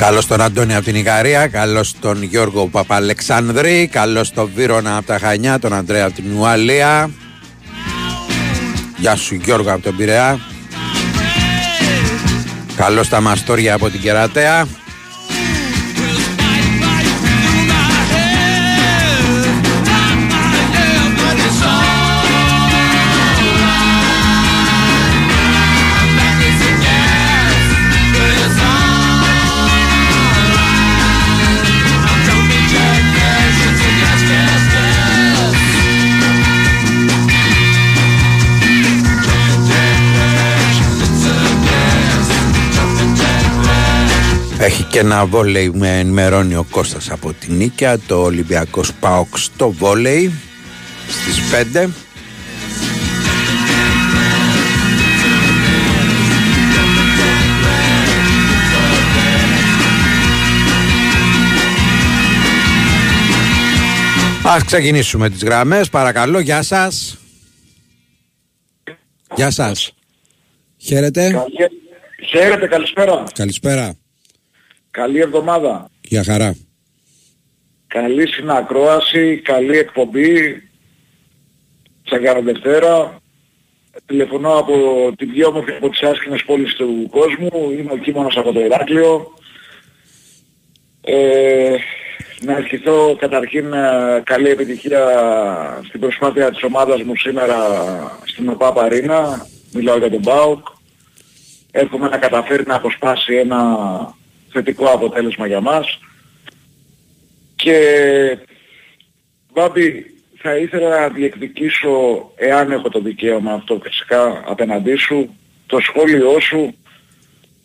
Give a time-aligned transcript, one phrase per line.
[0.00, 5.18] Καλώς τον Αντώνη από την Ικαρία, καλώς τον Γιώργο Παπαλεξανδρή, καλώς τον Βίρονα από τα
[5.18, 7.10] Χανιά, τον Αντρέα από την Ουαλία.
[8.96, 10.40] Γεια σου Γιώργο από τον Πειραιά.
[12.76, 14.66] Καλώς τα Μαστόρια από την Κερατέα.
[44.62, 49.70] Έχει και ένα βόλεϊ με ενημερώνει ο Κώστας από την Νίκαια Το Ολυμπιακός Πάοξ στο
[49.70, 50.32] βόλεϊ
[51.08, 51.40] Στις
[51.74, 51.88] 5
[64.44, 67.18] Ας ξεκινήσουμε τις γραμμές παρακαλώ Γεια σας.
[69.34, 69.94] Γεια σας.
[70.76, 71.44] Χαίρετε.
[72.28, 73.24] Χαίρετε καλησπέρα.
[73.34, 73.99] Καλησπέρα
[74.90, 75.90] Καλή εβδομάδα.
[76.00, 76.56] Για χαρά.
[77.86, 80.62] Καλή συνακρόαση, καλή εκπομπή.
[82.04, 83.20] Τσαγκάρα Δευτέρα.
[84.06, 84.74] Τηλεφωνώ από
[85.16, 87.70] την πιο όμορφη από τις άσχημες πόλεις του κόσμου.
[87.70, 89.34] Είμαι ο Κίμωνος από το Ηράκλειο.
[91.00, 91.76] Ε,
[92.40, 95.02] να ευχηθώ καταρχήν ε, καλή επιτυχία
[95.88, 97.56] στην προσπάθεια της ομάδας μου σήμερα
[98.24, 99.46] στην ΟΠΑ Παρίνα.
[99.72, 100.66] Μιλάω για τον ΠΑΟΚ.
[101.70, 103.78] Εύχομαι να καταφέρει να αποσπάσει ένα
[104.52, 105.98] θετικό αποτέλεσμα για μας.
[107.56, 107.78] Και
[109.52, 110.06] Βάμπη,
[110.36, 116.74] θα ήθελα να διεκδικήσω, εάν έχω το δικαίωμα αυτό φυσικά απέναντί σου, το σχόλιο σου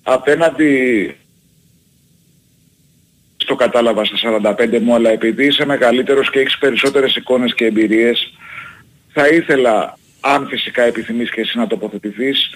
[0.03, 1.15] απέναντι
[3.37, 4.17] στο κατάλαβα στα
[4.57, 8.33] 45 μου, αλλά επειδή είσαι μεγαλύτερος και έχεις περισσότερες εικόνες και εμπειρίες,
[9.13, 12.49] θα ήθελα, αν φυσικά επιθυμείς και εσύ να τοποθετηθείς,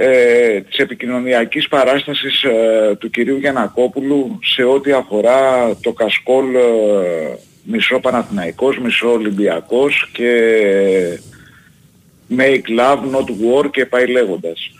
[0.00, 6.60] ε, της επικοινωνιακής παράστασης ε, του κυρίου Γιανακόπουλου σε ό,τι αφορά το κασκόλ ε,
[7.62, 10.30] μισό Παναθηναϊκός, μισό Ολυμπιακός και
[12.36, 14.70] make love, not war και πάει λέγοντας.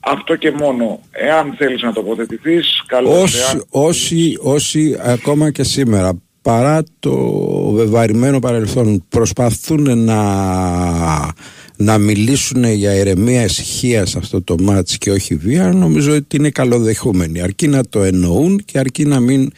[0.00, 1.00] Αυτό και μόνο.
[1.10, 3.22] Εάν θέλεις να τοποθετηθείς, καλώς.
[3.22, 3.64] Όσοι, εάν...
[3.70, 6.12] όσοι, όσοι ακόμα και σήμερα
[6.42, 7.16] παρά το
[7.72, 10.22] βεβαρημένο παρελθόν προσπαθούν να
[11.76, 16.50] να μιλήσουν για ηρεμία ησυχίας σε αυτό το μάτς και όχι βία νομίζω ότι είναι
[16.50, 17.40] καλοδεχούμενοι.
[17.40, 19.50] Αρκεί να το εννοούν και αρκεί να μην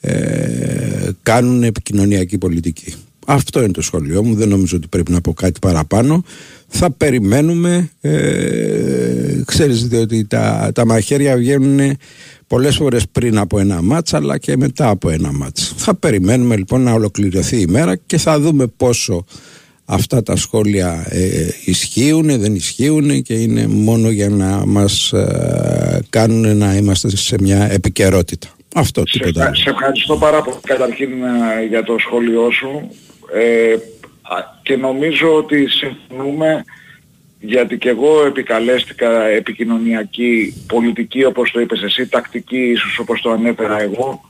[0.00, 2.94] ε, κάνουν επικοινωνιακή πολιτική.
[3.26, 4.34] Αυτό είναι το σχολείο μου.
[4.34, 6.24] Δεν νομίζω ότι πρέπει να πω κάτι παραπάνω.
[6.68, 11.96] Θα περιμένουμε ε, ξέρεις διότι τα, τα μαχαίρια βγαίνουν
[12.46, 16.82] πολλές φορές πριν από ένα μάτς αλλά και μετά από ένα μάτς θα περιμένουμε λοιπόν
[16.82, 19.24] να ολοκληρωθεί η μέρα και θα δούμε πόσο
[19.84, 26.56] αυτά τα σχόλια ε, ισχύουν, δεν ισχύουν και είναι μόνο για να μας ε, κάνουν
[26.56, 28.48] να είμαστε σε μια επικαιρότητα.
[28.74, 29.54] Αυτό σε, τίποτα.
[29.54, 32.90] Σε ευχαριστώ πάρα πολύ καταρχήν ε, για το σχόλιο σου
[33.34, 33.76] ε,
[34.62, 36.64] και νομίζω ότι συμφωνούμε
[37.40, 43.80] γιατί και εγώ επικαλέστηκα επικοινωνιακή πολιτική όπως το είπες εσύ, τακτική ίσως όπως το ανέφερα
[43.80, 44.20] εγώ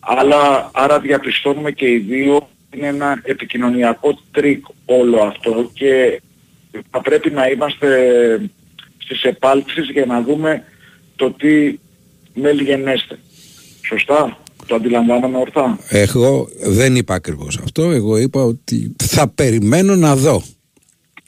[0.00, 6.22] αλλά άρα διαπιστώνουμε και οι δύο είναι ένα επικοινωνιακό τρίκ όλο αυτό και
[6.90, 7.88] θα πρέπει να είμαστε
[8.98, 10.64] στις επάλξεις για να δούμε
[11.16, 11.78] το τι
[12.34, 13.18] μέλλει γενέσθαι.
[13.88, 20.16] Σωστά, το αντιλαμβάνομαι ορθά; Εγώ δεν είπα ακριβώς αυτό, εγώ είπα ότι θα περιμένω να
[20.16, 20.42] δω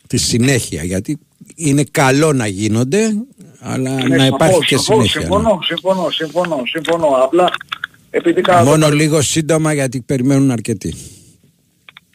[0.07, 1.19] τη συνέχεια γιατί
[1.55, 3.15] είναι καλό να γίνονται
[3.61, 5.21] αλλά να υπάρχει και συνέχεια.
[5.21, 7.51] Συμφωνώ, συμφωνώ, συμφωνώ, συμφωνώ, απλά
[8.11, 10.95] επειδή Μόνο λίγο σύντομα γιατί περιμένουν αρκετοί.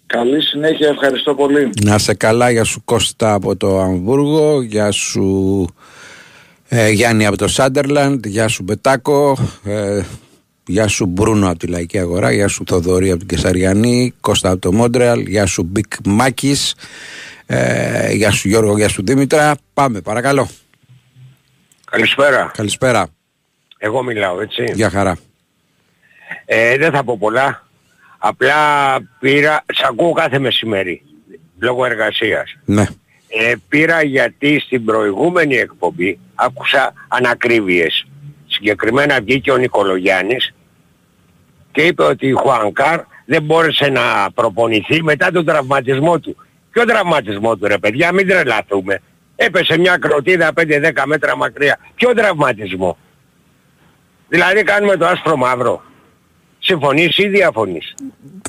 [0.10, 1.70] Καλή συνέχεια, ευχαριστώ πολύ.
[1.84, 5.68] Να σε καλά, για σου Κώστα από το Αμβούργο, για σου
[6.68, 10.02] ε, Γιάννη από το Σάντερλαντ, γεια σου Μπετάκο, ε,
[10.66, 14.60] γεια σου Μπρούνο από τη Λαϊκή Αγορά, γεια σου Θοδωρή από την Καισαριανή, Κώστα από
[14.60, 16.76] το Μόντρεαλ, γεια σου Big Μάκης,
[17.46, 19.56] ε, γεια σου Γιώργο, γεια σου Δήμητρα.
[19.74, 20.50] Πάμε, παρακαλώ.
[21.92, 22.52] Καλησπέρα.
[22.54, 23.08] Καλησπέρα.
[23.78, 24.64] Εγώ μιλάω, έτσι.
[24.74, 25.18] Γεια χαρά.
[26.46, 27.69] Ε, δεν θα πω πολλά.
[28.20, 28.56] Απλά
[29.20, 31.02] πήρα, σ' ακούω κάθε μεσημέρι,
[31.60, 32.58] λόγω εργασίας.
[32.66, 32.86] Ναι.
[33.28, 38.08] Ε, πήρα γιατί στην προηγούμενη εκπομπή άκουσα ανακρίβειες.
[38.48, 40.54] Συγκεκριμένα βγήκε ο Νικολογιάννης
[41.72, 46.36] και είπε ότι ο Χουανκάρ δεν μπόρεσε να προπονηθεί μετά τον τραυματισμό του.
[46.72, 49.02] Ποιο τραυματισμό του ρε παιδιά, μην τρελαθούμε.
[49.36, 51.80] Έπεσε μια κροτίδα 5-10 μέτρα μακριά.
[51.96, 52.98] Ποιο τραυματισμό.
[54.28, 55.84] Δηλαδή κάνουμε το άσπρο μαύρο.
[56.70, 57.96] Συμφωνείς ή διαφωνείς;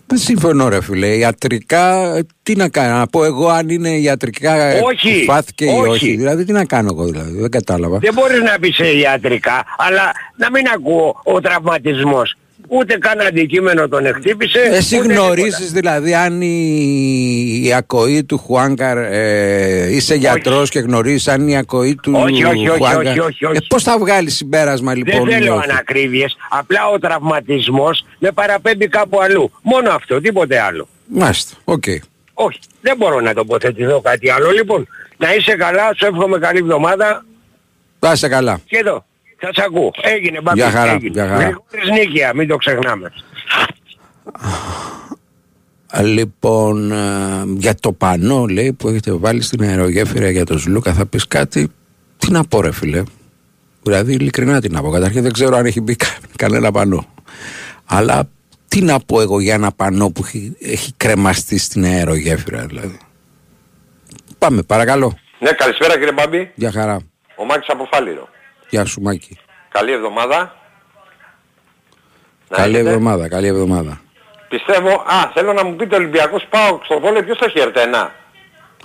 [0.07, 1.07] Δεν συμφωνώ ρε φίλε.
[1.07, 2.13] Ιατρικά
[2.43, 2.99] τι να κάνω.
[2.99, 5.89] Να πω εγώ αν είναι ιατρικά Όχι, φάθηκε ή όχι.
[5.89, 6.17] όχι.
[6.17, 7.41] Δηλαδή τι να κάνω εγώ δηλαδή.
[7.41, 7.99] Δεν κατάλαβα.
[7.99, 12.37] Δεν μπορείς να πεις σε ιατρικά, αλλά να μην ακούω ο τραυματισμός.
[12.69, 14.59] Ούτε καν αντικείμενο τον εκτύπησε.
[14.61, 21.29] Εσύ ούτε γνωρίζεις δηλαδή αν η, η ακοή του Χουάνκαρ ε, είσαι γιατρός και γνωρίζεις
[21.29, 23.57] αν η ακοή του Όχι, όχι, όχι, Χουάνκαρ όχι, όχι, όχι.
[23.57, 25.13] Ε, πώς θα βγάλεις συμπέρασμα τίποτα.
[25.17, 25.71] λοιπόν Δεν ή θέλω όχι.
[25.71, 29.51] ανακρίβειες, απλά ο τραυματισμός με παραπέμπει κάπου αλλού.
[29.63, 30.89] Μόνο αυτό, τίποτε άλλο.
[31.07, 31.85] Μάλιστα, οκ.
[32.35, 34.51] Όχι, δεν μπορώ να τοποθετηθώ κάτι άλλο.
[34.51, 34.87] Λοιπόν,
[35.17, 37.25] να είσαι καλά, σου εύχομαι καλή εβδομάδα
[37.99, 38.61] Θα είσαι καλά.
[38.67, 39.05] και εδώ.
[39.41, 39.91] Θα σε ακούω.
[40.03, 40.59] Έγινε, Μπάμπη.
[40.59, 41.11] Γεια χαρά, έγινε.
[41.13, 41.43] γεια χαρά.
[41.43, 43.13] Γρηγόρης Νίκαια, μην το ξεχνάμε.
[45.93, 50.93] Α, Λοιπόν, ε, για το πανό λέει που έχετε βάλει στην αερογέφυρα για τον Ζλούκα
[50.93, 51.69] θα πεις κάτι.
[52.19, 53.03] Τι να πω ρε φίλε.
[53.83, 54.91] Δηλαδή ειλικρινά τι να πω.
[54.91, 57.07] Καταρχήν δεν ξέρω αν έχει μπει κα- κανένα πανό.
[57.85, 58.29] Αλλά
[58.69, 62.99] τι να πω εγώ για ένα πανό που έχει, έχει κρεμαστεί στην αερογέφυρα δηλαδή.
[64.39, 65.19] Πάμε παρακαλώ.
[65.39, 66.51] Ναι, καλησπέρα κύριε Μπάμπη.
[66.55, 66.99] Γεια χαρά.
[67.37, 68.29] Ο Μάκης από Φάληρο.
[68.71, 69.39] Γεια σου Μάκη.
[69.69, 70.55] Καλή εβδομάδα.
[72.49, 72.89] Να Καλή έχετε.
[72.89, 74.01] εβδομάδα, καλή εβδομάδα.
[74.49, 78.07] Πιστεύω, α, θέλω να μου πείτε Ολυμπιακός πάω στο βόλιο ποιος έχει R1.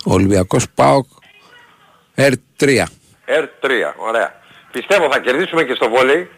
[0.06, 1.06] Ο Ολυμπιακός ΠΑΟΚ
[2.16, 2.82] R3.
[3.26, 4.34] R3, ωραία.
[4.72, 6.30] Πιστεύω θα κερδίσουμε και στο βόλεϊ.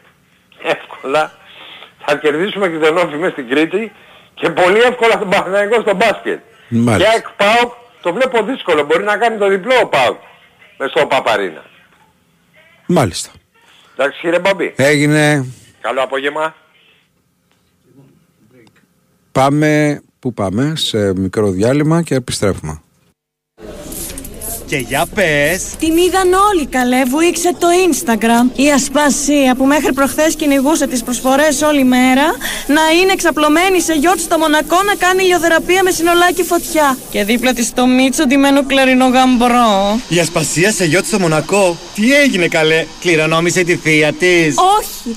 [0.63, 1.33] Εύκολα.
[2.07, 3.93] Θα κερδίσουμε και τον Όφη μέσα στην Κρήτη.
[4.35, 6.41] Και πολύ εύκολα τον Παναγενικό στο μπάσκετ.
[6.69, 7.11] Μάλιστα.
[7.13, 7.73] Και εκ ΠΑΟΚ
[8.03, 8.85] το βλέπω δύσκολο.
[8.85, 10.19] Μπορεί να κάνει το διπλό ο ΠΑΟΚ.
[10.79, 11.65] Μες στο Παπαρίνα.
[12.89, 13.31] Μάλιστα.
[13.97, 14.73] Εντάξει κύριε Μπαμπή.
[14.77, 15.47] Έγινε.
[15.81, 16.55] Καλό απόγευμα.
[19.33, 22.83] Πάμε, πού πάμε, σε μικρό διάλειμμα και επιστρέφουμε.
[24.69, 28.59] Και για πες Την είδαν όλοι καλέ, βουήξε το Instagram.
[28.59, 32.27] Η Ασπασία που μέχρι προχθές κυνηγούσε τις προσφορές όλη μέρα
[32.67, 36.99] να είναι εξαπλωμένη σε γιότ στο Μονακό να κάνει ηλιοθεραπεία με συνολάκι φωτιά.
[37.11, 40.01] Και δίπλα της το Μίτσο ντυμένο κλαρινό γαμπρό.
[40.09, 45.17] Η Ασπασία σε γιότ στο Μονακό Τι έγινε καλέ Κληρονόμησε τη θεία της Όχι!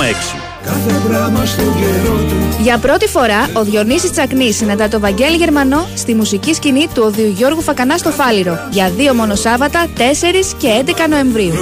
[2.61, 7.33] Για πρώτη φορά, ο Διονύσης Τσακνής συναντά το Βαγγέλη Γερμανό στη μουσική σκηνή του Οδείου
[7.37, 10.01] Γιώργου Φακανά στο Φάληρο για δύο μόνο Σάββατα, 4
[10.57, 11.53] και 11 Νοεμβρίου.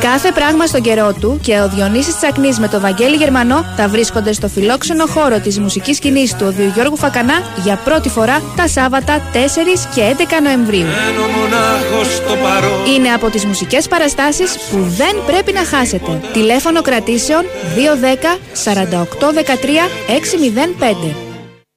[0.00, 4.32] Κάθε πράγμα στον καιρό του και ο Διονύσης Τσακνής με το Βαγγέλη Γερμανό θα βρίσκονται
[4.32, 7.34] στο φιλόξενο χώρο της μουσικής σκηνής του Οδείου Γιώργου Φακανά
[7.64, 9.36] για πρώτη φορά τα Σάββατα 4
[9.94, 10.86] και 11 Νοεμβρίου.
[12.94, 16.20] Είναι από τις μουσικές παραστάσεις που δεν πρέπει να χάσετε.
[16.32, 21.14] Τηλέφωνο κρατήσεων 210 48 13 605.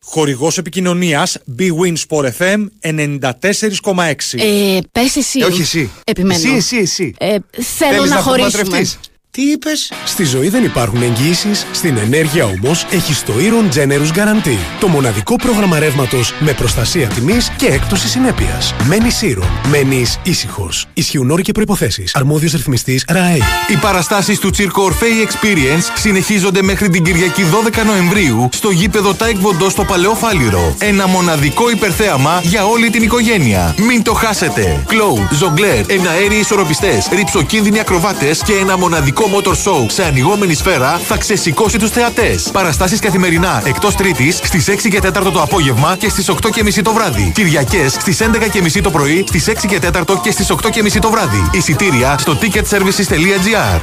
[0.06, 5.40] Χορηγός επικοινωνίας Big Win Sport FM 94,6 Ε, πες εσύ.
[5.40, 5.92] Ε, όχι εσύ.
[6.04, 6.40] Επιμένω.
[6.40, 7.14] Εσύ, εσύ, εσύ.
[7.18, 7.38] Ε,
[7.78, 8.88] θέλω Θέλεις να, χωρίσουμε.
[9.38, 14.18] Παντρευτείς; Τι είπες; Στη ζωή δεν υπάρχουν εγγυήσεις, στην ενέργεια όμως έχει το Iron Generous
[14.18, 14.58] Guarantee.
[14.80, 18.74] Το μοναδικό πρόγραμμα ρεύματος με προστασία τιμής και έκπτωση συνέπειας.
[18.88, 19.70] Μένει Iron.
[19.70, 20.86] Μένεις ήσυχος.
[20.94, 22.04] Ισχύουν όροι και προποθέσει.
[22.14, 23.38] Αρμόδιος ρυθμιστής ΡΑΕ.
[23.70, 29.38] Οι παραστάσεις του Τσίρκο Orfei Experience συνεχίζονται μέχρι την Κυριακή 12 Νοεμβρίου στο γήπεδο Τάε
[29.38, 30.76] Κβον Ντο στο Παλαιό Φάληρο.
[30.80, 33.76] Ένα μοναδικό υπερθέαμα για όλη την οικογένεια.
[33.88, 34.84] Μην το χάσετε.
[34.88, 41.18] Κλόουν, ζογκλέρ, εναέριοι ισορροπιστές, ριψοκίνδυνοι ακροβάτες και ένα μοναδικό motor show σε ανοιγόμενη σφαίρα θα
[41.18, 42.50] ξεσηκώσει τους θεατές.
[42.52, 46.82] Παραστάσεις καθημερινά εκτός Τρίτης στις 6 και 4 το απόγευμα και στις 8 και μισή
[46.82, 47.32] το βράδυ.
[47.36, 50.82] Κυριακές στις 11 και μισή το πρωί, στις 6 και 4 και στις 8 και
[50.82, 51.50] μισή το βράδυ.
[51.52, 53.80] Εισιτήρια στο ticketservices.gr.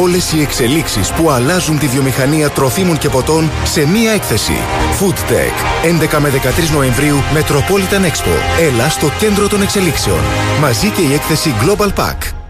[0.00, 4.56] Όλες οι εξελίξεις που αλλάζουν τη βιομηχανία τροφίμων και ποτών σε μία έκθεση.
[5.00, 5.86] Food Tech.
[6.16, 8.60] 11 με 13 Νοεμβρίου Metropolitan Expo.
[8.60, 10.20] Έλα στο κέντρο των εξελίξεων.
[10.60, 12.41] Μαζί και η έκθεση Global Pack.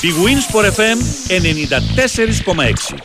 [0.00, 2.98] Η Winsport FM 94,6.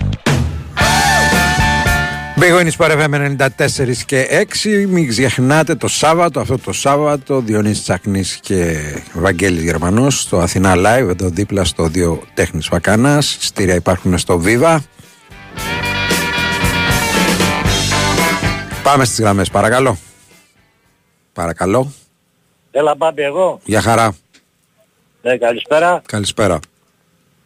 [2.39, 4.85] Big Win Sport FM 94 και 6.
[4.87, 8.79] Μην ξεχνάτε το Σάββατο, αυτό το Σάββατο, Διονύσης Τσακνής και
[9.13, 13.37] Βαγγέλης Γερμανός στο Αθηνά Live, εδώ δίπλα στο δύο τέχνης Φακάνας.
[13.39, 14.77] Στήρια υπάρχουν στο Viva.
[18.83, 19.97] Πάμε στις γραμμές, παρακαλώ.
[21.33, 21.91] Παρακαλώ.
[22.71, 23.59] Έλα πάμπη εγώ.
[23.65, 24.15] Για χαρά.
[25.21, 26.01] Ναι, καλησπέρα.
[26.05, 26.59] Καλησπέρα.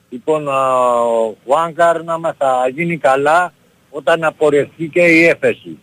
[0.10, 3.54] Λοιπόν, ο Χουάνκαρ να μας θα γίνει καλά
[3.90, 5.78] όταν απορρευτεί και η έφεση.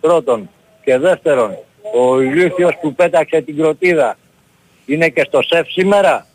[0.00, 0.50] Πρώτον.
[0.84, 1.56] Και δεύτερον,
[1.94, 4.16] ο ηλίθιος που πέταξε την κροτίδα
[4.86, 6.26] είναι και στο ΣΕΦ σήμερα.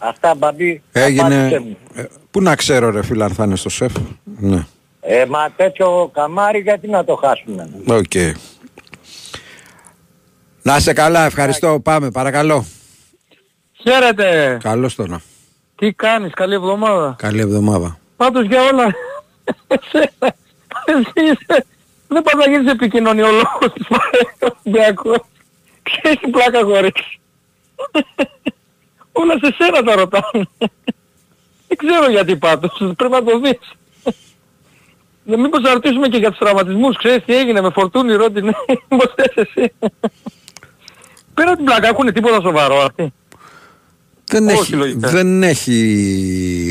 [0.00, 0.82] Αυτά Μπάμπη.
[0.92, 1.20] Έγινε.
[1.20, 1.76] απάντησε μου.
[1.94, 3.92] Ε, πού να ξέρω, ρε φίλε, αν θα είναι στο ΣΕΦ;
[4.38, 4.66] Ναι.
[5.00, 8.36] Ε, μα τέτοιο καμάρι γιατί να το χάσουμε; Οκ.
[10.62, 11.80] Να είσαι καλά, ευχαριστώ.
[11.80, 12.64] Πάμε, παρακαλώ.
[13.72, 14.58] Χαίρετε.
[14.62, 15.20] Καλώς τονα.
[15.80, 17.14] Τι κάνεις, καλή εβδομάδα.
[17.18, 17.98] Καλή εβδομάδα.
[18.16, 18.84] Πάντως για όλα.
[19.68, 20.34] εσένα,
[20.84, 21.66] εσύ είσαι-
[22.08, 23.86] Δεν πας να γίνεις επικοινωνιολόγος της
[24.64, 25.18] Ολυμπιακός.
[25.82, 26.92] Ξέρεις τι πλάκα χωρίς.
[29.12, 30.48] Όλα σε σένα τα ρωτάνε.
[31.68, 32.72] Δεν ξέρω γιατί πάντως.
[32.96, 33.58] Πρέπει να το δεις.
[35.26, 36.96] Ε, Μήπως να ρωτήσουμε και για τους τραυματισμούς.
[36.96, 38.52] Ξέρεις τι έγινε με φορτούνι ρόντινε.
[38.88, 39.72] Πώς θες εσύ.
[41.34, 43.12] Πέρα την πλάκα έχουν τίποτα σοβαρό αυτοί.
[44.30, 45.08] Δεν Όχι, έχει, λογικά.
[45.08, 45.74] δεν έχει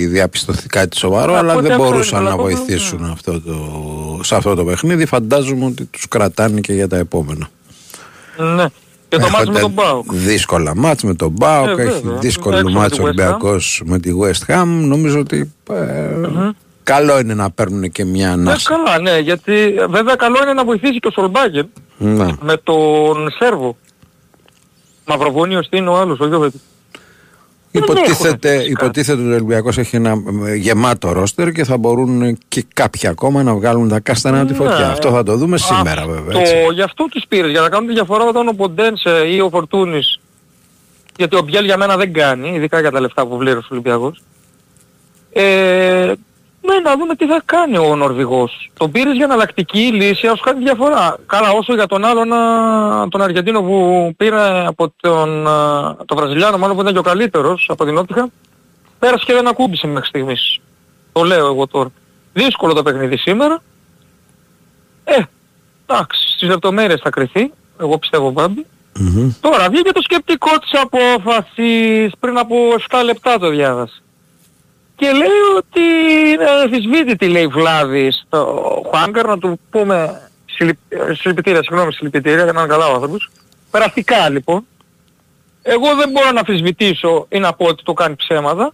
[0.09, 3.41] διαπιστωθεί κάτι σοβαρό, Α, αλλά πότε δεν αυτό μπορούσαν είναι, να αλλά πότε- βοηθήσουν αυτό
[3.41, 3.55] το,
[4.23, 5.05] σε αυτό το παιχνίδι.
[5.05, 7.49] Φαντάζομαι ότι τους κρατάνε και για τα επόμενα.
[8.55, 8.65] Ναι.
[9.07, 10.13] Και το μάτς με τον Πάοκ.
[10.13, 12.17] Δύσκολα μάτς με τον Μπάουκ, Ε, έχει βέβαια.
[12.19, 13.05] δύσκολο Έξω με μάτς τη West Ham.
[13.05, 14.65] Ολυμπιακός με τη West Ham.
[14.65, 16.09] Νομίζω ότι ε,
[16.83, 18.69] καλό είναι να παίρνουν και μια Ναι, ανάσα.
[18.69, 21.63] καλά, ναι, γιατί ε, βέβαια καλό είναι να βοηθήσει και ο Σολμπάγκερ
[21.97, 22.27] Ναι.
[22.41, 23.77] με τον Σέρβο.
[25.05, 26.53] Μαυροβούνιος τι είναι ο άλλος, ο Γιώβετ.
[27.71, 33.09] Υποτίθεται, υποτίθεται ότι ο Ολυμπιακός έχει ένα ε, γεμάτο ρόστερ και θα μπορούν και κάποια
[33.09, 34.77] ακόμα να βγάλουν τα κάστανα από τη φωτιά.
[34.77, 34.91] Ναι.
[34.91, 36.39] Αυτό θα το δούμε σήμερα βέβαια.
[36.39, 36.53] έτσι.
[36.65, 39.49] Το, γι' αυτό τους πήρες, για να κάνουν τη διαφορά όταν ο Ποντένσε ή ο
[39.49, 40.19] Φορτούνης,
[41.17, 44.21] γιατί ο Μπιέλ για μένα δεν κάνει, ειδικά για τα λεφτά που βλέπει ο Ολυμπιακός.
[45.33, 46.13] Ε,
[46.61, 48.71] ναι, να δούμε τι θα κάνει ο Νορβηγός.
[48.77, 51.17] Τον πήρες για εναλλακτική λύση, ας σου κάνει διαφορά.
[51.25, 56.57] Καλά, όσο για τον άλλον, α, τον Αργεντίνο που πήρε από τον, α, τον Βραζιλιάνο,
[56.57, 58.29] μάλλον που ήταν και ο καλύτερος από την Νότιχα,
[58.99, 60.59] πέρασε και δεν ακούμπησε μέχρι στιγμής.
[61.11, 61.89] Το λέω εγώ τώρα.
[62.33, 63.61] Δύσκολο το παιχνίδι σήμερα.
[65.03, 65.21] Ε,
[65.85, 67.51] εντάξει, στις λεπτομέρειες θα κρυθεί.
[67.79, 68.65] Εγώ πιστεύω Μπάμπη.
[69.41, 72.55] Τώρα βγήκε το σκεπτικό της απόφασης πριν από
[72.89, 74.01] 7 λεπτά το διάβασα.
[74.99, 75.81] Και λέει ότι
[76.29, 82.53] είναι αμφισβήτητη λέει βλάβη στο Χουάνκαρ να του πούμε συλληπ- ε, συλληπιτήρια, συγγνώμη συλληπιτήρια για
[82.53, 83.29] να είναι καλά ο άνθρωπος.
[83.71, 84.65] Περαστικά λοιπόν.
[85.61, 88.73] Εγώ δεν μπορώ να αμφισβητήσω ή να πω ότι το κάνει ψέματα.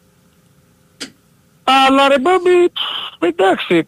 [1.64, 3.88] Αλλά ρε Μπάμπη, πφ, εντάξει,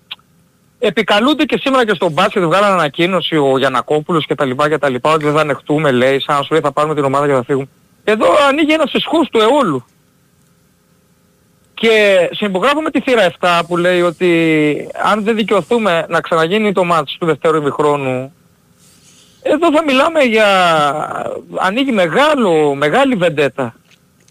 [0.80, 4.90] επικαλούνται και σήμερα και στον μπάσκετ βγάλανε ανακοίνωση ο Γιανακόπουλος και τα λοιπά και τα
[4.90, 7.34] λοιπά ότι δεν θα ανεχτούμε λέει σαν να σου λέει θα πάρουμε την ομάδα και
[7.34, 7.68] θα φύγουμε.
[8.04, 9.86] Εδώ ανοίγει ένας εσχούς του αιώλου.
[11.80, 17.18] Και συμπογράφουμε τη θύρα 7 που λέει ότι αν δεν δικαιωθούμε να ξαναγίνει το μάτς
[17.20, 18.32] του δευτέρου ημιχρόνου
[19.42, 20.48] εδώ θα μιλάμε για...
[21.56, 23.76] ανοίγει μεγάλο, μεγάλη βεντέτα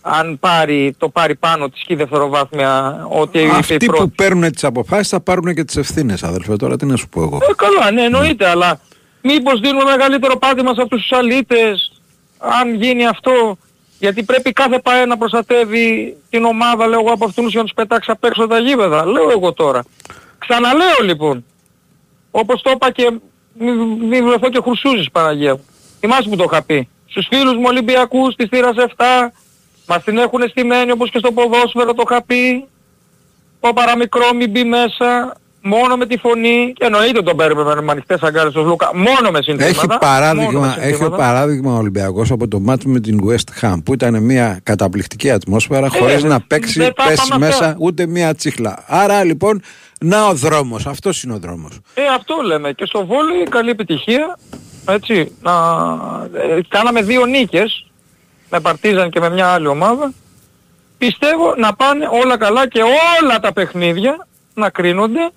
[0.01, 4.03] αν πάρει, το πάρει πάνω της και η δευτεροβάθμια ότι είπε η Αυτοί πρώτη.
[4.03, 6.57] που παίρνουν τις αποφάσεις θα πάρουν και τις ευθύνες αδελφέ.
[6.57, 7.39] Τώρα τι να σου πω εγώ.
[7.43, 8.81] Ε, καλά, ναι, εννοείται, αλλά
[9.23, 11.93] μήπως δίνουμε μεγαλύτερο πάτημα σε αυτούς τους αλήτες,
[12.39, 13.59] αν γίνει αυτό,
[13.99, 17.75] γιατί πρέπει κάθε ΠΑΕ να προστατεύει την ομάδα, λέω εγώ, από αυτούς για να τους
[17.75, 19.07] πετάξει απ' έξω τα γήπεδα.
[19.07, 19.85] Λέω εγώ τώρα.
[20.39, 21.45] Ξαναλέω λοιπόν,
[22.31, 23.11] όπως το είπα και
[23.59, 23.73] μη,
[24.07, 25.65] μη βρεθώ και χρουσούζης Παναγία μου.
[26.01, 26.89] Θυμάσαι που το είχα πει.
[27.07, 29.33] Στους φίλους μου Ολυμπιακούς της θύρας 7,
[29.87, 32.67] μας την έχουν στημένη όπως και στο ποδόσφαιρο το είχα πει.
[33.61, 35.37] Το παραμικρό μην μπει μέσα,
[35.67, 39.43] μόνο με τη φωνή, και εννοείται τον παίρνουμε με ανοιχτές αγκάλες στο Λούκα, μόνο με
[39.43, 39.65] συνθήματα.
[39.65, 41.17] Έχει μόνο με παράδειγμα, έχει συνθήματα.
[41.17, 45.89] παράδειγμα ο Ολυμπιακός από το μάτι με την West Ham που ήταν μια καταπληκτική ατμόσφαιρα
[45.89, 47.65] χωρίς Ε, να παίξει, δεν τα πέσει είπαμε αυτά.
[47.65, 48.85] μέσα ούτε μια τσίχλα.
[48.87, 49.63] Άρα λοιπόν,
[50.01, 51.81] να ο δρόμος, αυτός είναι ο δρόμος.
[51.95, 52.73] Ε, αυτό λέμε.
[52.73, 54.39] Και στο βόλεϊ καλή επιτυχία.
[54.89, 55.53] Έτσι, να...
[56.33, 57.87] ε, κάναμε δύο νίκες
[58.51, 60.13] με Παρτίζαν και με μια άλλη ομάδα.
[60.99, 65.31] Πιστεύω να πάνε όλα καλά και όλα τα παιχνίδια να κρίνονται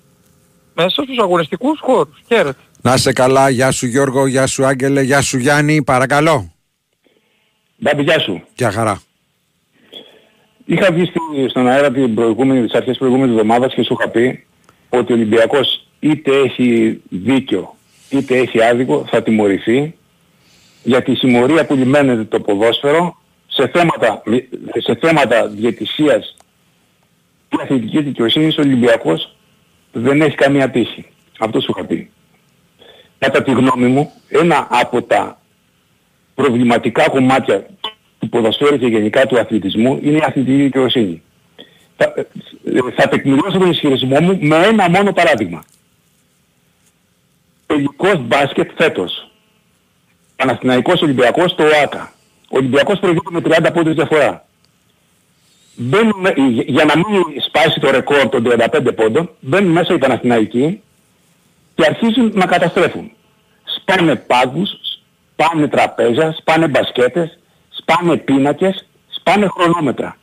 [0.82, 2.22] μέσα στους αγωνιστικούς χώρους.
[2.28, 2.58] Χαίρετε.
[2.82, 6.52] Να είσαι καλά, γεια σου Γιώργο, γεια σου Άγγελε, γεια σου Γιάννη, παρακαλώ.
[7.76, 8.42] Μπάμπη, γεια σου.
[8.56, 9.02] Γεια χαρά.
[10.64, 14.46] Είχα βγει στη- στον αέρα την προηγούμενη, τις αρχές προηγούμενης εβδομάδας και σου είχα πει
[14.88, 17.74] ότι ο Ολυμπιακός είτε έχει δίκιο
[18.10, 19.94] είτε έχει άδικο θα τιμωρηθεί
[20.82, 24.22] για τη συμμορία που λιμένεται το ποδόσφαιρο σε θέματα,
[24.78, 26.36] σε θέματα διαιτησίας
[27.48, 29.36] και αθλητικής δικαιοσύνης ο Ολυμπιακός
[29.92, 31.06] δεν έχει καμία τύχη.
[31.38, 32.10] Αυτό σου είχα πει.
[33.18, 35.40] Κατά τη γνώμη μου, ένα από τα
[36.34, 37.66] προβληματικά κομμάτια
[38.18, 41.22] του ποδοσφαίρου και γενικά του αθλητισμού είναι η αθλητική δικαιοσύνη.
[41.96, 42.22] Θα, ε,
[42.96, 45.64] θα τεκμηριώσω τον ισχυρισμό μου με ένα μόνο παράδειγμα.
[47.66, 49.30] Τελικός μπάσκετ φέτος.
[50.36, 52.12] Παναθηναϊκός Ολυμπιακός στο ΟΑΚΑ.
[52.50, 54.44] Ο Ολυμπιακός προηγείται με 30 πόντους διαφορά.
[55.80, 59.98] Μπαίνουν, με- για- για να μην σπάσει το ρεκόρ των 35 πόντων, μπαίνουν μέσα οι
[59.98, 60.80] Παναθηναϊκοί
[61.74, 63.10] και αρχίζουν να καταστρέφουν.
[63.64, 64.70] Σπάνε πάγκους,
[65.34, 70.16] σπάνε τραπέζα, σπάνε μπασκέτες, σπάνε πίνακες, σπάνε χρονόμετρα.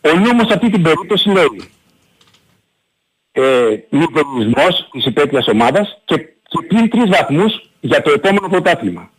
[0.00, 1.70] Ο νόμος σε αυτή την περίπτωση λέει
[3.32, 3.42] ε,
[3.90, 9.10] μηδενισμός της υπέτειας ομάδας και, και πλην τρεις βαθμούς για το επόμενο πρωτάθλημα.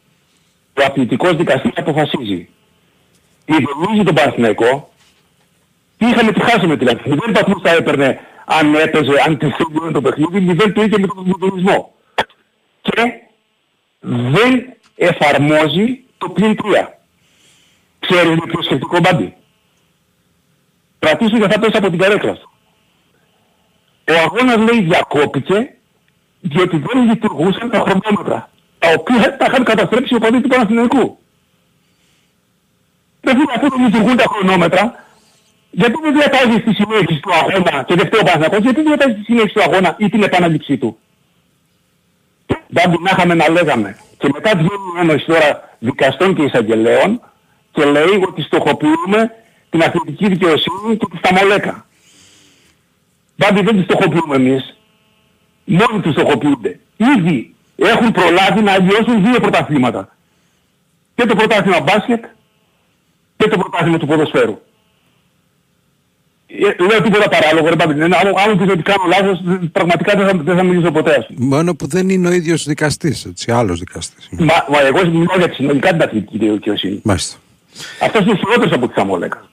[0.80, 2.50] Ο αθλητικός δικαστής αποφασίζει.
[3.52, 4.92] Μηδενίζει τον Παναθηναϊκό.
[5.98, 7.10] Τι είχαμε, τι χάσαμε δηλαδή.
[7.10, 11.08] Μηδέν βαθμούς θα έπαιρνε αν έπαιζε, αν τη θέλει το παιχνίδι, μηδέν το είχε με
[11.08, 11.94] τον μηδενισμό.
[12.82, 13.22] Και
[14.00, 17.00] δεν εφαρμόζει το πλην τρία.
[18.00, 19.34] Ξέρεις με ποιο σκεπτικό μπάντι.
[21.00, 22.52] Κρατήσου και θα πέσει από την καρέκλα σου.
[24.08, 25.74] Ο αγώνας λέει διακόπηκε
[26.42, 28.50] διότι δεν λειτουργούσαν τα χρονόμετρα.
[28.80, 31.20] Τα οποία τα είχαν καταστρέψει ο παδί του Παναθηναϊκού.
[33.22, 35.06] Δεν φίλε αφού δεν λειτουργούν τα χρονόμετρα,
[35.72, 39.16] γιατί δεν διατάζεις τη συνέχιση του αγώνα και δεν φταίει ο Παναθηναϊκός, γιατί δεν διατάζεις
[39.18, 40.98] τη συνέχιση του αγώνα ή την επανάληψή του.
[42.68, 43.98] Μπάμπη να είχαμε να λέγαμε.
[44.18, 47.22] Και μετά βγαίνει ένας τώρα δικαστών και εισαγγελέων
[47.72, 49.36] και λέει ότι στοχοποιούμε
[49.70, 51.86] την αθλητική δικαιοσύνη και τη σταμολέκα.
[53.36, 54.78] Μπάμπη δεν τη στοχοποιούμε εμείς.
[55.66, 56.80] Μόνοι τους στοχοποιούνται.
[57.18, 60.16] Ήδη έχουν προλάβει να αλλοιώσουν δύο πρωταθλήματα.
[61.16, 62.26] Και το πρωτάθλημα μπάσκετ
[63.44, 64.60] και το πρωτάθλημα του ποδοσφαίρου.
[66.48, 68.02] Ε, Λέω τίποτα παράλογο, ρε Μπάμπη.
[68.02, 69.40] Αν αν μου πεις ότι κάνω λάθος,
[69.72, 71.56] πραγματικά δεν θα, δεν θα μιλήσω ποτέ ας πούμε.
[71.56, 74.28] Μόνο που δεν είναι ο ίδιος δικαστής, έτσι, άλλος δικαστής.
[74.32, 77.00] Μα, μα εγώ μιλάω για τη συνολικά την αθλητική δικαιοσύνη.
[77.04, 77.38] Μάλιστα.
[78.02, 79.50] Αυτός είναι χειρότερος από τη Σαμόλεκα.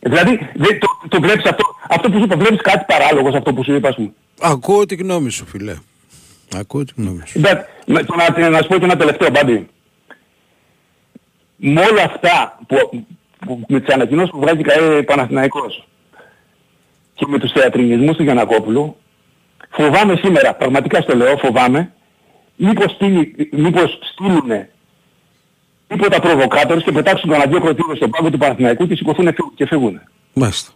[0.00, 3.36] Ε, Δηλαδή, δεν, το, το βλέπεις αυτό, αυτό που σου είπα, βλέπεις κάτι παράλογο σε
[3.36, 4.12] αυτό που σου είπα, ας πούμε.
[4.40, 5.76] Ακούω τη γνώμη σου, φιλέ.
[6.56, 7.38] Ακούω τη γνώμη σου.
[7.38, 9.68] Εντάξει, με- το να, να σου πω και ένα τελευταίο, Μπάμπη.
[11.56, 13.06] Με όλα αυτά που, που
[13.68, 14.62] με τις ανακοινώσεις που βγάζει
[14.98, 15.86] ο Παναθηναϊκός
[17.14, 18.96] και με τους θεατρινισμούς του Γιανακόπουλου,
[19.70, 21.92] φοβάμαι σήμερα, πραγματικά στο λέω, φοβάμαι,
[22.56, 24.70] μήπως, στείλει, μήπως στείλουνε
[25.88, 29.54] τίποτα προβοκάτορες και πετάξουν κανένα δύο κροτίδες στον πάγκο του Παναθηναϊκού και σηκωθούν και φύγουν-
[29.54, 30.00] και φύγουν.
[30.32, 30.70] Μάλιστα.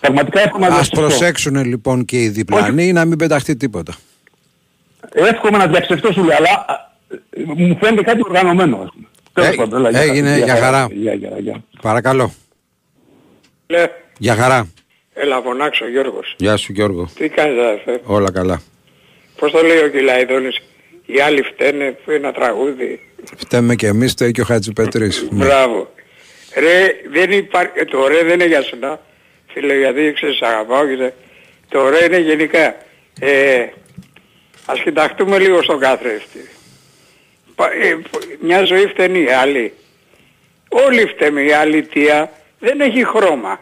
[0.00, 1.06] Πραγματικά εύχομαι να Ας διαψευστώ.
[1.06, 3.94] προσέξουν λοιπόν και οι διπλανοί να μην πεταχτεί τίποτα.
[5.12, 6.74] Εύχομαι να διαψευτώ σου λέει, αλλά α,
[7.30, 8.76] ε, μου φαίνεται κάτι οργανωμένο.
[8.76, 9.06] Ας πούμε.
[9.32, 10.88] Τέλος πάντων, έλα, γεια- έγινε, γεια για χαρά.
[10.92, 11.64] Γεια, γεια, γεια.
[11.82, 12.32] Παρακαλώ.
[13.66, 13.84] Ναι,
[14.18, 14.68] Για χαρά.
[15.14, 16.34] έλα φωνάξω Γιώργος.
[16.38, 17.08] Γεια σου Γιώργο.
[17.14, 18.62] Τι κάνεις αδερφέ; Όλα καλά.
[19.36, 20.56] Πώς το λέει ο Κυλαϊδόνης;
[21.06, 23.00] Οι άλλοι φταίνε που είναι ένα τραγούδι;
[23.36, 25.26] Φταίμε και εμείς, το και ο Χατζηπετρής.
[25.30, 25.44] Ναι.
[25.44, 25.92] Μπράβο.
[26.58, 29.00] Ρε, δεν υπάρχει, ε, το ρε δεν είναι για σένα.
[29.52, 31.14] Φίλε, γιατί ξέρεις, σ' αγαπάω και σε...
[31.68, 32.76] Το ρε είναι γενικά.
[33.20, 33.66] Ε,
[34.66, 36.48] ας κοιταχτούμε λίγο στον καθρέφτη.
[37.60, 39.72] Πα- ε, π- μια ζωή φταίνει η άλλη.
[40.68, 41.42] Όλοι φταίμε.
[41.42, 43.60] Η αλήθεια δεν έχει χρώμα.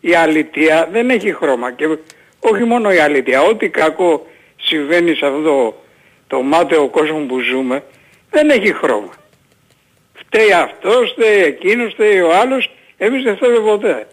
[0.00, 1.72] Η αλήθεια δεν έχει χρώμα.
[1.72, 1.96] Και
[2.40, 3.42] όχι μόνο η αλήθεια.
[3.42, 4.26] Ό,τι κακό
[4.56, 5.82] συμβαίνει σε αυτό το,
[6.26, 7.84] το μάταιο κόσμο που ζούμε
[8.30, 9.12] δεν έχει χρώμα.
[10.14, 14.06] Φταίει αυτός, φταίει εκείνος, φταίει ο άλλος, εμείς δεν φταίμε ποτέ.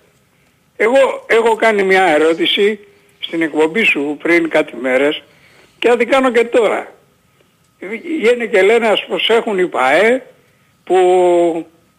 [0.78, 2.80] Εγώ έχω κάνει μια ερώτηση
[3.20, 5.24] στην εκπομπή σου πριν κάτι μέρες
[5.80, 6.98] και θα την κάνω και τώρα.
[7.80, 10.24] Βγαίνει και λένε ας προσέχουν οι ΠΑΕ
[10.84, 10.98] που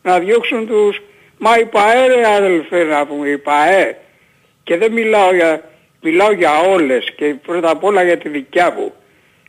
[0.03, 1.03] να διώξουν τους...
[1.39, 3.97] Μα οι ΠΑΕ ρε αδελφέ να πούμε, οι ΠΑΕ.
[4.63, 8.93] Και δεν μιλάω για, μιλάω για όλες και πρώτα απ' όλα για τη δικιά μου.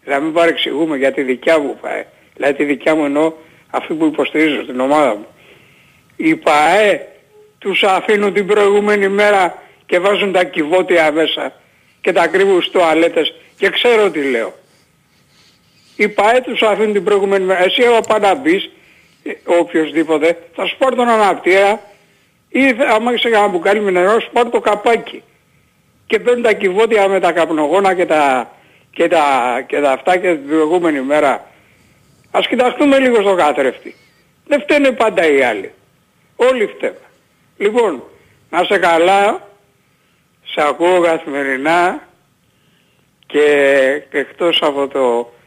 [0.06, 2.08] Να μην παρεξηγούμε για τη δικιά μου ΠΑΕ.
[2.36, 3.34] Δηλαδή τη δικιά μου εννοώ
[3.70, 5.28] αυτή που υποστηρίζω στην ομάδα μου.
[6.15, 7.08] Οι ΠΑΕ
[7.60, 11.54] τους αφήνουν την προηγούμενη μέρα και βάζουν τα κυβότια μέσα
[12.02, 14.54] και τα κρύβουν στις τουαλέτες και ξέρω τι λέω.
[16.01, 17.63] Οι ΠΑΕ τους αφήνουν την προηγούμενη μέρα.
[17.63, 18.69] Εσύ εγώ πάντα να μπεις,
[19.23, 21.81] ε, οποιοσδήποτε, θα σου πάρει τον αναπτήρα
[22.49, 25.23] ή θα- άμα είσαι κανένα μπουκάλι με νερό, σου πάρει το καπάκι.
[26.05, 28.51] Και παίρνουν τα κυβότια με τα καπνογόνα και τα,
[28.91, 29.25] και τα,
[29.67, 31.47] και τα αυτά και την προηγούμενη μέρα.
[32.31, 33.95] Ας κοιταχτούμε λίγο στο κάθρεφτη.
[34.47, 35.71] Δεν φταίνε πάντα οι άλλοι.
[36.35, 36.97] Όλοι φταίμε.
[37.57, 38.03] Λοιπόν,
[38.49, 39.47] να σε καλά,
[40.45, 42.01] σε ακούω καθημερινά
[43.25, 43.45] και
[44.11, 45.40] εκτός από το ε,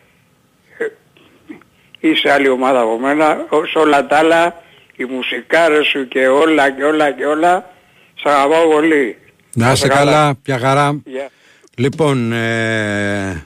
[2.09, 3.37] είσαι άλλη ομάδα από μένα,
[3.73, 4.63] σε όλα τα άλλα,
[4.97, 7.71] οι μουσικάρες σου και όλα και όλα και όλα,
[8.15, 9.17] σε αγαπάω πολύ.
[9.53, 11.01] Να είσαι καλά, πια χαρά.
[11.05, 11.31] Γεια.
[11.77, 13.45] Λοιπόν, ε,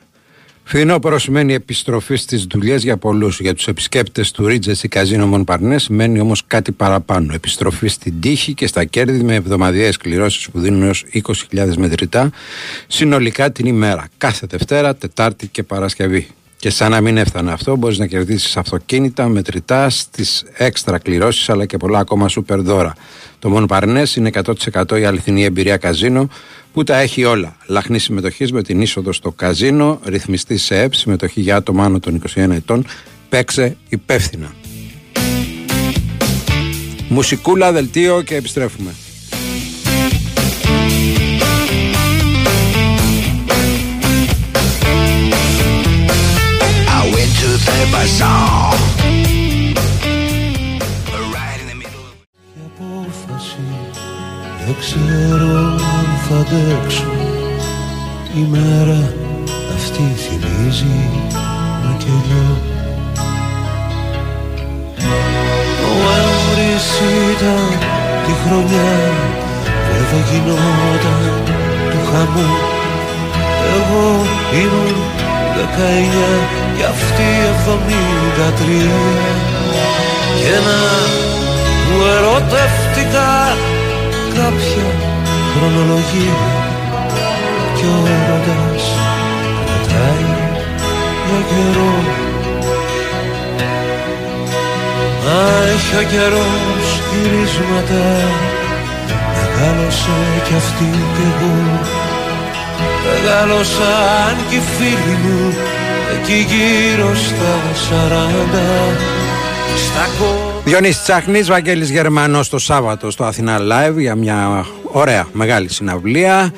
[0.65, 3.41] φθινόπωρο σημαίνει επιστροφή στις δουλειές για πολλούς.
[3.41, 7.35] Για τους επισκέπτες του Regency Casino Μονπαρνέ σημαίνει όμως κάτι παραπάνω.
[7.35, 12.31] Επιστροφή στην τύχη και στα κέρδη με εβδομαδιαίες κληρώσεις που δίνουν έως 20.000 μετρητά
[12.87, 14.09] συνολικά την ημέρα.
[14.19, 16.29] Κάθε Δευτέρα, Τετάρτη και Παρασκευή.
[16.59, 21.67] Και σαν να μην έφτανε αυτό, μπορείς να κερδίσεις αυτοκίνητα, μετρητά, στις έξτρα κληρώσεις αλλά
[21.67, 22.95] και πολλά ακόμα σούπερ δώρα.
[23.39, 24.31] Το μόνο παρνές είναι
[24.75, 26.29] 100% η αληθινή εμπειρία καζίνο
[26.73, 27.57] που τα έχει όλα.
[27.67, 32.23] Λαχνή συμμετοχής με την είσοδο στο καζίνο, ρυθμιστή σε ΕΠ, συμμετοχή για άτομα άνω των
[32.35, 32.87] 21 ετών.
[33.29, 34.55] Παίξε υπεύθυνα.
[37.09, 38.95] Μουσικούλα, δελτίο και επιστρέφουμε.
[47.69, 48.75] Went to the bazaar.
[54.67, 55.57] Δεν ξέρω
[55.97, 57.05] αν θα αντέξω
[58.35, 59.13] Η μέρα
[59.75, 60.97] αυτή θυμίζει
[61.83, 62.57] με καιρό
[65.81, 66.89] Νοέμβρης
[67.31, 67.79] ήταν
[68.27, 68.93] τη χρονιά
[69.85, 71.45] που δεν γινόταν
[71.91, 72.51] του χαμού
[73.75, 75.28] Εγώ ήμουν
[75.59, 76.33] δεκαεννιά
[76.77, 79.01] και αυτή εβδομήντα τρία.
[80.41, 80.81] Και να
[81.85, 83.31] που ερωτεύτηκα
[84.37, 84.89] κάποια
[85.53, 86.41] χρονολογία
[87.77, 88.85] κι ο έρωτας
[89.65, 90.27] κρατάει
[91.27, 91.95] για καιρό.
[95.25, 95.41] Μα
[95.75, 98.07] έχει ο καιρός γυρίσματα
[99.35, 100.17] Μεγάλωσε
[100.47, 101.57] κι αυτή κι εγώ
[103.07, 103.91] Μεγάλωσα
[104.29, 105.55] αν κι οι φίλοι μου
[106.15, 108.69] Εκεί γύρω στα σαράντα
[109.77, 115.69] Στα κόμματα Διονύσης Τσάχνης, Βαγγέλης Γερμανός το Σάββατο στο Αθηνά Live για μια ωραία μεγάλη
[115.69, 116.53] συναυλία.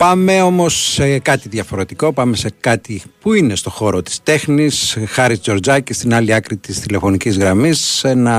[0.00, 4.98] Πάμε όμως σε κάτι διαφορετικό, πάμε σε κάτι που είναι στο χώρο της τέχνης.
[5.08, 8.36] Χάρη Τζορτζάκη στην άλλη άκρη της τηλεφωνικής γραμμής, ένα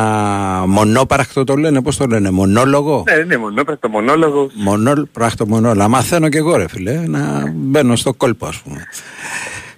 [0.68, 4.50] μονόπαρακτο το λένε, πώς το λένε, μονόλογο; Ναι, ναι, μονόπρακτο μονόλογο.
[4.54, 5.90] Μονόπρακτο μονόλογο.
[5.90, 8.88] Μαθαίνω και εγώ ρε φίλε, να μπαίνω στο κόλπο ας πούμε.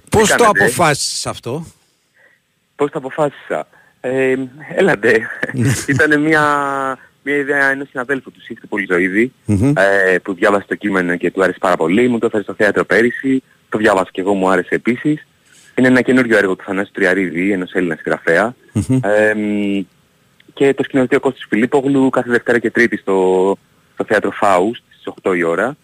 [0.10, 1.66] Πώς το κάνετε; αποφάσισες αυτό;
[2.76, 3.68] Πώς το αποφάσισα;
[4.02, 4.36] Ε,
[4.76, 5.28] έλατε.
[5.88, 6.44] Ήταν μια,
[7.24, 9.74] μια ιδέα ενός συναδέλφου του Σύφτη Πολυζωίδη Μμμ.
[9.78, 12.08] ε, που διάβασε το κείμενο και του άρεσε πάρα πολύ.
[12.08, 13.44] Μου το έφερε στο θέατρο πέρυσι.
[13.70, 15.28] Το διάβασα και εγώ, μου άρεσε επίσης.
[15.76, 18.56] Είναι ένα καινούριο έργο του Θανάση Τριαρίδη, ενός Έλληνα συγγραφέα.
[18.74, 19.00] Μμμ.
[19.04, 19.86] Ε, μ,
[20.54, 23.58] και το σκηνοθετεί ο Κώστας Φιλίππογλου κάθε Δευτέρα και Τρίτη στο,
[23.94, 25.76] στο θέατρο Φάουστ στις 8 η ώρα.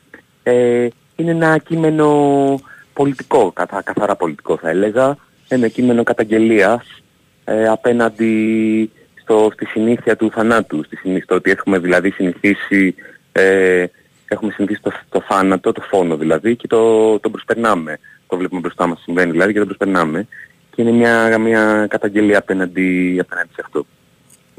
[0.43, 2.59] Ε, είναι ένα κείμενο
[2.93, 5.17] πολιτικό, καθα, καθαρά πολιτικό θα έλεγα.
[5.47, 7.01] Ένα κείμενο καταγγελίας
[7.43, 8.91] ε, απέναντι
[9.29, 10.83] στο, στη συνήθεια του θανάτου.
[10.83, 12.95] Στη συνήθεια, στο ότι έχουμε δηλαδή συνηθίσει,
[13.31, 13.85] ε,
[14.27, 17.99] έχουμε συνηθίσει το, το θάνατο, το φόνο δηλαδή και το, το προσπερνάμε.
[18.27, 20.27] Το βλέπουμε μπροστά μας συμβαίνει δηλαδή και το προσπερνάμε.
[20.75, 23.85] Και είναι μια, μια καταγγελία απέναντι, απέναντι σε αυτό.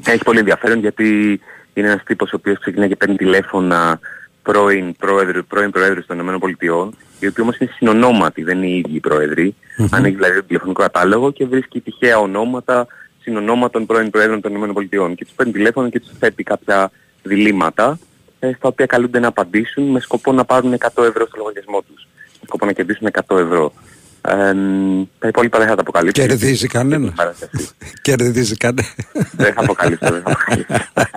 [0.05, 1.39] Έχει πολύ ενδιαφέρον γιατί
[1.73, 3.99] είναι ένας τύπος ο οποίος ξεκινάει και παίρνει τηλέφωνα
[4.41, 8.95] πρώην πρόεδρου, πρώην πρόεδρου των ΗΠΑ, οι οποίοι όμως είναι συνονόματοι, δεν είναι οι ίδιοι
[8.95, 9.55] οι πρόεδροι.
[9.91, 12.87] Ανοίγει δηλαδή το τηλεφωνικό κατάλογο και βρίσκει τυχαία ονόματα,
[13.21, 16.91] συνονόματων πρώην πρόεδρων των ΗΠΑ και τους παίρνει τηλέφωνο και τους θέτει κάποια
[17.23, 17.99] διλήμματα
[18.39, 22.07] ε, στα οποία καλούνται να απαντήσουν με σκοπό να πάρουν 100 ευρώ στο λογαριασμό τους.
[22.15, 23.73] Με σκοπό να κερδίσουν 100 ευρώ.
[24.21, 26.21] Ε, μ, τα υπόλοιπα δεν θα τα αποκαλύψω.
[26.27, 27.13] Κερδίζει κανένας.
[28.01, 28.87] Κερδίζει κανένα.
[29.31, 30.75] Δεν θα αποκαλύψω, δεν θα αποκαλύψω.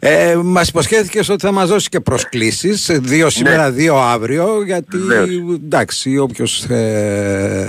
[0.00, 2.90] Ε, Μας υποσχέθηκε ότι θα μας δώσει και προσκλήσεις.
[2.92, 4.62] Δύο σήμερα, δύο αύριο.
[4.64, 4.98] Γιατί
[5.54, 6.66] εντάξει, όποιος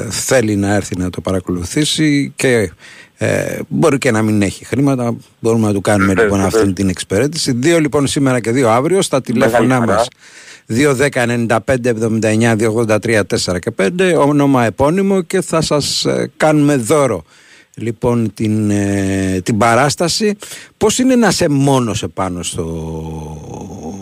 [0.09, 2.71] θέλει να έρθει να το παρακολουθήσει και
[3.17, 6.61] ε, μπορεί και να μην έχει χρήματα, μπορούμε να του κάνουμε Βεβαίως, λοιπόν βεβαίως.
[6.61, 7.51] αυτή την εξυπηρέτηση.
[7.51, 9.85] Δύο λοιπόν σήμερα και δύο αύριο στα τηλέφωνά χαρά.
[9.93, 10.07] μας.
[10.69, 17.23] 2-10-95-79-283-4 και 5 όνομα επώνυμο και θα σας ε, κάνουμε δώρο
[17.75, 20.35] λοιπόν την, ε, την παράσταση
[20.77, 22.67] πώς είναι να είσαι μόνος επάνω στο,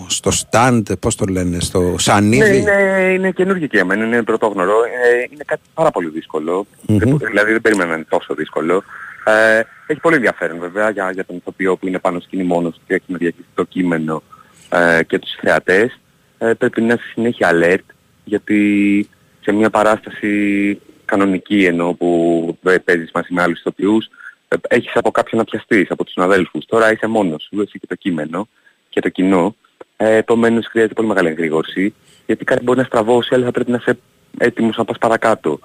[0.08, 4.24] στο stand πώς το λένε στο Ναι, σανίδι είναι, είναι καινούργιο και για μένα, είναι
[4.24, 4.78] πρωτόγνωρο.
[4.84, 6.66] Ε, είναι κάτι πάρα πολύ δύσκολο.
[6.88, 6.98] Μμμ.
[6.98, 8.84] Δεν- Δηλαδή δεν περίμενα να είναι τόσο δύσκολο.
[9.26, 12.82] Ε, έχει πολύ ενδιαφέρον βέβαια για, για τον ηθοποιό που είναι πάνω σκηνή μόνος του
[12.88, 14.24] και έχει να διαχειριστεί το κείμενο
[14.70, 16.00] ε, και τους θεατές.
[16.38, 19.10] Ε, πρέπει να είσαι συνέχεια alert γιατί
[19.42, 24.10] σε μια παράσταση κανονική ενώ που ε, παίζεις μαζί με άλλους ηθοποιούς
[24.48, 26.66] ε, έχεις από κάποιον να πιαστείς, από τους συναδέλφους.
[26.66, 28.48] Τώρα είσαι μόνος σου, εσύ και το κείμενο
[28.90, 29.56] και το κοινό.
[29.98, 31.94] Ε, επομένως χρειάζεται πολύ μεγάλη εγρήγορση
[32.26, 33.98] γιατί κάτι μπορεί να στραβώσει αλλά θα πρέπει να είσαι
[34.38, 35.60] έτοιμος να πας παρακάτω.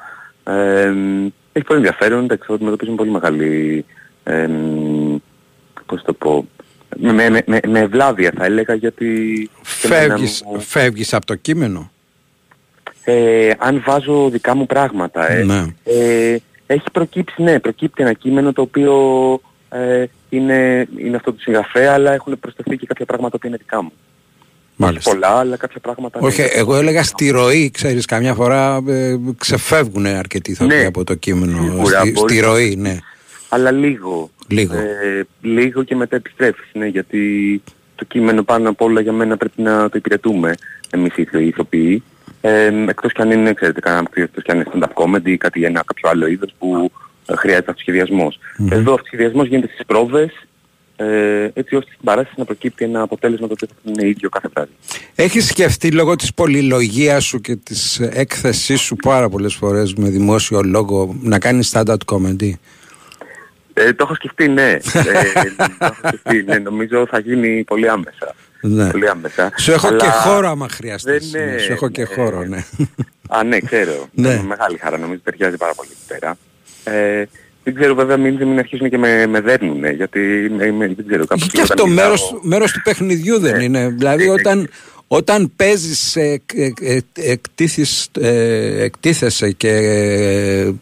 [0.44, 3.84] Ε, μ, έχει πολύ ενδιαφέρον, εντάξει, θα αντιμετωπίζουμε πολύ μεγάλη,
[4.24, 5.16] ε, μ,
[5.86, 6.46] πώς το πω,
[6.96, 9.06] με, με, με, με ευλάβεια θα έλεγα γιατί...
[9.80, 11.90] και εμένα φεύγεις, μου- φεύγεις από το κείμενο;
[13.04, 15.64] Ε, αν βάζω δικά μου πράγματα, ε, Ναι.
[15.84, 18.94] ε, έχει προκύψει, ναι, προκύπτει ένα κείμενο το οποίο
[19.70, 23.82] ε, είναι, είναι αυτό του συγγραφέα, αλλά έχουν προσθεθεί και κάποια πράγματα που είναι δικά
[23.82, 23.92] μου.
[24.76, 25.10] Μάλιστα.
[25.10, 26.18] πολλά, αλλά κάποια πράγματα...
[26.22, 26.46] Όχι, ναι.
[26.46, 31.62] εγώ έλεγα στη ροή, ξέρεις, καμιά φορά ε, ξεφεύγουν αρκετοί ηθοποιοί Ναι, από το κείμενο.
[31.62, 32.98] σίγουρα, στη, μπορείς στη να- ροή, ναι.
[33.48, 34.30] Αλλά λίγο.
[34.52, 34.74] Λίγο.
[34.74, 37.62] Ε, λίγο και μετά επιστρέφεις, ναι, γιατί
[37.94, 40.54] το κείμενο πάνω απ' όλα για μένα πρέπει να το υπηρετούμε
[40.90, 42.02] εμείς οι ηθο- οι ηθοποιοί.
[42.40, 45.64] Ε, εκτός κι αν είναι, ξέρετε, κανένα εκτός κι αν είναι stand-up comedy ή κάτι
[45.64, 46.90] ένα κάποιο άλλο είδος που
[47.26, 48.38] ε, χρειάζεται αυτοσχεδιασμός.
[48.58, 48.72] Μμμ.
[48.72, 50.46] Εδώ ο αυτοσχεδιασμός γίνεται στις πρόβες,
[50.96, 54.48] ε, έτσι ώστε στην παράσταση να προκύπτει ένα αποτέλεσμα το οποίο θα είναι ίδιο κάθε
[54.54, 54.70] βράδυ.
[55.14, 60.62] Έχεις σκεφτεί λόγω της πολυλογίας σου και της έκθεσής σου πάρα πολλές φορές με δημόσιο
[60.62, 62.50] λόγο να κάνεις stand-up comedy;
[63.74, 64.70] Ε, το έχω σκεφτεί, ναι.
[64.70, 64.78] ε,
[65.58, 66.58] το έχω σκεφτεί, ναι.
[66.58, 68.34] Νομίζω θα γίνει πολύ άμεσα.
[68.60, 68.90] Ναι.
[68.90, 69.52] Πολύ άμεσα.
[69.56, 71.30] Σου έχω Αλλά και χώρο άμα χρειαστείς.
[71.30, 72.64] δεν, ναι, ε, σου έχω και ε, χώρο, ναι.
[73.28, 74.08] Α, ναι, ξέρω.
[74.12, 74.28] Ναι.
[74.28, 74.98] Με μεγάλη χαρά.
[74.98, 76.36] Νομίζω ταιριάζει πάρα πολύ εκεί πέρα.
[76.84, 77.24] Ε,
[77.64, 80.18] δεν ξέρω βέβαια μην, μην αρχίσουν και με, με δέρνουνε, γιατί
[80.56, 83.62] με, με, δεν ξέρω κάπως Και αυτό μέρος, μέρος του παιχνιδιού δεν Ναι.
[83.64, 83.88] είναι.
[83.88, 84.68] Δηλαδή όταν,
[85.06, 89.68] όταν παίζεις, ε, ε, ε, εκτίθεις, ε, εκτίθεσαι και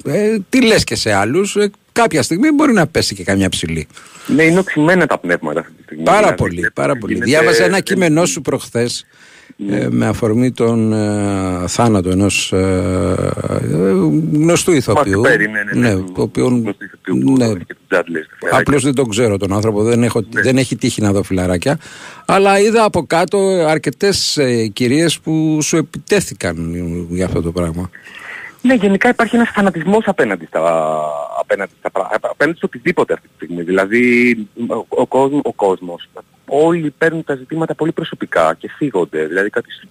[0.05, 1.71] ε, τι λες και σε άλλους, ε,
[2.03, 3.87] κάποια στιγμή μπορεί να πέσει και καμιά ψηλή.
[4.27, 6.03] Ναι, είναι οξυμένα τα πνεύματα αυτή τη στιγμή.
[6.05, 7.13] Πάρα δηλαδή, πολύ, βλέπω πάρα ότι πολύ.
[7.13, 9.07] γίνεται- Διάβαζα ένα δεν- κείμενό σου προχθές
[9.57, 9.77] Ναι.
[9.77, 12.57] ε, με αφορμή τον ε, θάνατο ενός ε,
[13.73, 13.91] ε,
[14.33, 15.21] γνωστού ηθοποιού.
[15.21, 18.27] Περί, ναι, ναι, ναι, ναι, του- το οποίο, γνωστού ηθοποιού που ναι, και του Τζάντλες,
[18.27, 18.59] τα φιλαράκια.
[18.61, 21.79] Απλώς δεν τον ξέρω τον άνθρωπο, δεν, έχω, δεν έχει τύχει να δω φιλαράκια.
[22.27, 26.75] Αλλά είδα από κάτω αρκετές ε, κυρίες που σου επιτέθηκαν
[27.11, 27.91] για αυτό το πράγμα.
[28.63, 31.03] Ναι, γενικά υπάρχει ένας φανατισμός απέναντι στα,
[31.41, 33.63] απέναντι στα πρά- απέναντι στο οτιδήποτε αυτή τη στιγμή.
[33.63, 34.33] Δηλαδή
[34.69, 36.09] ο, ο, κόσμος, ο κόσμος,
[36.47, 39.27] όλοι παίρνουν τα ζητήματα πολύ προσωπικά και φύγονται.
[39.27, 39.83] Δηλαδή κάποιος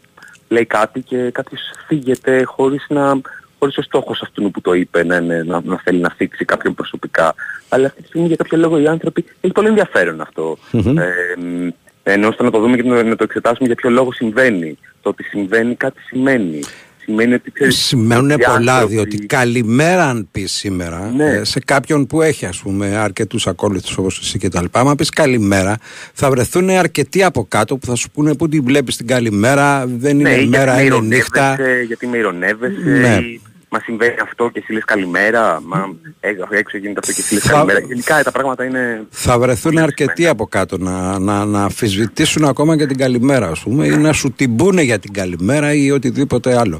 [0.48, 3.22] λέει κάτι και κάποιος φύγεται χωρίς να
[3.60, 6.74] χωρίς ο στόχος αυτού που το είπε να, είναι, να, να θέλει να θίξει κάποιον
[6.74, 7.36] προσωπικά.
[7.70, 10.58] Αλλά αυτή τη στιγμή για κάποιο λόγο οι άνθρωποι έχει πολύ ενδιαφέρον αυτό.
[10.72, 10.98] Μμμ.
[10.98, 11.68] Ε, μ,
[12.04, 14.78] ενώ ώστε να το δούμε και να, να το εξετάσουμε για ποιο λόγο συμβαίνει.
[15.02, 16.60] Το ότι συμβαίνει κάτι σημαίνει.
[17.10, 21.26] Σημαίνει ότι ξέρεις, Σημαίνουν οι πολλά, άνθρωποι- διότι καλημέρα αν πεις σήμερα Ναι.
[21.26, 24.95] ε, σε κάποιον που έχει ας πούμε αρκετούς ακόλουθους όπως εσύ και τα λοιπά, άμα
[24.95, 25.78] πεις καλημέρα
[26.13, 30.15] θα βρεθούν αρκετοί από κάτω που θα σου πούνε που τη βλέπεις την καλημέρα, δεν
[30.17, 31.54] Ναι, είναι ή μέρα, γιατί με είναι νύχτα.
[31.54, 33.15] ειρωνεύεσαι, Γιατί με ειρωνεύεσαι, Ναι.
[33.15, 37.34] ή μα συμβαίνει αυτό και εσύ λες καλημέρα, μα ε, έξω γίνεται αυτό και εσύ
[37.34, 37.80] λες Θα- καλημέρα.
[37.80, 39.06] Γενικά τα πράγματα είναι...
[39.10, 43.86] Θα βρεθούν αρκετοί από κάτω να, να, να αφισβητήσουν ακόμα και την καλημέρα, ας πούμε,
[43.86, 46.80] ή να σου την πούνε για την καλημέρα ή οτιδήποτε άλλο.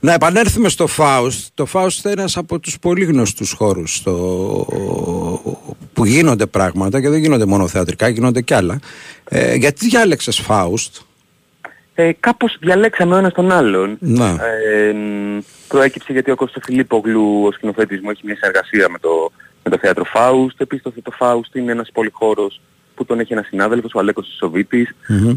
[0.00, 1.48] Να επανέλθουμε στο Φάουστ.
[1.54, 4.12] Το Φάουστ είναι ένας από τους πολύ γνωστούς χώρους στο...
[5.92, 8.78] που γίνονται πράγματα και δεν γίνονται μόνο θεατρικά, γίνονται κι άλλα.
[9.28, 10.96] Ε, γιατί διάλεξες Φάουστ;
[11.94, 13.96] Ε, κάπως διαλέξαμε ο ένας τον άλλον.
[14.00, 14.28] Να.
[14.28, 19.30] Ε, μ, προέκυψε γιατί ο Κώστος Φιλίππογλου, ο σκηνοθέτης μου, έχει μια συνεργασία με το,
[19.64, 20.60] με το θέατρο Φάουστ.
[20.60, 22.60] Επίσης το, το Φάουστ είναι ένας πολυχώρος
[22.94, 24.90] που τον έχει ένας συνάδελφος, ο Αλέκος Σοβίτης.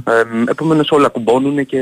[0.06, 1.82] Ε, μ, επομένως όλα κουμπώνουν και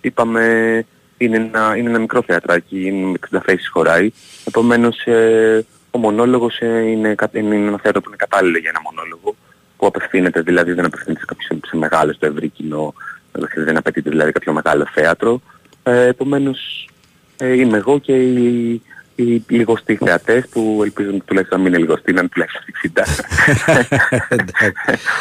[0.00, 0.84] είπαμε
[1.16, 4.10] είναι ένα, είναι ένα μικρό θεατράκι, είναι με 60 θέσεις χωράει.
[4.44, 8.80] Επομένως ε, ο μονόλογος ε, είναι, κα- είναι ένα θέατρο που είναι κατάλληλο για ένα
[8.84, 9.36] μονόλογο
[9.76, 13.19] που απευθύνεται, δηλαδή δεν απευθύνεται σε, κάποιο, σε μεγάλο, στο ευρύ κοινό, ε,
[13.54, 15.40] δεν απαιτείται δηλαδή κάποιο μεγάλο θέατρο.
[15.82, 16.88] Ε, επομένως
[17.36, 18.82] ε, είμαι εγώ και οι,
[19.14, 22.62] οι λιγοστοί θεατές που ελπίζω τουλάχιστον να μην είναι λιγοστοί, να είναι τουλάχιστον
[22.94, 23.02] 60.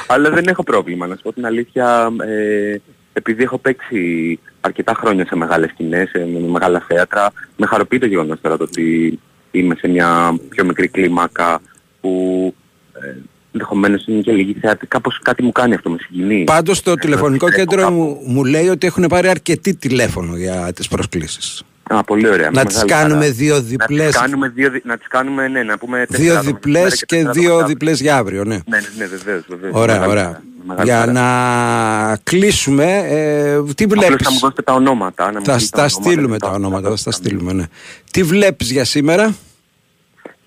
[0.14, 2.12] Αλλά δεν έχω πρόβλημα, να σου πω την αλήθεια.
[2.28, 2.76] Ε,
[3.14, 8.06] επειδή έχω παίξει αρκετά χρόνια σε μεγάλες σκηνές, σε με μεγάλα θέατρα, με χαροποιεί το
[8.06, 9.20] γεγονός τώρα το ότι
[9.52, 11.62] είμαι σε μια πιο μικρή κλίμακα
[12.02, 12.54] που
[12.94, 13.16] ε,
[13.52, 14.88] ενδεχομένως είναι και λίγη θεατή.
[14.88, 16.44] Κάπως κάτι μου κάνει αυτό, με συγκινεί.
[16.44, 17.94] Πάντως το Ε, τηλεφωνικό να κέντρο κάπου.
[17.94, 21.64] μου, μου λέει ότι έχουν πάρει αρκετή τηλέφωνο για τις προσκλήσεις.
[21.92, 22.50] Α, πολύ ωραία.
[22.52, 23.36] Να με τις μεγάλη κάνουμε χαρά.
[23.36, 24.08] δύο Να διπλές.
[24.08, 27.00] τις κάνουμε, δύο, δι- να τις κάνουμε, ναι, να πούμε τέσσερα Δύο άτομα σήμερα διπλές
[27.00, 28.56] και τέσσερα δύο άτομα διπλές για αύριο, ναι.
[28.56, 29.74] Ναι, ναι, ναι, βεβαίως, βεβαίως.
[29.76, 30.24] Ωραία, Μεγάλη ωραία.
[30.26, 31.12] χαρά, μεγάλη Για χαρά.
[31.12, 35.32] να κλείσουμε, ε, τι Απλώς βλέπεις; θα μου δώσετε τα ονόματα.
[35.32, 37.64] να μου Θα στείλετε τα ονόματα στείλουμε και τα ονόματα, θα θα στα στείλουμε, ναι.
[38.12, 39.36] Τι βλέπεις για σήμερα;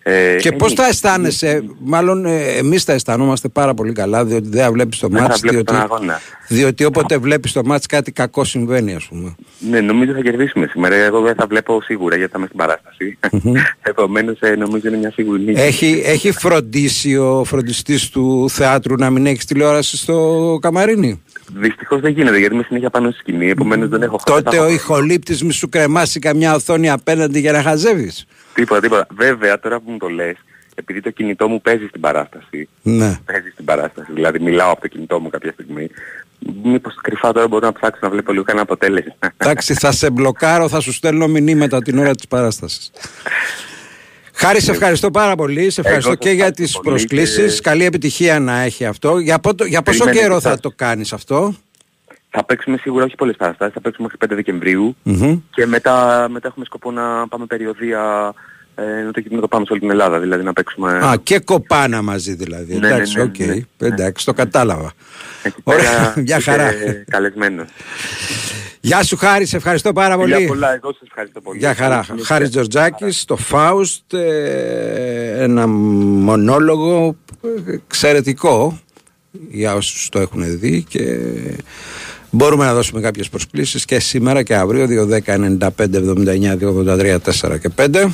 [0.05, 4.49] Ε, και πώς εμείς- θα αισθάνεσαι, μάλλον ε, εμείς θα αισθανόμαστε πάρα πολύ καλά, διότι
[4.49, 6.21] δεν θα βλέπεις το Δεν θα μάτς, βλέπω διότι, τον αγώνα.
[6.49, 9.35] διότι όποτε βλέπεις το μάτς κάτι κακό συμβαίνει, ας πούμε.
[9.71, 10.95] Ναι, νομίζω θα κερδίσουμε σήμερα.
[10.95, 13.19] Εγώ δεν θα βλέπω σίγουρα γιατί θα είμαι στην παράσταση.
[13.91, 15.61] Επομένως ε, νομίζω είναι μια σίγουρη νίκη.
[15.61, 21.23] Έχει, έχει φροντίσει ο φροντιστής του θεάτρου να μην έχεις τηλεόραση στο καμαρίνι;
[21.55, 23.49] Δυστυχώς δεν γίνεται γιατί είμαι συνέχεια πάνω στη σκηνή.
[23.51, 28.27] Επομένως δεν έχω Τότε ο ηχολήπτης μη σου κρεμάσει καμιά οθόνη απέναντι για να χαζεύεις.
[28.55, 29.07] Τίποτα, τίποτα.
[29.11, 30.37] Βέβαια τώρα που μου το λες,
[30.75, 33.19] επειδή το κινητό μου παίζει στην παράσταση, Ναι.
[33.25, 35.91] παίζει στην παράσταση, δηλαδή μιλάω από το κινητό μου κάποια στιγμή,
[36.63, 39.15] μήπως κρυφά τώρα μπορώ να ψάξω να βλέπω λίγο κανένα αποτέλεσμα.
[39.37, 42.91] Εντάξει, θα σε μπλοκάρω, θα σου στέλνω μηνύματα την ώρα της παράστασης.
[44.35, 45.71] Χάρη, σε ευχαριστώ πάρα πολύ.
[45.71, 47.55] Σε ευχαριστώ Εγώ και σας για ευχαριστώ τις πολύ προσκλήσεις.
[47.55, 49.19] και- Καλή επιτυχία να έχει αυτό.
[49.19, 50.61] Για, πότο- για πόσο Περιμένετε καιρό και θα σας.
[50.61, 51.55] το κάνεις αυτό;
[52.31, 55.39] θα παίξουμε σίγουρα όχι πολλές παραστάσεις, θα παίξουμε μέχρι 5 Δεκεμβρίου Μμμ.
[55.51, 58.33] και μετά, μετά έχουμε σκοπό να πάμε περιοδεία
[58.75, 60.91] ε, να, το, να το πάμε σε όλη την Ελλάδα, δηλαδή να παίξουμε...
[60.93, 62.73] Α, και κοπάνα μαζί δηλαδή.
[62.75, 63.39] Ναι, ναι, Εντάξει, ναι, οκ.
[63.39, 63.63] ναι, ναι.
[63.79, 64.93] Εντάξει, το κατάλαβα.
[65.43, 66.73] Εκεί Ωραία, πέρα μια είστε χαρά.
[67.11, 67.69] Καλεσμένος.
[68.85, 70.33] Γεια σου Χάρη, σε ευχαριστώ πάρα πολύ.
[70.33, 71.59] Φιλιά πολλά, εγώ σας ευχαριστώ πολύ.
[71.59, 72.05] Γεια χαρά.
[72.07, 78.79] Καλή Χάρης Τζορτζάκης, το Φάουστ, ε, ένα μονόλογο ε, εξαιρετικό
[79.51, 81.19] για όσους το έχουν δει και
[82.31, 87.59] μπορούμε να δώσουμε κάποιες προσκλήσεις και σήμερα και αύριο 2, 10, 95, 79, 283, 4
[87.61, 88.09] και 5.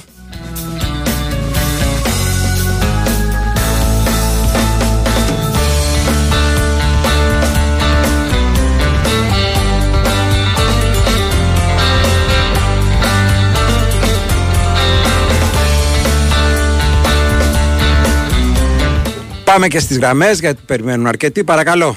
[19.48, 21.44] Πάμε και στις γραμμές γιατί περιμένουν αρκετοί.
[21.44, 21.96] Παρακαλώ.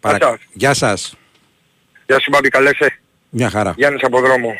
[0.00, 1.14] Παρα- Γεια σας.
[2.06, 2.98] Γεια σου Μπάμπη, καλέ σε.
[3.30, 3.74] Μια χαρά.
[3.76, 4.54] Γιάννης από δρόμο.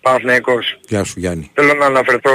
[0.00, 0.78] Παναθηναϊκός.
[0.88, 1.50] Γεια σου Γιάννη.
[1.54, 2.30] Θέλω να αναφερθώ,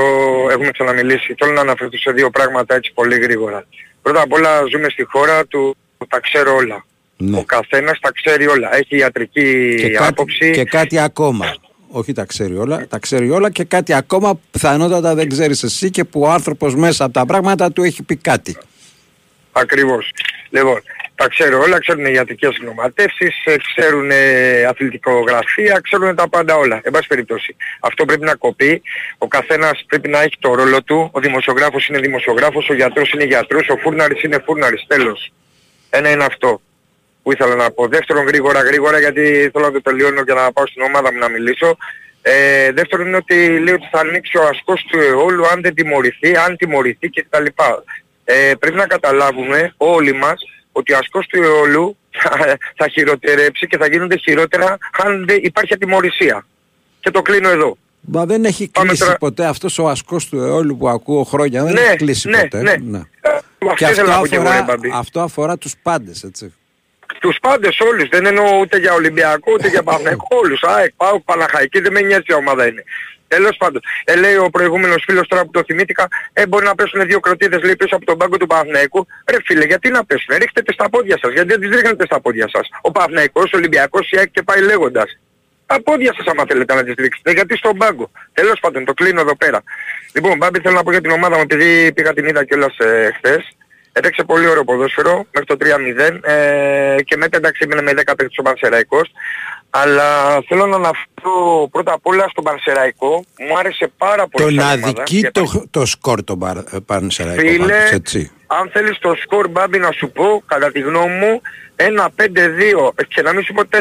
[0.51, 3.65] έχουμε ξαναμιλήσει, θέλω να αναφερθώ σε δύο πράγματα έτσι πολύ γρήγορα.
[4.01, 5.77] Πρώτα απ' όλα ζούμε στη χώρα του
[6.09, 6.85] τα ξέρω όλα.
[7.17, 7.37] Ναι.
[7.37, 8.75] Ο καθένας τα ξέρει όλα.
[8.75, 10.51] Έχει ιατρική Και κάτι, άποψη.
[10.51, 11.55] και κάτι ακόμα.
[11.89, 15.89] Όχι τα ξέρει όλα, τα ξέρει όλα και κάτι ακόμα που πιθανότατα δεν ξέρεις εσύ
[15.89, 18.57] και που ο άνθρωπος μέσα από τα πράγματα του έχει πει κάτι.
[19.51, 20.11] Ακριβώς.
[20.49, 20.81] Λοιπόν,
[21.15, 26.79] τα ξέρουν όλα, ξέρουν ιατρικές γνωματεύσεις, ε, ξέρουν ε, αθλητικογραφία, ξέρουν τα πάντα όλα.
[26.83, 27.55] Εν πάση περιπτώσει.
[27.79, 28.81] Αυτό πρέπει να κοπεί.
[29.17, 31.09] Ο καθένας πρέπει να έχει το ρόλο του.
[31.13, 34.85] Ο δημοσιογράφος είναι δημοσιογράφος, ο γιατρός είναι γιατρός, ο φούρναρης είναι φούρναρης.
[34.87, 35.31] Τέλος.
[35.89, 36.61] Ένα είναι αυτό
[37.27, 37.87] που ήθελα να πω.
[37.87, 41.29] Δεύτερον γρήγορα γρήγορα γιατί θέλω να το τελειώνω και να πάω στην ομάδα μου να
[41.29, 41.77] μιλήσω.
[42.21, 46.35] Ε, δεύτερον είναι ότι λέει ότι θα ανοίξει ο ασκός του αιώλου αν δεν τιμωρηθεί,
[46.37, 47.45] αν τιμωρηθεί κτλ.
[48.23, 53.77] Ε, πρέπει να καταλάβουμε όλοι μας ότι ο ασκός του αιώλου θα, θα χειροτερέψει και
[53.77, 56.45] θα γίνονται χειρότερα αν δεν υπάρχει ατιμωρησία.
[56.99, 57.77] Και το κλείνω εδώ.
[57.99, 61.79] Μα δεν έχει κλείσει ποτέ αυτός ο ασκός του αιώλου που ακούω χρόνια, δεν Ναι,
[61.81, 62.61] έχει κλείσει ναι, ποτέ.
[62.61, 63.01] ναι.
[63.75, 64.91] Και Αυτό αυτό ήθελα να πω και εγώ, ρε, αφορά, Μπαμπή.
[64.93, 66.53] αυτό αφορά τους πάντες, έτσι.
[67.19, 70.63] Τους πάντες όλους, δεν εννοώ ούτε για Ολυμπιακό ούτε για Παναθηναϊκό, όλους.
[70.63, 72.83] ΑΕΚ, ΠΑΟΚ, Παναχαϊκή, δεν με νοιάζει ποια ομάδα είναι.
[73.27, 77.05] Τέλος πάντων, ε, λέει ο προηγούμενος φίλος τώρα που το θυμήθηκα, ε, μπορεί να πέσουν
[77.05, 79.07] δύο κροτίδες λέει πίσω από τον πάγκο του Παναθηναϊκού.
[79.31, 82.21] Ρε φίλε, γιατί να πέσουν, ρίχτε τις στα πόδια σας, γιατί δεν τις ρίχνετε στα
[82.21, 82.69] πόδια σας.
[82.81, 85.17] Ο Παναθηναϊκός, ο Ολυμπιακός, η ΑΕΚ και πάει λέγοντας.
[85.65, 88.11] Τα πόδια σας άμα θέλετε να τις ρίξετε, γιατί στον πάγκο.
[88.33, 89.63] Τέλος πάντων, το κλείνω εδώ πέρα.
[90.13, 93.11] Λοιπόν, Μπάμπη θέλω να πω για την ομάδα μου, επειδή πήγα την είδα κιόλας ε,
[93.17, 93.55] χθες.
[93.97, 98.37] Έπαιξε πολύ ωραίο ποδόσφαιρο μέχρι το 3-0 ε, και μετά εντάξει έμεινε με 10 παίκτες
[98.37, 99.11] ο Πανσεραϊκός.
[99.69, 103.23] Αλλά θέλω να αναφέρω πρώτα απ' όλα στον Πανσεραϊκό.
[103.47, 104.55] Μου άρεσε πάρα πολύ.
[104.55, 104.87] Τον σαν ομάδα.
[104.87, 108.31] αδικεί Και το, το σκορ τον Παρ- ε, Πανσεραϊκό Φίλε, πάντως, έτσι.
[108.47, 111.41] αν θέλεις το σκορ Μπάμπη να σου πω, κατά τη γνώμη μου,
[111.79, 112.23] ένα 5-2
[113.07, 113.77] και να μην σου πω 4-2,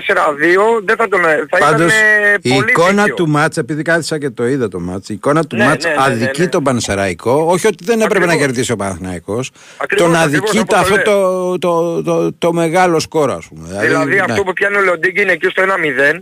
[0.85, 1.21] δεν θα τον...
[1.51, 3.15] Θα Πάντως ήταν η πολύ εικόνα δίκαιο.
[3.15, 5.91] του μάτς, επειδή κάθισα και το είδα το μάτς, η εικόνα του Ναι, μάτς ναι,
[5.91, 6.49] ναι, ναι, αδικεί ναι.
[6.49, 8.47] τον Πανσεραϊκό, όχι ότι δεν έπρεπε να Ακριβώς.
[8.47, 12.53] κερδίσει ο Παναθηναϊκός, Ακριβώς, τον ακριβώς, αδικεί το, όπως αυτό το το, το, το, το
[12.53, 13.79] μεγάλο σκορ ας πούμε.
[13.81, 14.21] Δηλαδή ναι.
[14.21, 16.21] αυτό που πιάνει ο Λοντίγκη είναι εκεί στο 1-0.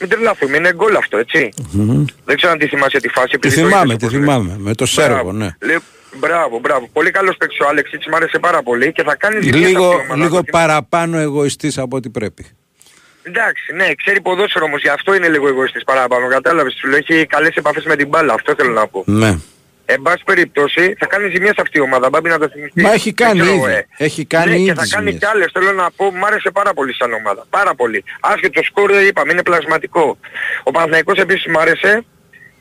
[0.00, 1.48] Μην τρελαθούμε, είναι γκολ αυτό, έτσι.
[1.70, 2.04] Μμμ.
[2.24, 3.28] Δεν ξέρω αν τη θυμάσαι τη φάση.
[3.28, 5.32] Τη επειδή το θυμάμαι, είδες τη όπως θυμάμαι, με το Σέρβο, Μπράβο.
[5.32, 5.48] ναι.
[5.60, 5.78] Λέει,
[6.14, 6.88] μπράβο, μπράβο.
[6.92, 9.84] Πολύ καλός παίκτης ο Άλεξιτς, μου άρεσε πάρα πολύ και θα κάνει ζημιά σε Λίγο,
[9.86, 10.22] αυτή την ομάδα.
[10.24, 12.46] λίγο παραπάνω εγωιστής από ό,τι πρέπει.
[13.22, 16.28] Εντάξει, ναι, ξέρει ποδόσφαιρο όμως, γι' αυτό είναι λίγο εγωιστής παραπάνω.
[16.28, 19.02] Κατάλαβες, σου λέω, έχει καλές επαφές με την μπάλα, αυτό θέλω να πω.
[19.06, 19.38] Ναι.
[19.84, 22.82] Εν πάση περιπτώσει, θα κάνει ζημιά σε αυτή η ομάδα, μπάμπη να το θυμηθείς.
[22.82, 23.72] Μα έχει Δεν κάνει ξέρω, ήδη.
[23.72, 23.86] ε.
[23.96, 25.18] Έχει κάνει ναι, ήδη και θα κάνει ζημιές.
[25.18, 27.46] κι άλλες, θέλω να πω, μου άρεσε πάρα πολύ σαν ομάδα.
[27.50, 28.04] Πάρα πολύ.
[28.20, 30.18] Άσχετο σκορ, ε, είπαμε, είναι πλασματικό.
[30.62, 32.04] Ο Παναθηναϊκός επίσης μου άρεσε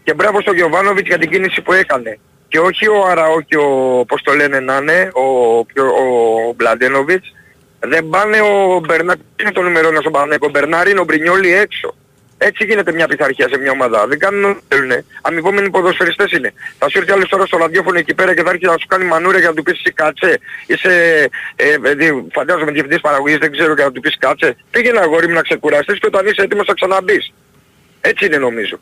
[0.03, 2.19] και μπράβο στον Γιωβάνοβιτς για την κίνηση που έκανε.
[2.49, 7.33] Και όχι ο Αραώ και ο, πώς το λένε να είναι, ο, ποιο- ο Μπλαντένοβιτς,
[7.79, 11.53] δεν πάνε ο Μπερνάρ, είναι το νούμερο ένας ο Παναθηναϊκός, ο Μπερνάρ είναι ο Μπρινιόλι
[11.53, 11.95] έξω.
[12.41, 14.07] Έτσι γίνεται μια πειθαρχία σε μια ομάδα.
[14.07, 15.05] Δεν κάνουν ό,τι θέλουνε.
[15.21, 16.53] Αμοιβόμενοι ποδοσφαιριστές είναι.
[16.79, 19.05] Θα σου έρθει άλλος τώρα στο ραδιόφωνο εκεί πέρα και θα έρθει να σου κάνει
[19.05, 20.39] μανούρια για να του πεις εσύ κάτσε.
[20.67, 20.93] Είσαι,
[21.55, 24.55] ε, ε, δι- φαντάζομαι διευθυντής παραγωγής, δεν ξέρω και να του πεις κάτσε.
[24.71, 27.33] Πήγαινε αγόρι μου να ξεκουραστείς και όταν είσαι έτοιμος θα ξαναμπείς.
[28.01, 28.79] Έτσι είναι νομίζω.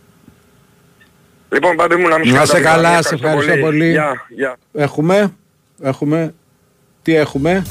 [1.49, 2.69] Λοιπόν, πάντε μου να μην Να σε σκοτώνω.
[2.69, 3.89] καλά, σε ευχαριστώ πολύ.
[3.89, 4.57] Γεια, γεια.
[4.73, 5.33] Έχουμε,
[5.81, 6.33] έχουμε,
[7.01, 7.63] τι έχουμε;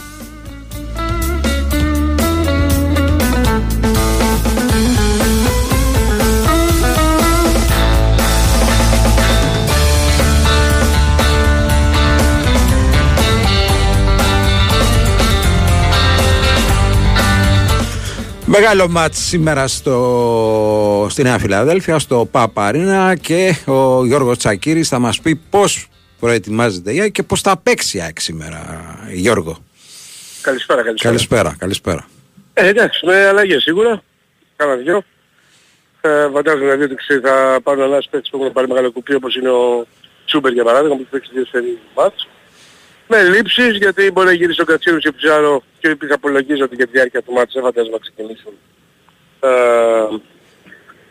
[18.60, 25.20] Μεγάλο μάτς σήμερα στο, στη Νέα Φιλαδέλφια, στο Παπαρίνα και ο Γιώργος Τσακύρης θα μας
[25.20, 25.88] πει πώς
[26.20, 28.60] προετοιμάζεται η ΑΕΚ και πώς θα παίξει η ΑΕΚ σήμερα,
[29.12, 29.58] Γιώργο.
[30.42, 31.08] Καλησπέρα, καλησπέρα.
[31.08, 32.06] Καλησπέρα, καλησπέρα.
[32.54, 34.02] Ε, εντάξει, με αλλαγές σίγουρα.
[34.56, 35.02] Κάνα δυο.
[36.00, 39.36] Ε, φαντάζομαι δηλαδή ότι ξέρει, θα πάρουν ένας παίκτης που έχουν πάρει μεγάλο κουπί όπως
[39.36, 39.86] είναι ο
[40.24, 42.28] Τσούμπερ για παράδειγμα που έχει παίξει δύο σερί μάτς.
[43.08, 46.90] Με λήψεις γιατί μπορεί να γυρίσει ο Κατσίρος και Πιζάρο και επίσης απολογίζονται για τη
[46.92, 48.52] διάρκεια του μάτς, δεν φαντάζομαι να ξεκινήσουν.
[49.40, 49.48] Ε,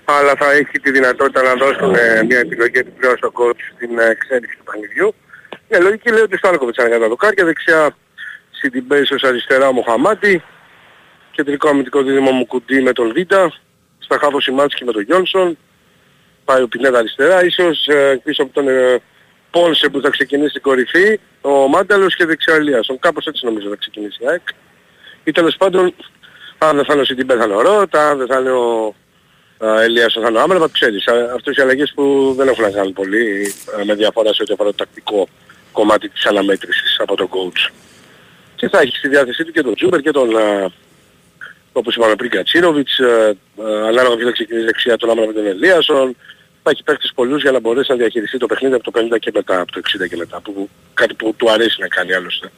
[0.06, 4.06] αλλά θα έχει τη δυνατότητα να δώσουν ε, μια επιλογή επιπλέον στον coach στην ε,
[4.06, 5.16] εξέλιξη του παιχνιδιού.
[5.68, 7.96] Η λογική λέει ότι στο Άλκοβιτς είναι κατά δοκάρια, δεξιά
[8.52, 10.44] στην Μπέισος αριστερά ο Μοχαμάτη,
[11.32, 13.54] κεντρικό αμυντικό δίδυμο μου κουντί με τον Βίτα,
[13.98, 15.58] στα χάφος Σιμάνσκι με τον Γιόνσον,
[16.46, 18.68] πάει ο Πινέδα αριστερά, ίσως ε, πίσω από τον
[19.56, 23.00] ε, Πόλσε που θα ξεκινήσει στην κορυφή, ο Μάνταλος και δεξιά Ελίασον.
[23.00, 24.42] Κάπως έτσι νομίζω θα ξεκινήσει η ΑΕΚ.
[25.24, 25.94] Ή τέλος πάντων,
[26.58, 28.96] αν δεν θα είναι ο Σιντιμπέ θα είναι ο Ρώτα, αν δεν θα είναι ο
[29.58, 31.08] ε, Ελίασον θα είναι ο Άμραμπατ, ξέρεις.
[31.08, 34.54] α- Αυτές οι αλλαγές που δεν έχουν να κάνουν πολύ ε, με διαφορά σε ό,τι
[34.54, 35.28] αφορά το τακτικό
[35.72, 37.72] κομμάτι της αναμέτρησης από τον coach.
[38.56, 40.68] Και θα έχει στη διάθεσή του και τον Τζούμπερ και τον, ε,
[41.72, 45.52] όπως είπαμε πριν, Γκατσίνοβιτς, ε, ε, ανάλογα ποιος θα ξεκινήσει δεξιά τον Άμραμπατ με τον
[45.52, 46.16] Ελίασον.
[46.68, 49.32] Θα έχει παίκτες πολλούς για να μπορέσει να διαχειριστεί το παιχνίδι από το 50 και
[49.34, 52.52] μετά, από το 60 και μετά, που, κάτι που του αρέσει να κάνει άλλωστε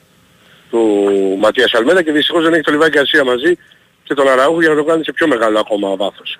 [0.69, 3.57] του Ματίας Αλμέδα και δυστυχώς δεν έχει τον Λιβάη Γκαρσία μαζί
[4.03, 6.39] και τον Αραούχο για να το κάνει σε πιο μεγάλο ακόμα βάθος.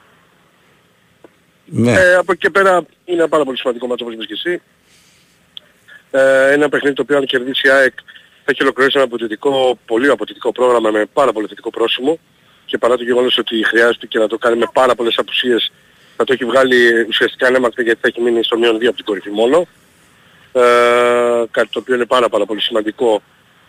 [1.66, 1.92] Ναι.
[1.92, 4.62] Ε, από εκεί και πέρα είναι ένα πάρα πολύ σημαντικό μάτσο όπως είπες και εσύ.
[6.12, 7.94] Ε, ένα παιχνίδι το οποίο αν κερδίσει η ΑΕΚ
[8.44, 12.20] θα έχει ολοκληρώσει ένα αποτελετικό, πολύ αποτελετικό πρόγραμμα με πάρα πολύ θετικό πρόσημο
[12.66, 15.72] και παρά το γεγονός ότι χρειάζεται και να το κάνει με πάρα πολλές απουσίες
[16.18, 19.06] θα το έχει βγάλει ουσιαστικά ανέμακτα γιατί θα έχει μείνει στο μείον 2 από την
[19.06, 19.68] κορυφή μόνο.
[20.52, 20.62] Ε,
[21.52, 23.22] κάτι το οποίο είναι πάρα πάρα πολύ σημαντικό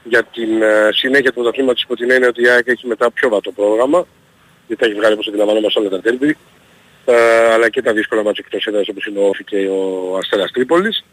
[0.04, 3.28] για την ε, συνέχεια του πρωταθλήματος υπό την έννοια ότι η ΑΕΚ έχει μετά πιο
[3.28, 4.06] βατό πρόγραμμα
[4.66, 6.36] γιατί θα έχει βγάλει όπως αντιλαμβανόμαστε όλα τα τέρμπι
[7.04, 7.14] ε,
[7.52, 11.04] αλλά και τα δύσκολα μάτια εκτός έδρας όπως είναι ο Όφη και ο Αστέρας Τρίπολης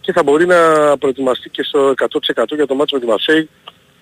[0.00, 0.58] και θα μπορεί να
[0.98, 1.94] προετοιμαστεί και στο
[2.36, 3.48] 100% για το μάτσο με τη Μαρσέη.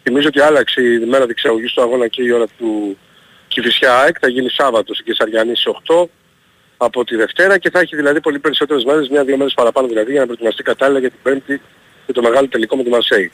[0.03, 2.99] Θυμίζω ότι άλλαξε η μέρα διεξαγωγής του αγώνα και η ώρα του
[3.49, 6.05] Κηφισιά ΑΕΚ, θα γίνει Σάββατος στην Κεσαριανή στις 8
[6.83, 10.21] από τη Δευτέρα και θα έχει δηλαδή πολύ περισσότερες μέρες, μια-δύο μέρες παραπάνω δηλαδή για
[10.21, 11.61] να προετοιμαστεί κατάλληλα για την Πέμπτη
[12.07, 13.33] και το μεγάλο τελικό με τη Μαρσέη.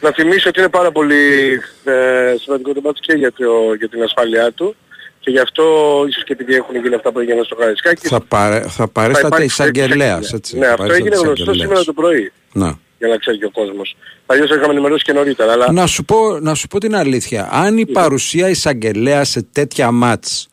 [0.00, 1.52] Να θυμίσω ότι είναι πάρα πολύ
[1.84, 4.76] ε, σημαντικό το μάτσο και για, το, για την ασφάλειά του
[5.20, 5.64] και γι' αυτό
[6.08, 9.44] ίσως και επειδή έχουν γίνει αυτά που έγιναν στο Καραϊσκάκι Θα, παρέ, θα παρέσταται υπάρχει
[9.44, 10.58] εισαγγελέας, έτσι.
[10.58, 11.60] Ναι, Θα αυτό παρέσταται έγινε γνωστό εισαγγελέας.
[11.60, 12.78] σήμερα το πρωί, Να.
[12.98, 13.96] για να ξέρει και ο κόσμος.
[14.26, 17.48] Αλλιώς θα είχαμε ενημερώσει και νωρίτερα, αλλά Να σου, πω, να σου πω την αλήθεια.
[17.52, 20.48] Αν η παρουσία εισαγγελέα σε τέτοια μάτς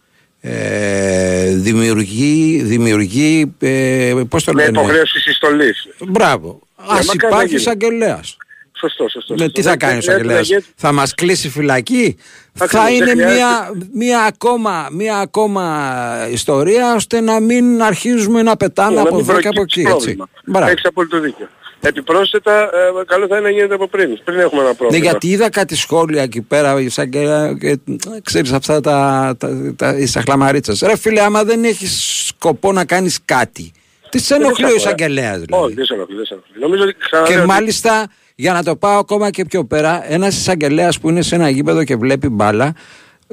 [0.46, 5.88] ε, δημιουργεί, δημιουργεί ε, πώς το με λένε, υποχρέωση συστολής.
[6.08, 6.60] Μπράβο.
[6.78, 7.60] Ναι, Ας μακάρι να υπάρχει γίνει.
[7.60, 8.38] εισαγγελέας.
[8.80, 9.34] Σωστό, σωστό.
[9.34, 9.54] Ναι, σωστό.
[9.54, 12.18] τι θα Δεν- κάνει ο δεν- δεν- εισαγγελέας; δεν- Θα μας κλείσει φυλακή;
[12.60, 13.34] Ακριβώς, θα δεν είναι χρειάζεται.
[13.34, 19.24] μια, μια, ακόμα, μια ακόμα ιστορία ώστε να μην αρχίζουμε να πετάμε να από μην
[19.30, 19.89] εδώ και από προκύψει εκεί.
[19.89, 19.98] Έτσι.
[20.06, 20.30] πρόβλημα.
[20.46, 20.72] Μπράβο.
[20.72, 21.48] Έχεις απόλυτο δίκιο.
[21.86, 24.20] Επιπρόσθετα, ε, καλό θα είναι να γίνεται από πριν.
[24.24, 25.04] Πριν έχουμε ένα Ναι, πρόβλημα.
[25.06, 27.20] γιατί είδα κάτι σχόλια εκεί πέρα, σαν και,
[27.60, 27.78] και
[28.24, 30.82] ξέρεις αυτά τα, τα, τα, οι σαχλαμαρίτσες.
[30.82, 33.72] Ρε φίλε, άμα δεν έχεις σκοπό να κάνεις κάτι,
[34.10, 34.76] τις σε ενοχλεί ο διαφορά.
[34.94, 35.64] εισαγγελέας δηλαδή.
[35.66, 36.60] Όχι, δεν σε ενοχλεί, δεν σε ενοχλεί.
[36.62, 40.38] Νομίζω ότι ξαναλέω Και ότι- μάλιστα, για να το πάω ακόμα και πιο πέρα, ένας
[40.38, 42.74] εισαγγελέας που είναι σε ένα γήπεδο και βλέπει μπάλα,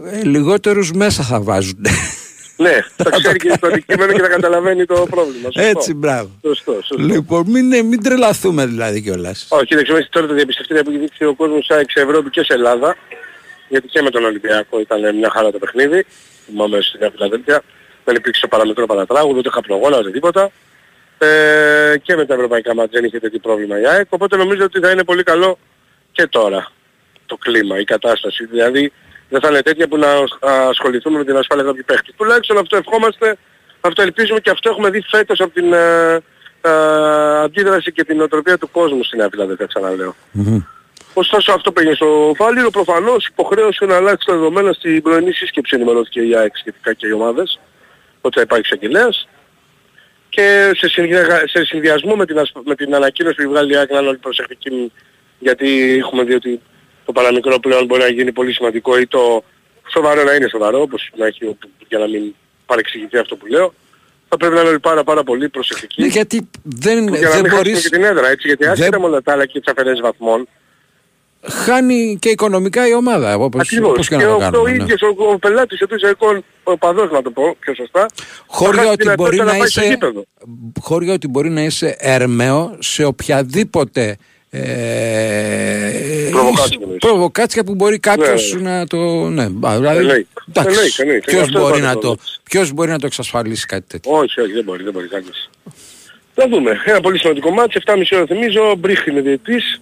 [0.04, 1.84] ε, λιγότερους μέσα θα βάζουν.
[2.60, 5.50] Ναι, θα ξέρει και το αντικείμενο και θα καταλαβαίνει το πρόβλημα.
[5.52, 5.60] Σωστό.
[5.60, 6.30] Έτσι, μπράβο.
[6.42, 6.96] Σωστό, σωστό.
[6.96, 9.46] Λοιπόν, μην, ε, μην τρελαθούμε δηλαδή κιόλας.
[9.48, 12.30] Όχι, κοίταξε, μέχρι τώρα τα διαπιστευτήρια που έχει δείξει ο κόσμος σε ΑΕΚ σε Ευρώπη
[12.30, 12.96] και σε Ελλάδα,
[13.68, 16.06] γιατί και με τον Ολυμπιακό ήταν μια χαρά το παιχνίδι,
[16.46, 17.62] θυμάμαι στη Νέα Φιλαδέλφια,
[18.04, 20.50] δεν υπήρξε παραμικρό παρατράγουδο, ούτε καπνογόνα, ούτε τίποτα.
[21.18, 24.80] Ε, και με τα ευρωπαϊκά μάτια δεν είχε τέτοιο πρόβλημα η ΑΕΚ, οπότε νομίζω ότι
[24.80, 25.58] θα είναι πολύ καλό
[26.12, 26.72] και τώρα
[27.26, 28.46] το κλίμα, η κατάσταση.
[28.46, 28.92] Δηλαδή
[29.30, 30.08] δεν θα είναι τέτοια που να
[30.68, 32.12] ασχοληθούμε με την ασφάλεια κάποιου παίχτη.
[32.12, 33.36] Τουλάχιστον αυτό ευχόμαστε,
[33.80, 36.14] αυτό ελπίζουμε και αυτό έχουμε δει φέτος από την ε,
[36.60, 36.70] ε,
[37.42, 40.14] αντίδραση και την νοοτροπία του κόσμου στην Νέα Φιλαδέλφια, ξαναλέω.
[41.14, 45.76] Ωστόσο αυτό που έγινε στο Βάλιρο προφανώς υποχρέωσε να αλλάξει τα δεδομένα στην πρωινή σύσκεψη
[45.76, 47.60] ενημερώθηκε η ΑΕΚ σχετικά και οι ομάδες
[48.20, 49.28] ότι θα υπάρχει εξαγγελέας
[50.28, 53.90] και σε, συνδυα- σε συνδυασμό με την, ασ- με την ανακοίνωση που βγάλει η ΑΕΚ
[53.90, 54.92] να είναι όλοι προσεκτικοί
[55.38, 56.60] γιατί έχουμε δει ότι
[57.12, 59.44] το παραμικρό πλέον μπορεί να γίνει πολύ σημαντικό ή το
[59.92, 61.56] σοβαρό να είναι σοβαρό όπως να έχει,
[61.88, 62.34] για να μην
[62.66, 63.74] παρεξηγηθεί αυτό που λέω
[64.28, 67.18] θα πρέπει να είναι όλοι πάρα πάρα πολύ προσεκτικοί Ναι, γιατί δεν, για να δεν
[67.18, 67.82] μην χάσουμε μπορείς...
[67.82, 70.48] και την έδρα έτσι γιατί άσχετα με όλα τα άλλα και τις αφαιρέσεις βαθμών
[71.48, 73.90] Χάνει και οικονομικά η ομάδα, όπως, Ακριβώς.
[73.90, 74.70] όπως και Και να το ο, ο κάνουμε.
[74.70, 74.82] ναι.
[74.82, 78.06] ίδιος ο, ο πελάτης του εισαγωγικών, ο παδός να το πω πιο σωστά,
[78.46, 80.24] Χώρια θα χάσει ότι τη μπορεί δυνατότητα να πάει στο είσαι, γήπεδο.
[80.80, 84.16] χώρια ότι μπορεί να είσαι έρμεο σε οποιαδήποτε
[84.50, 86.98] ε, Προβοκάτσια είσαι- εννοείς.
[86.98, 89.28] προβοκάτσια που μπορεί κάποιος Ναι, να το...
[89.28, 90.26] Ναι, μπα, δηλαδή, Εννοείται.
[90.48, 91.30] εντάξει, Εννοείται, εννοείται.
[91.30, 92.26] ποιος, Αυτό μπορεί είναι να το το, πρόβλημα.
[92.42, 95.50] ποιος μπορεί να το εξασφαλίσει κάτι τέτοιο; Όχι, όχι, δεν μπορεί, δεν μπορεί κανείς.
[96.34, 96.80] Θα δούμε.
[96.84, 99.80] Ένα πολύ σημαντικό μάτς, 7.30 ώρα θυμίζω, Μπρίχ είναι διετής.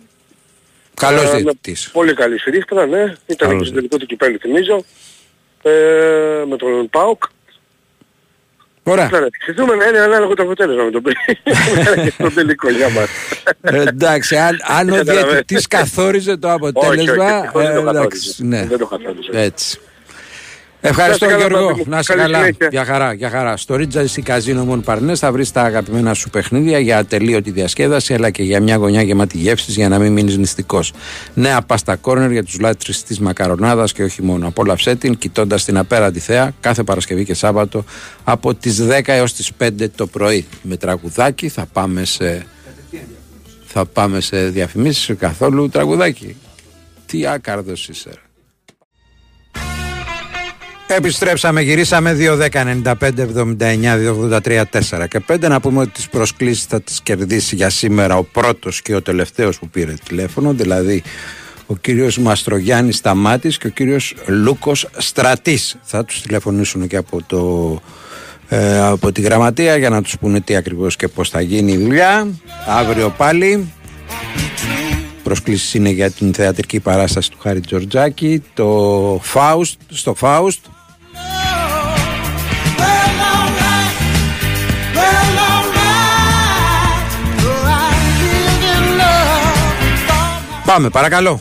[0.94, 1.90] Καλός Ε, με διαιτητής.
[1.92, 3.00] Πολύ καλή σφυρίχτρα, ναι.
[3.26, 4.84] Ήταν Καλός και στο τελικό του κυπέλου, θυμίζω.
[5.62, 5.70] Ε,
[6.48, 7.22] με τον ΠΑΟΚ.
[8.90, 9.08] Ωραία.
[9.12, 11.16] Να συζητούμε με ένα ανάλογο το αποτέλεσμα με τον πριν.
[12.04, 13.08] και στον τελικό για μας.
[13.60, 15.30] Ε, εντάξει, αν, αν ο Καταλαβαίνεις.
[15.32, 17.02] διαιτητής καθόριζε το αποτέλεσμα.
[17.02, 18.44] Όχι, όχι, ευτυχώς δεν το εντάξει, καθόριζε.
[18.44, 18.66] ναι.
[18.66, 19.30] Δεν το καθόριζε.
[19.32, 19.78] Έτσι.
[20.80, 21.68] Ευχαριστώ Να είστε καλά, Γιώργο.
[21.68, 21.90] Πάπη μου.
[21.90, 22.38] Να είσαι Καλή καλά.
[22.38, 22.68] συνέχεια.
[22.70, 23.56] Για χαρά, για χαρά.
[23.56, 28.30] Στο Regency Casino Mon Parnes θα βρεις τα αγαπημένα σου παιχνίδια για ατελείωτη διασκέδαση αλλά
[28.30, 30.92] και για μια γωνιά γεμάτη γεύσης για να μην μείνεις νηστικός.
[31.34, 34.46] Νέα πάστα κόρνερ για τους λάτρε της μακαρονάδας και όχι μόνο.
[34.46, 37.84] Απόλαυσέ την κοιτώντας την απέραντη θέα κάθε Παρασκευή και Σάββατο
[38.24, 40.46] από τις 10 έως τις 5 το πρωί.
[40.62, 42.46] Με τραγουδάκι θα πάμε σε.
[43.66, 46.36] Θα πάμε σε διαφημίσεις καθόλου τραγουδάκι.
[47.06, 48.10] Τι άκαρδος είσαι.
[50.88, 50.96] Ρε.
[50.96, 55.48] Επιστρέψαμε, γυρίσαμε 2, 10, 95, 79, 283, 4 και 5.
[55.48, 59.58] Να πούμε ότι τις προσκλήσεις θα τις κερδίσει για σήμερα ο πρώτος και ο τελευταίος
[59.58, 61.02] που πήρε τηλέφωνο, δηλαδή
[61.66, 65.76] ο κύριος Μαστρογιάννης Σταμάτης και ο κύριος Λούκος Στρατής.
[65.82, 67.80] Θα τους τηλεφωνήσουν και από, το,
[68.48, 71.76] ε, από τη γραμματεία για να τους πούνε τι ακριβώς και πώς θα γίνει η
[71.76, 72.28] δουλειά.
[72.66, 73.72] Αύριο πάλι.
[75.22, 80.77] Προσκλήσεις είναι για την θεατρική παράσταση του Χάρη Τζορτζάκη, το Faust, στο Faust.
[90.78, 91.40] Πάμε, παρακαλώ.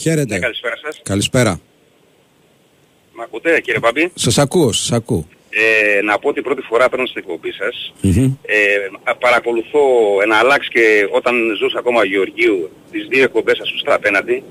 [0.00, 0.34] Χαίρετε.
[0.34, 1.00] Ναι, καλησπέρα σας.
[1.02, 1.60] Καλησπέρα.
[3.12, 4.10] Μ' ακούτε κύριε Παμπή.
[4.14, 5.28] Σας ακούω, σας ακούω.
[5.50, 7.92] Ε, να πω ότι πρώτη φορά παίρνω στην εκπομπή σας.
[8.00, 8.32] Μμμ.
[8.42, 8.56] Ε,
[9.02, 9.80] α- παρακολουθώ
[10.22, 14.42] ένα αλλάξ και όταν ζούσα ακόμα Γεωργίου τις δύο εκπομπές σας σωστά απέναντι.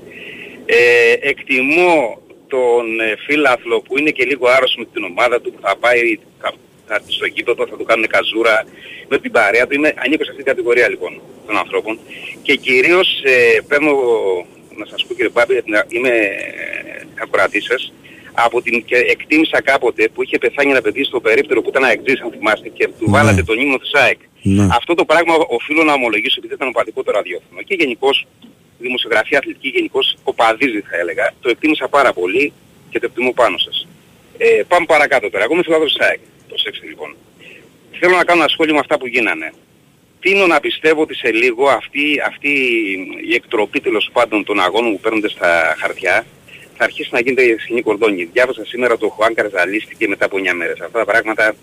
[0.66, 5.60] Ε, εκτιμώ τον ε, φίλαθλο που είναι και λίγο άρρωστο με την ομάδα του που
[5.62, 6.52] θα πάει θα,
[6.86, 8.64] θα, στο γήπεδο, θα του κάνουν καζούρα
[9.08, 9.74] με την παρέα του.
[9.74, 11.20] Είμαι, ανήκω σε αυτή την κατηγορία λοιπόν
[11.50, 11.98] των ανθρώπων.
[12.42, 13.92] Και κυρίως ε, παίρνω,
[14.76, 17.92] να σας πω κύριε Πάπη, γιατί να- είμαι ε, ακροατής σας,
[18.32, 22.20] από την και εκτίμησα κάποτε που είχε πεθάνει ένα παιδί στο περίπτερο που ήταν αεξής
[22.20, 23.10] αν θυμάστε και του Ναι.
[23.16, 24.18] βάλατε τον ύμνο της ΑΕΚ.
[24.42, 24.66] Ναι.
[24.78, 28.26] Αυτό το πράγμα οφείλω να ομολογήσω επειδή ήταν οπαδικό το ραδιόφωνο και γενικώς
[28.78, 31.30] δημοσιογραφία αθλητική γενικώς οπαδίζει θα έλεγα.
[31.40, 32.52] Το εκτίμησα πάρα πολύ
[32.90, 33.88] και το εκτιμώ πάνω σας.
[34.38, 35.44] Ε, πάμε παρακάτω τώρα.
[35.44, 36.18] Εγώ είμαι φιλάδος της ΑΕΚ.
[36.48, 37.16] Προσέξτε λοιπόν.
[37.98, 39.52] Θέλω να κάνω ένα σχόλιο με αυτά που γίνανε.
[40.20, 42.50] Τίνω να πιστεύω ότι σε λίγο αυτή, αυτή
[43.28, 46.26] η εκτροπή τέλος πάντων των αγώνων που παίρνονται στα χαρτιά
[46.76, 48.24] θα αρχίσει να γίνεται σκηνή κορδόνι.
[48.24, 50.80] Διάβασα σήμερα το Χουάν Καρζαλίστηκε μετά από 9 μέρες.
[50.80, 51.54] Αυτά τα πράγματα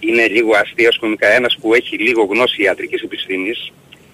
[0.00, 1.28] είναι λίγο αστεία κομικά.
[1.28, 3.72] Ένας που έχει λίγο γνώση ιατρικής επιστήμης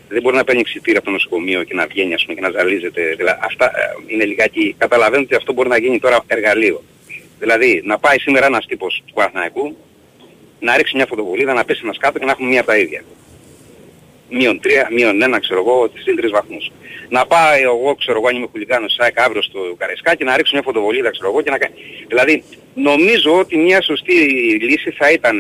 [0.09, 2.51] δεν μπορεί να παίρνει εξητήρα από το νοσοκομείο και να βγαίνει ας πούμε, και να
[2.51, 3.15] ζαλίζεται.
[3.17, 4.75] Δηλαδή, αυτά ε, είναι λιγάκι...
[4.79, 6.83] Καταλαβαίνω ότι αυτό μπορεί να γίνει τώρα εργαλείο.
[7.39, 9.77] Δηλαδή να πάει σήμερα ένας τύπος του Παναθηναϊκού
[10.61, 13.03] να ρίξει μια φωτοβολίδα, να πέσει ένας κάτω και να έχουμε μία από τα ίδια.
[14.35, 16.71] Μείον τρία, μείον ένα, ξέρω εγώ, συν τρεις βαθμούς.
[17.09, 20.63] Να πάω εγώ, ξέρω εγώ, αν είμαι χουλιγάνος ΣΑΕΚ αύριο στο Καρεσκάκι, να ρίξω μια
[20.63, 21.75] φωτοβολίδα, ξέρω εγώ, και να κάνει.
[22.09, 24.15] Δηλαδή, νομίζω ότι μια σωστή
[24.61, 25.37] λύση θα ήταν,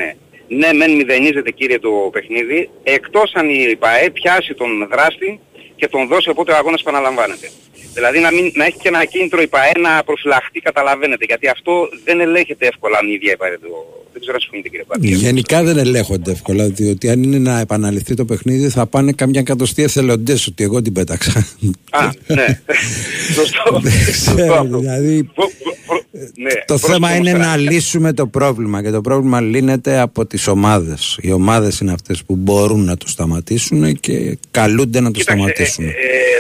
[0.49, 5.40] ναι, μεν μηδενίζεται κύριε το παιχνίδι, εκτός αν η ΠαΕ πιάσει τον δράστη
[5.76, 7.51] και τον δώσει οπότε ο αγώνας επαναλαμβάνεται.
[7.95, 11.88] Δηλαδή να, μην, να έχει και ένα κίνητρο η ΠαΕ να προφυλαχτεί, καταλαβαίνετε, γιατί αυτό
[12.05, 14.01] δεν ελέγχεται εύκολα αν η ίδια η ΠαΕ δεν το...
[14.12, 15.09] Δεν ξέρω αν συμφωνείτε κύριε Παπή.
[15.09, 19.82] Γενικά δεν ελέγχονται εύκολα, διότι αν είναι να επαναληφθεί το παιχνίδι θα πάνε καμιά εκατοστή
[19.82, 21.47] εθελοντές ότι εγώ την πέταξα.
[21.90, 22.61] Α, ναι.
[23.36, 23.80] Σωστό.
[23.80, 25.30] Δεν ξέρω, δηλαδή
[26.35, 27.71] Ναι, το θέμα πρόσεχε είναι όμως να τώρα.
[27.71, 31.19] λύσουμε το πρόβλημα και το πρόβλημα λύνεται από τις ομάδες.
[31.23, 35.85] Οι ομάδες είναι αυτές που μπορούν να το σταματήσουν και καλούνται να το σταματήσουν.
[35.85, 35.93] Ε,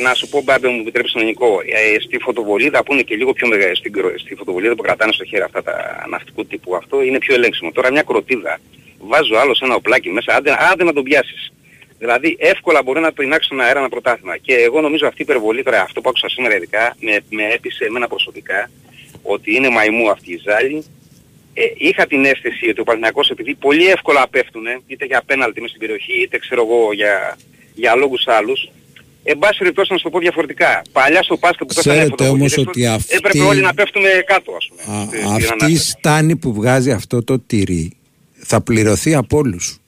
[0.02, 3.32] να σου πω μπάμπε μου επιτρέψει τον Νικό, ε, στη φωτοβολίδα που είναι και λίγο
[3.32, 7.02] πιο μεγάλη, στην, κρο- στη φωτοβολίδα που κρατάνε στο χέρι αυτά τα ναυτικού τύπου αυτό
[7.02, 7.70] είναι πιο ελέγξιμο.
[7.72, 8.60] Τώρα μια κροτίδα,
[8.98, 11.52] βάζω άλλο σε ένα οπλάκι μέσα, άντε, άντε να τον πιάσεις.
[11.98, 14.36] Δηλαδή εύκολα μπορεί να πεινάξει στον αέρα ένα πρωτάθλημα.
[14.36, 17.84] Και εγώ νομίζω αυτή η υπερβολή, τώρα αυτό που άκουσα σήμερα ειδικά, με, με έπεισε
[17.84, 18.70] εμένα προσωπικά
[19.22, 20.84] ότι είναι μαϊμού αυτή η ζάλη.
[21.54, 25.68] Ε, είχα την αίσθηση ότι ο Παναθηναϊκός επειδή πολύ εύκολα πέφτουν, είτε για πέναλτι μες
[25.68, 27.36] στην περιοχή, είτε ξέρω εγώ για,
[27.74, 28.70] για λόγους άλλους,
[29.24, 30.82] Εν πάση περιπτώσει να σου το πω διαφορετικά.
[30.92, 34.52] Παλιά στο μπάσκετ που πέφτανε Ξέρετε όμως φωτοβολίδες, ότι αυτή- έπρεπε όλοι να πέφτουμε κάτω
[34.52, 34.96] ας πούμε.
[34.98, 35.76] Α, στη- στην αυτή η ανάσταση.
[35.90, 37.96] στάνη που βγάζει αυτό το τυρί
[38.32, 39.78] θα πληρωθεί από όλους.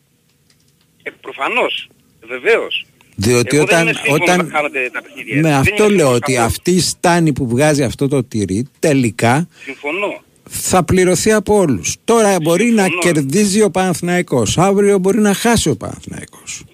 [1.02, 1.88] Ε, προφανώς,
[2.26, 2.86] βεβαίως.
[3.16, 5.34] Διότι Εγώ δεν όταν, είμαι σύμφωνος όταν να κάνετε τα παιχνίδια.
[5.36, 6.46] με Δεν αυτό είμαι λέω σύμφωνος ότι καθόλου.
[6.46, 10.22] αυτή η στάνη που βγάζει αυτό το τυρί τελικά Συμφωνώ.
[10.48, 11.96] θα πληρωθεί από όλους.
[12.04, 16.64] Τώρα μπορεί να κερδίζει ο Παναθηναϊκός, αύριο μπορεί να χάσει ο Παναθηναϊκός.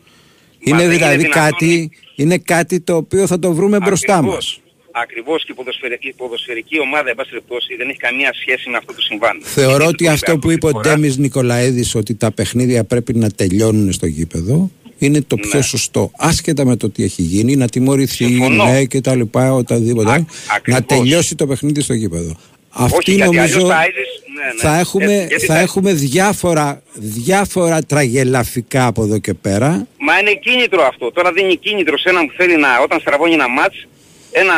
[0.58, 4.34] Είναι δεν είναι δηλαδή δυνατόν- κάτι, είναι κάτι το οποίο θα το βρούμε μπροστά Ακριβώς.
[4.34, 4.60] μας.
[4.92, 8.76] Ακριβώς και η ποδοσφαιρική, η ποδοσφαιρική ομάδα, εν πάση περιπτώσει, δεν έχει καμία σχέση με
[8.76, 9.40] αυτό το συμβάν.
[9.42, 10.88] Θεωρώ Είναι ότι το αυτό που είπε ο φορά.
[10.94, 14.70] Ντέμις Νικολαίδης ότι τα παιχνίδια πρέπει να τελειώνουν στο γήπεδο
[15.06, 16.10] είναι το πιο σωστό.
[16.16, 18.64] Άσχετα με το τι έχει γίνει, να τιμωρηθεί, Συμφωνώ.
[18.64, 20.10] ναι και τα λοιπά, οτιδήποτε.
[20.10, 20.80] άλλο, να ακριβώς.
[20.86, 22.36] τελειώσει το παιχνίδι στο γήπεδο.
[22.72, 24.60] Αυτή Όχι, γιατί νομίζω αλλιώς θα είδες- ναι, ναι.
[24.60, 29.86] θα, έχουμε, Έτσι, γιατί θα θα- έχουμε διάφορα, διάφορα τραγελαφικά από εδώ και πέρα.
[29.98, 31.10] Μα είναι κίνητρο αυτό.
[31.12, 33.86] Τώρα δίνει κίνητρο σε έναν που θέλει να, όταν στραβώνει ένα μάτς,
[34.32, 34.54] ένα,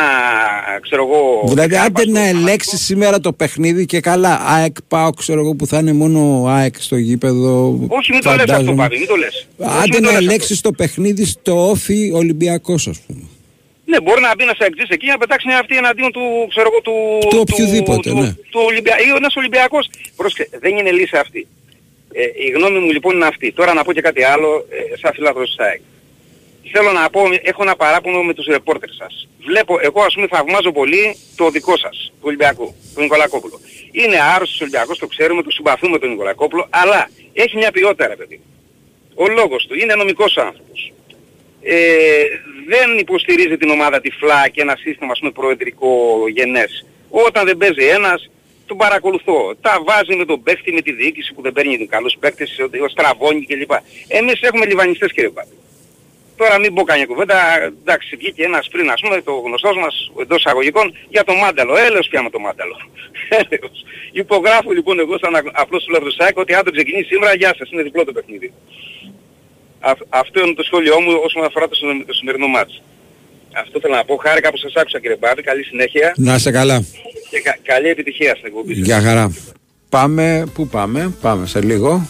[0.81, 1.43] ξέρω εγώ...
[1.47, 4.41] Δηλαδή, άντε να ελέξει σήμερα το παιχνίδι και καλά.
[4.45, 7.79] ΑΕΚ πάω, ξέρω εγώ, που θα είναι μόνο ΑΕΚ στο γήπεδο.
[7.87, 8.75] Όχι, μην το λες αυτό, φαντάζομαι.
[8.75, 9.47] Πάβη, μην το λες.
[9.57, 13.21] Όχι, Άντε μην το να λες ελέξει το παιχνίδι στο όφι Ολυμπιακός, ας πούμε.
[13.85, 16.67] Ναι, μπορεί να μπει να σε εκτζήσει εκεί να πετάξει μια αυτή εναντίον του, ξέρω
[16.71, 17.27] εγώ, του...
[17.29, 18.29] Του οποιοδήποτε, του, ναι.
[18.33, 18.95] του Ολυμπια...
[18.99, 19.89] ή ένας Ολυμπιακός.
[20.15, 21.47] Πρόσεχε, δεν είναι λύση αυτή.
[22.13, 23.51] Ε, η γνώμη μου λοιπόν είναι αυτή.
[23.51, 25.81] Τώρα να πω και κάτι άλλο, ε, σαν φιλάθρος της ΑΕΚ.
[26.75, 29.27] Θέλω να πω, έχω ένα παράπονο με τους ρεπόρτερ σας.
[29.39, 33.59] Βλέπω, εγώ ας πούμε θαυμάζω πολύ το δικό σας, του Ολυμπιακού, του Νικολακόπουλο.
[33.91, 38.15] Είναι άρρωστος ο Ολυμπιακός, το ξέρουμε, το συμπαθούμε τον Νικολακόπουλο, αλλά έχει μια ποιότητα ρε
[38.15, 38.41] παιδί.
[39.15, 40.93] Ο λόγος του είναι νομικός άνθρωπος.
[41.61, 42.23] Ε,
[42.67, 45.93] δεν υποστηρίζει την ομάδα τυφλά και ένα σύστημα ας πούμε προεδρικό
[46.27, 46.85] γενές.
[47.09, 48.29] Όταν δεν παίζει ένας,
[48.65, 49.55] τον παρακολουθώ.
[49.61, 53.45] Τα βάζει με τον παίκτη, με τη διοίκηση που δεν παίρνει καλούς παίκτες, ο στραβώνει
[53.45, 53.71] κλπ.
[54.07, 55.55] Εμείς έχουμε λιβανιστές κύριε Πάπη.
[56.35, 57.37] Τώρα μην πω καμιά κουβέντα,
[57.81, 61.77] εντάξει βγήκε ένας πριν ας πούμε το γνωστός μας εντός αγωγικών για το μάνταλο.
[61.77, 62.75] Έλεος πια με το μάνταλο.
[63.29, 63.77] Έλεος.
[64.11, 67.69] Υπογράφω λοιπόν εγώ σαν α- απλός του Λευδοσάκη ότι αν το ξεκινήσει σήμερα γεια σας,
[67.71, 68.53] είναι διπλό το παιχνίδι.
[69.79, 72.81] Α- αυτό είναι το σχόλιο μου όσον αφορά το, σημε- το σημερινό μάτς.
[73.63, 74.15] Αυτό θέλω να πω.
[74.15, 75.41] Χάρηκα που σας άκουσα κύριε Μπάμπη.
[75.41, 76.85] Καλή συνέχεια Να είσαι καλά.
[77.29, 78.75] και κα- καλή επιτυχία στην εκπομπή.
[78.75, 78.85] σας.
[78.85, 79.35] Γεια χαρά.
[79.89, 82.07] Πάμε, πού πάμε, πάμε σε λίγο.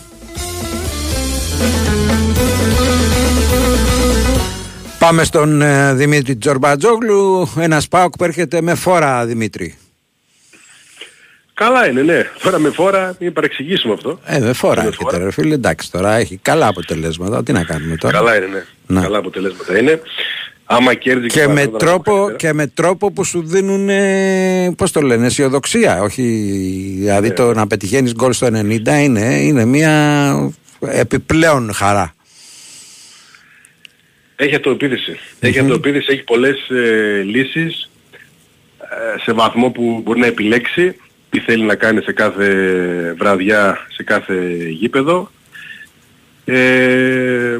[5.03, 7.51] Πάμε στον ε, Δημήτρη Τζορμπατζόγλου.
[7.59, 9.77] Ένας Πάοκ που έρχεται με φόρα, Δημήτρη.
[11.53, 12.23] Καλά είναι, ναι.
[12.43, 14.19] Τώρα με φόρα είναι παρεξηγήσιμο αυτό.
[14.25, 15.53] Ε, με φόρα έρχεται, ρε φίλε.
[15.53, 17.43] Εντάξει, τώρα έχει καλά αποτελέσματα.
[17.43, 18.63] Τι να κάνουμε τώρα; Καλά είναι, ναι.
[18.87, 19.01] Να.
[19.01, 20.01] Καλά αποτελέσματα είναι.
[20.65, 25.01] Άμα κέρδη Και με, παραδόταν τρόπο, και με τρόπο που σου δίνουν, ε, πώς το
[25.01, 26.01] λένε, αισιοδοξία.
[26.01, 26.23] Όχι,
[26.97, 27.33] δηλαδή Ναι.
[27.33, 30.33] το να πετυχαίνεις γκολ στο 90 είναι, είναι μια
[30.79, 32.13] επιπλέον χαρά.
[34.35, 35.19] Έχει αυτοεπίδηση.
[35.39, 37.89] Έχει αυτοεπίδηση, έχει πολλές ε, λύσεις
[38.79, 40.95] ε, σε βαθμό που μπορεί να επιλέξει
[41.29, 42.47] τι θέλει να κάνει σε κάθε
[43.17, 45.31] βραδιά, σε κάθε γήπεδο.
[46.45, 47.57] Ε,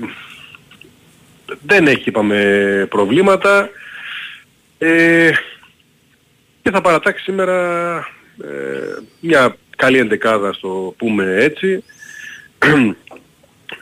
[1.62, 3.70] δεν έχει, είπαμε, προβλήματα.
[4.78, 5.32] Ε,
[6.62, 7.96] και θα παρατάξει σήμερα
[8.44, 11.84] ε, μια καλή εντεκάδα, στο πούμε έτσι,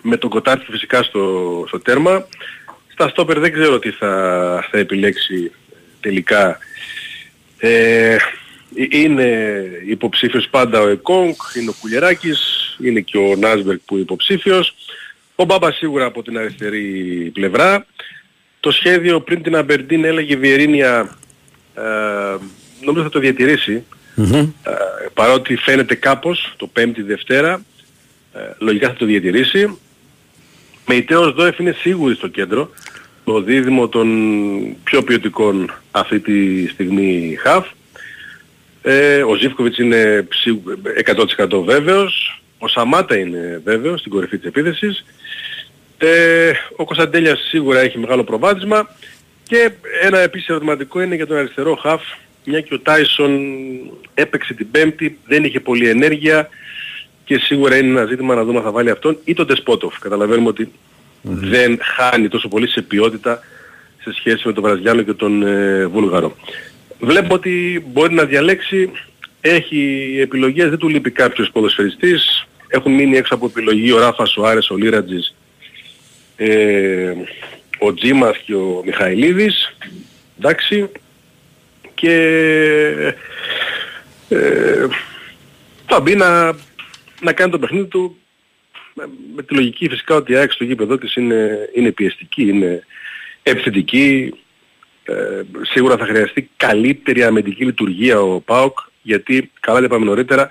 [0.09, 2.27] με τον Κοτάρτη φυσικά στο, στο τέρμα.
[3.01, 5.51] Στα στόπερ δεν ξέρω τι θα, θα επιλέξει
[5.99, 6.57] τελικά.
[7.57, 8.15] Ε,
[8.89, 12.39] είναι υποψήφιος πάντα ο Εκόνγκ, είναι ο Κουλιεράκης,
[12.83, 14.75] είναι και ο Νάσμπερκ που είναι υποψήφιος.
[15.35, 16.83] Ο Μπάμπα σίγουρα από την αριστερή
[17.33, 17.85] πλευρά.
[18.59, 21.17] Το σχέδιο πριν την Αμπερντίν έλεγε η Βιερίνια
[21.75, 21.81] ε,
[22.83, 23.83] νομίζω θα το διατηρήσει
[24.63, 24.71] ε,
[25.13, 27.61] παρότι φαίνεται κάπως το πέμπτη Δευτέρα
[28.33, 29.77] ε, λογικά θα το διατηρήσει
[30.91, 32.69] με η Τέος Δόεφ είναι σίγουρη στο κέντρο
[33.23, 34.07] το δίδυμο των
[34.83, 37.67] πιο ποιοτικών αυτή τη στιγμή χαφ.
[38.81, 42.41] Ε, ο Ζίβκοβιτς είναι σίγου- 100% βέβαιος.
[42.57, 45.05] Ο Σαμάτα είναι βέβαιος στην κορυφή της επίθεσης.
[45.97, 48.95] Ε, ο Κωνσταντέλιας σίγουρα έχει μεγάλο προβάδισμα.
[49.43, 52.01] Και ένα επίσης ερωτηματικό είναι για τον αριστερό χαφ.
[52.45, 53.39] Μια και ο Τάισον
[54.13, 56.49] έπαιξε την πέμπτη, δεν είχε πολλή ενέργεια
[57.25, 59.99] και σίγουρα είναι ένα ζήτημα να δούμε αν θα βάλει αυτόν ή τον Τεσπότοφ.
[59.99, 60.71] Καταλαβαίνουμε ότι
[61.21, 63.43] δεν χάνει τόσο πολύ σε ποιότητα
[64.03, 66.35] σε σχέση με τον Βραζιάνο και τον ε, Βούλγαρο.
[66.99, 68.91] Βλέπω ότι μπορεί να διαλέξει,
[69.41, 72.47] έχει επιλογές, δεν του λείπει κάποιος ποδοσφαιριστής.
[72.67, 75.35] Έχουν μείνει έξω από επιλογή ο Ράφα Σουάρες, ο Λίρατζης,
[76.35, 77.13] ε,
[77.79, 79.75] ο Τζίμας και ο Μιχαηλίδης.
[80.37, 80.89] Εντάξει.
[81.93, 82.15] Και
[84.29, 84.87] ε,
[85.85, 86.55] θα μπει να,
[87.21, 88.20] να κάνει το παιχνίδι του
[88.93, 92.83] με, με τη λογική φυσικά ότι η ΑΕΚ στο γήπεδο της είναι, είναι πιεστική, είναι
[93.43, 94.33] επιθετική.
[95.03, 100.49] Ε, σίγουρα θα χρειαστεί καλύτερη αμυντική λειτουργία ο ΠΑΟΚ γιατί καλά τα είπαμε νωρίτερα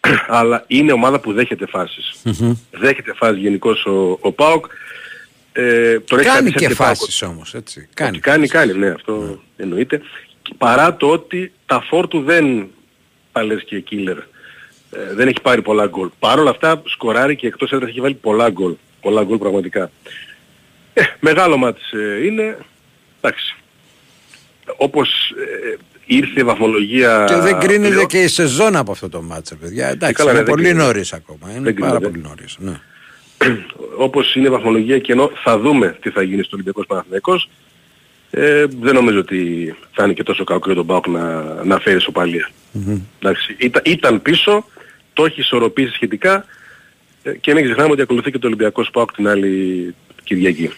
[0.28, 2.22] αλλά είναι ομάδα που δέχεται φάσεις.
[2.70, 4.66] Δέχεται φάσεις γενικώς ο, ο ΠΑΟΚ.
[5.52, 7.88] Ε, τον έχει Κάνει κρατήσει και αρκετά ο φάσεις όμως, έτσι.
[7.94, 8.18] Κάνει.
[8.18, 10.00] κάνει, κάνει, ναι, αυτό εννοείται.
[10.42, 12.66] Και Παρά το ότι τα φόρ του δεν
[13.32, 14.18] τα λες και killer.
[14.94, 16.08] Ε, δεν έχει πάρει πολλά γκολ.
[16.18, 18.74] Παρ' όλα αυτά σκοράρει και εκτός έδρας έχει βάλει πολλά γκολ.
[19.00, 19.90] Πολλά γκολ πραγματικά.
[20.94, 22.58] Ε, μεγάλο μάτς ε, είναι.
[23.20, 23.56] Εντάξει.
[24.76, 25.34] Όπως
[25.70, 25.76] ε,
[26.06, 27.24] ήρθε η βαθμολογία...
[27.28, 29.88] Και δεν κρίνεται πλέον, και η σεζόν από αυτό το μάτσο, παιδιά.
[29.88, 30.84] Εντάξει, καλά, ναι, είναι δεν πολύ κρίνεται.
[30.86, 31.50] νωρίς ακόμα.
[31.50, 32.08] Είναι Δεν πάρα κρίνεται.
[32.08, 32.56] πολύ νωρίς.
[32.58, 32.80] Ναι.
[34.06, 37.48] όπως είναι η βαθμολογία και ενώ θα δούμε τι θα γίνει στο Ολυμπιακός Παναθηναϊκός,
[38.30, 41.96] ε, δεν νομίζω ότι θα είναι και τόσο κακό για τον Πάοκ να, να φέρει
[41.96, 42.50] ισοπαλία.
[43.18, 44.66] Εντάξει, ήταν, ήταν πίσω,
[45.14, 46.44] το έχει ισορροπήσει σχετικά
[47.22, 49.94] ε, και μην ξεχνάμε ότι ακολουθεί και το Ολυμπιακός Πάοκ την άλλη
[50.24, 50.70] Κυριακή.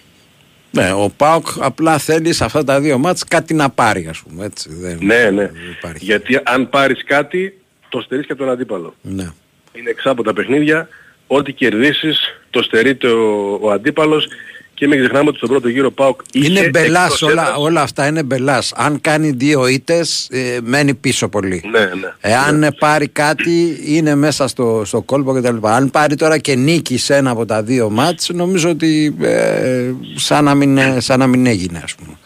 [0.71, 4.45] Ναι, ο Πάοκ απλά θέλει σε αυτά τα δύο μάτς κάτι να πάρει, ας πούμε.
[4.45, 5.51] Έτσι, δεν, Ναι, ναι.
[5.99, 7.59] Γιατί αν πάρεις κάτι,
[7.89, 8.95] το στερείς και από τον αντίπαλο.
[9.03, 9.33] Ναι.
[9.73, 10.89] Είναι εξά από τα παιχνίδια,
[11.27, 12.19] ό,τι κερδίσεις,
[12.51, 14.29] το στερείται ο, ο αντίπαλος
[14.77, 17.83] και μην ξεχνάμε ότι στον πρώτο γύρο ΠΑΟΚ είχε Είναι μπελάς εκτός όλα, έδρας- όλα
[17.83, 18.73] αυτά είναι μπελάς.
[18.77, 21.63] Αν κάνει δύο ήττες ε, μένει πίσω πολύ.
[21.71, 22.13] Ναι, ναι.
[22.21, 25.57] Εάν ε, πάρει κάτι είναι μέσα στο, στο κόλπο κτλ.
[25.63, 30.45] Αν πάρει τώρα και νίκη σε ένα από τα δύο μάτς νομίζω ότι ε, σαν,
[30.45, 32.17] να μην, ε, σαν να μην έγινε ας πούμε.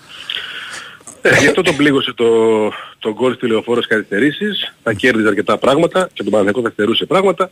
[1.22, 2.26] Ε, γι' αυτό τον πλήγωσε το,
[2.98, 7.51] το γκολ στη λεωφόρος καθυστερήσεις, θα κέρδιζε αρκετά πράγματα και τον Παναθηναϊκό θα στερούσε πράγματα.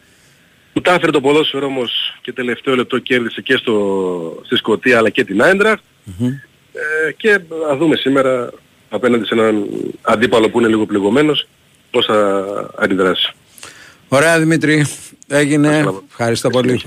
[0.78, 5.10] Του τα έφερε το ποδόσφαιρο όμως και τελευταίο λεπτό κέρδισε και στο, στη Σκωτία αλλά
[5.10, 5.82] και την Άιντραχτ.
[6.72, 8.50] Ε, και θα δούμε σήμερα
[8.88, 9.64] απέναντι σε έναν
[10.02, 11.48] αντίπαλο που είναι λίγο πληγωμένος
[11.90, 13.32] πώς θα αντιδράσει.
[14.08, 14.86] Ωραία Δημήτρη,
[15.28, 15.84] έγινε.
[16.08, 16.82] Ευχαριστώ πολύ.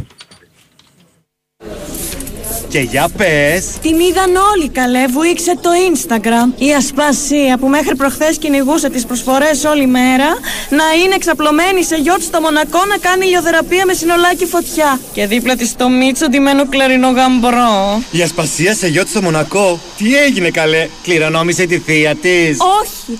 [2.72, 3.66] Και για πες.
[3.82, 6.62] Την είδαν όλοι καλέ, βουήξε το Instagram.
[6.62, 10.28] Η Ασπασία που μέχρι προχθές κυνηγούσε τις προσφορές όλη μέρα
[10.70, 15.00] να είναι εξαπλωμένη σε γιότ στο Μονακό να κάνει ηλιοθεραπεία με συνολάκι φωτιά.
[15.14, 18.02] Και δίπλα της το Μίτσο ντυμένο κλαρινό γαμπρό.
[18.12, 19.80] Η Ασπασία σε γιότ στο Μονακό.
[19.98, 22.58] Τι έγινε καλέ, κληρονόμησε τη θεία της.
[22.82, 23.20] Όχι!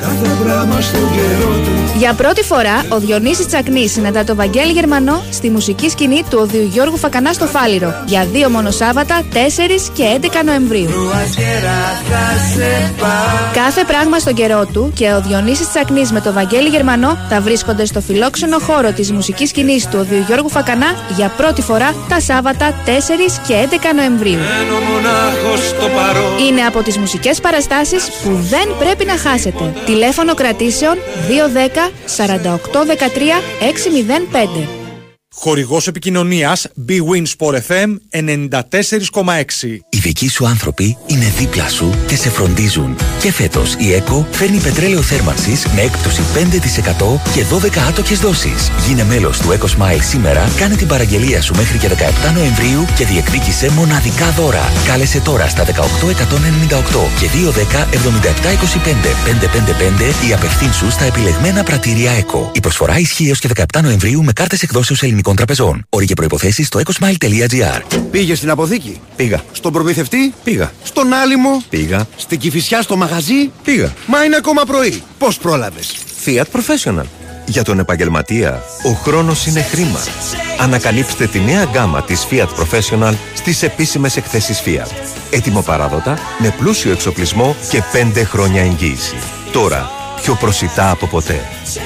[0.00, 5.22] Κάθε πράγμα στον καιρό του Για πρώτη φορά, ο Διονύσης Τσακνής συναντά το Βαγγέλη Γερμανό
[5.30, 9.36] στη μουσική σκηνή του Οδείου Γιώργου Φακανά στο Φάληρο για δύο μόνο Σάββατα, 4
[9.92, 10.88] και 11 Νοεμβρίου.
[13.54, 17.84] Κάθε πράγμα στον καιρό του και ο Διονύσης Τσακνής με το Βαγγέλη Γερμανό θα βρίσκονται
[17.84, 22.70] στο φιλόξενο χώρο της μουσικής σκηνής του Οδείου Γιώργου Φακανά για πρώτη φορά τα Σάββατα
[22.70, 22.88] 4
[23.46, 24.38] και 11 Νοεμβρίου.
[24.38, 29.74] Μένω μονάχος στο παρόν Είναι από τις μουσικές παραστάσεις που δεν πρέπει να χάσετε.
[29.86, 34.85] Τηλέφωνο κρατήσεων 210 48 13 605.
[35.38, 39.80] Χορηγός επικοινωνίας B-Win Sport FM 94,6.
[39.88, 42.96] Οι δικοί σου άνθρωποι είναι δίπλα σου και σε φροντίζουν.
[43.20, 48.70] Και φέτος η ΕΚΟ φέρνει πετρέλαιο θέρμανσης με έκπτωση 5% και 12 άτοκες δόσεις.
[48.86, 53.04] Γίνε μέλος του Eco Smile σήμερα, κάνε την παραγγελία σου μέχρι και 17 Νοεμβρίου και
[53.04, 54.72] διεκδίκησε μοναδικά δώρα.
[54.86, 55.70] Κάλεσε τώρα στα 18198
[57.20, 59.06] και 210 7725
[60.24, 62.50] 555 ή απευθύνσου στα επιλεγμένα πρατήρια ΕΚΟ.
[62.54, 65.86] Η προσφορά ισχύει έως και 17 Νοεμβρίου με κάρτες εκδόσεως ελληνικών τραπεζών.
[65.88, 68.00] Όροι και προποθέσει στο ecosmile.gr.
[68.10, 69.42] Πήγε στην αποθήκη; Πήγα.
[69.52, 70.72] Στον προμηθευτή; Πήγα.
[70.82, 72.06] Στον άλυμο; Πήγα.
[72.16, 73.92] Στην κυφισιά στο μαγαζί; Πήγα.
[74.06, 75.02] Μα είναι ακόμα πρωί.
[75.18, 77.04] Πώς πρόλαβες; Fiat Professional.
[77.46, 80.00] Για τον επαγγελματία, ο χρόνος είναι χρήμα.
[80.60, 84.90] Ανακαλύψτε τη νέα γκάμα της Fiat Professional στις επίσημες εκθέσεις Fiat.
[85.30, 89.14] Έτοιμο παράδοτα, με πλούσιο εξοπλισμό και 5 χρόνια εγγύηση.
[89.52, 89.90] Τώρα,
[90.22, 91.40] πιο προσιτά από ποτέ.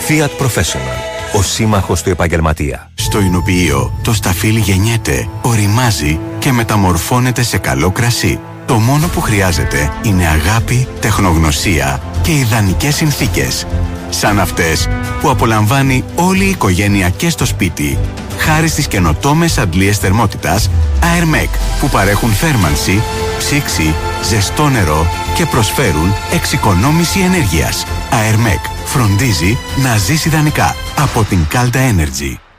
[0.09, 1.36] Fiat Professional.
[1.36, 2.89] Ο σύμμαχος του επαγγελματία.
[3.11, 8.41] Στο Ινοποιείο το σταφύλι γεννιέται, οριμάζει και μεταμορφώνεται σε καλό κρασί.
[8.67, 13.67] Το μόνο που χρειάζεται είναι αγάπη, τεχνογνωσία και ιδανικές συνθήκες.
[14.09, 14.89] Σαν αυτές
[15.21, 17.99] που απολαμβάνει όλη η οικογένεια και στο σπίτι.
[18.39, 21.51] Χάρη στις καινοτόμες αντλίες θερμότητας Airmec
[21.81, 23.03] που παρέχουν θέρμανση,
[23.39, 23.95] ψήξη,
[24.29, 27.87] ζεστό νερό και προσφέρουν εξοικονόμηση ενέργειας.
[28.11, 32.49] Airmec φροντίζει να ζήσει ιδανικά από την Calda Energy.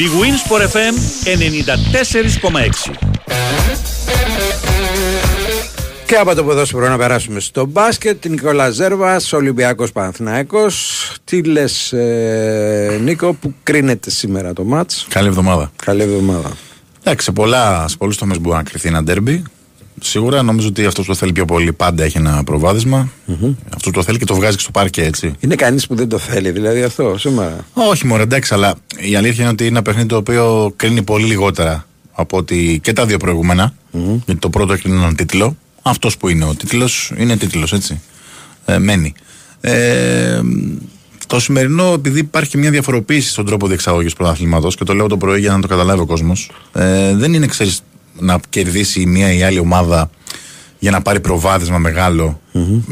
[0.00, 0.94] Η Winsport FM
[1.24, 2.92] 94,6.
[6.06, 8.26] Και από το ποδόσφαιρο να περάσουμε στο μπάσκετ.
[8.26, 10.66] Νικόλα Ζέρβας, Ολυμπιακός Παναθυναϊκό.
[11.24, 15.70] Τι λες, ε, Νίκο, που κρίνεται σήμερα το μάτς; Καλή εβδομάδα.
[15.84, 16.50] Καλή εβδομάδα.
[17.00, 19.42] Εντάξει, σε, πολλά, σε πολλούς τομείς μπορεί να κρυθεί ένα ντέρμπι.
[20.02, 23.08] Σίγουρα νομίζω ότι αυτός που το θέλει πιο πολύ πάντα έχει ένα προβάδισμα.
[23.28, 23.54] Mm-hmm.
[23.64, 25.32] Αυτός που το θέλει και το βγάζει και στο πάρκε έτσι.
[25.40, 27.64] Είναι κανείς που δεν το θέλει, δηλαδή αυτό σήμερα.
[27.72, 31.24] Όχι, μόνο εντάξει, αλλά η αλήθεια είναι ότι είναι ένα παιχνίδι το οποίο κρίνει πολύ
[31.24, 33.74] λιγότερα από ότι και τα δύο προηγούμενα.
[33.92, 34.20] Mm-hmm.
[34.24, 35.56] Γιατί το πρώτο έχει έναν τίτλο.
[35.82, 38.00] Αυτός που είναι ο τίτλος είναι τίτλος, έτσι.
[38.64, 39.14] Ε, μένει.
[39.60, 40.40] Ε,
[41.26, 45.06] Το σημερινό, επειδή υπάρχει και μια διαφοροποίηση στον τρόπο διεξαγωγής του πρωταθλήματος και το λέω
[45.06, 47.80] το πρωί για να το καταλάβει ο κόσμος, ε, δεν είναι, ξέρεις,
[48.20, 50.10] να κερδίσει η μία ή η άλλη ομάδα
[50.78, 52.40] για να πάρει προβάδισμα μεγάλο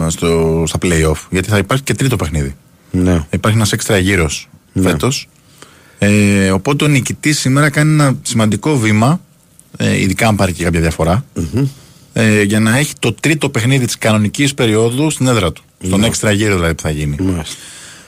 [0.08, 1.26] στο, στα playoff.
[1.30, 2.54] Γιατί θα υπάρχει και τρίτο παιχνίδι.
[2.90, 3.24] Ναι.
[3.30, 4.82] Υπάρχει ένας έξτρα γύρος Ναι.
[4.90, 5.28] φέτος.
[5.98, 9.20] Ε, οπότε ο νικητής σήμερα κάνει ένα σημαντικό βήμα,
[9.76, 11.24] ε, ειδικά αν πάρει και κάποια διαφορά,
[12.12, 15.62] ε, για να έχει το τρίτο παιχνίδι της κανονικής περίοδου στην έδρα του.
[15.84, 16.06] Στον Ναι.
[16.06, 17.16] έξτρα γύρο δηλαδή που θα γίνει.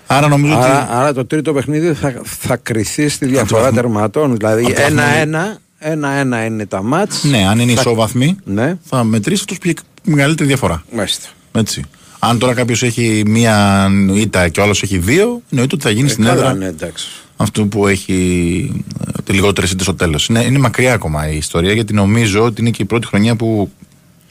[0.07, 0.87] Άρα νομίζω Άρα, ότι.
[0.93, 3.77] άρα το τρίτο παιχνίδι θα, θα κρυθεί στη διαφορά βαθμό.
[3.81, 4.37] τερματών.
[4.37, 4.99] Δηλαδή Από το βαθμό.
[5.01, 7.25] ένα-ένα, ένα-ένα είναι τα μάτς.
[7.25, 8.77] Ναι, αν είναι θα- ισόβαθμοι, Ναι.
[8.85, 10.85] θα μετρήσει αυτό που έχει μεγαλύτερη διαφορά.
[10.95, 11.29] Μάλιστα.
[11.53, 11.85] Έτσι.
[12.19, 16.09] Αν τώρα κάποιος έχει μία ήττα και ο άλλος έχει δύο, εννοείται ότι θα γίνει
[16.09, 17.07] Ε, στην καλά, έδρα ναι, εντάξει.
[17.37, 18.83] αυτό που έχει
[19.29, 20.27] ε, λιγότερε ήττε στο τέλος.
[20.27, 23.71] Είναι, είναι μακριά ακόμα η ιστορία γιατί νομίζω ότι είναι και η πρώτη χρονιά που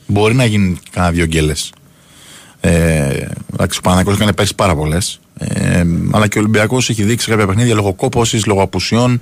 [0.07, 1.71] μπορεί να γίνει κανένα δύο γκέλες.
[2.59, 5.19] Ε, εντάξει, ο Παναγιώτος έκανε πέρσι πάρα πολλές.
[5.37, 9.19] Ε, αλλά και ο Ολυμπιακός έχει δείξει σε κάποια παιχνίδια λόγω κόπωσης, λόγω απουσιών,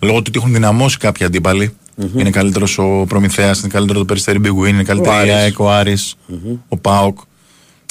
[0.00, 1.72] λόγω του ότι έχουν δυναμώσει κάποιοι αντίπαλοι.
[2.16, 5.32] Είναι καλύτερος ο Προμηθέας, είναι καλύτερο το Περιστέρι Μπιγκουίν, είναι καλύτερη η Άρης.
[5.32, 6.16] ΑΕΚ, ο αρης
[6.68, 7.18] ο Πάοκ.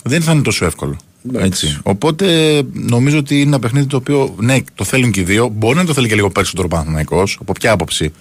[0.03, 0.97] Δεν θα είναι τόσο εύκολο.
[1.33, 1.77] Έτσι.
[1.83, 5.47] Οπότε νομίζω ότι είναι ένα παιχνίδι το οποίο ναι, το θέλουν και οι δύο.
[5.47, 7.37] Μπορεί να το θέλει και λίγο περισσότερο ο Παναθηναϊκός.
[7.41, 8.11] Από ποια άποψη.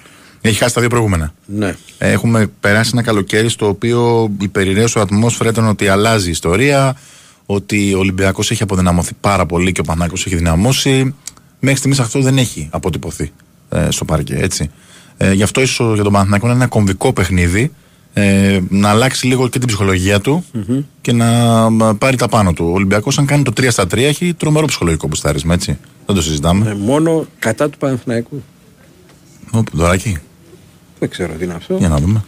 [0.41, 1.33] Έχει χάσει τα δύο προηγούμενα.
[1.47, 1.77] Ναι.
[1.99, 6.97] Έχουμε περάσει ένα καλοκαίρι στο οποίο η περιραίωση ατμόσφαιρα ήταν ότι αλλάζει η ιστορία,
[7.47, 11.15] ότι ο Ολυμπιακός έχει αποδυναμωθεί πάρα πολύ και ο Πανάκος έχει δυναμώσει.
[11.61, 13.31] Μέχρι στιγμής αυτό δεν έχει αποτυπωθεί ε,
[13.89, 14.71] στο παρκέ, έτσι.
[15.17, 17.73] Ε, γι' αυτό ίσως για τον Παναθηναϊκό είναι ένα κομβικό παιχνίδι.
[18.13, 20.45] Ε, να αλλάξει λίγο και την ψυχολογία του
[21.01, 21.27] και να
[21.71, 22.65] μ, πάρει τα πάνω του.
[22.69, 25.79] Ο Ολυμπιακός, αν κάνει το 3 στα 3, έχει τρομερό ψυχολογικό μπουστάρισμα, έτσι.
[26.07, 26.71] Δεν το συζητάμε.
[26.71, 28.43] Ε, μόνο κατά του Παναθηναϊκού.
[29.51, 30.19] Όπου, δωράκι.
[30.99, 31.77] Δεν ξέρω τι είναι αυτό.
[31.77, 32.25] Για να δούμε.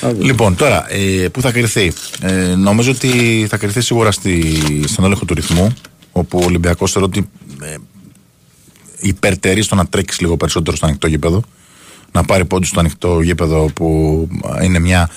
[0.00, 0.24] Θα δούμε.
[0.24, 1.92] Λοιπόν, τώρα, ε, πού θα κρυθεί.
[2.20, 5.74] Ε, νομίζω ότι θα κρυθεί σίγουρα στη, στον έλεγχο του ρυθμού,
[6.12, 7.28] όπου ο Ολυμπιακός θεωρώ ότι
[7.62, 7.74] ε,
[9.00, 11.42] υπερτερεί στο να τρέξεις λίγο περισσότερο στο ανοιχτό γήπεδο.
[12.12, 14.28] Να πάρει πόντους στο ανοιχτό γήπεδο, που
[14.58, 15.10] ε, είναι μια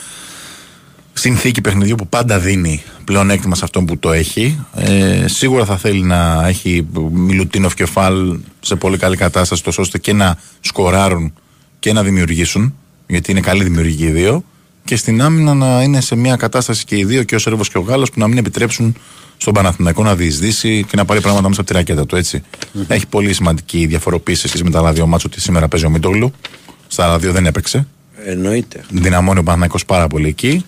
[1.14, 4.66] συνθήκη παιχνιδιού που πάντα δίνει πλεονέκτημα σε αυτόν που το έχει.
[4.76, 10.14] Ε, σίγουρα θα θέλει να έχει Μιλουτίνοφ κεφάλ σε πολύ καλή κατάσταση, τόσο ώστε και
[10.14, 11.34] να σκοράρουν
[11.80, 12.76] και να δημιουργήσουν,
[13.08, 14.44] γιατί είναι καλοί δημιουργικοί οι δύο.
[14.84, 17.78] Και στην άμυνα να είναι σε μια κατάσταση και οι δύο, και ο Σέρβος και
[17.78, 18.96] ο Γάλλος, που να μην επιτρέψουν
[19.38, 22.16] στον Παναθηναϊκό να διεισδύσει και να πάρει πράγματα μέσα από τη ρακέτα του.
[22.16, 22.44] Έτσι.
[22.88, 25.90] Έχει πολύ σημαντική διαφοροποίηση σε σχέση με τα άλλα δύο ματς ότι σήμερα παίζει ο
[25.90, 26.32] Μίτογλου.
[26.88, 27.88] Στα άλλα δύο δεν έπαιξε.
[28.26, 28.84] Εννοείται.
[28.90, 30.66] Δυναμώνει ο Παναθηναϊκός πάρα πολύ εκεί.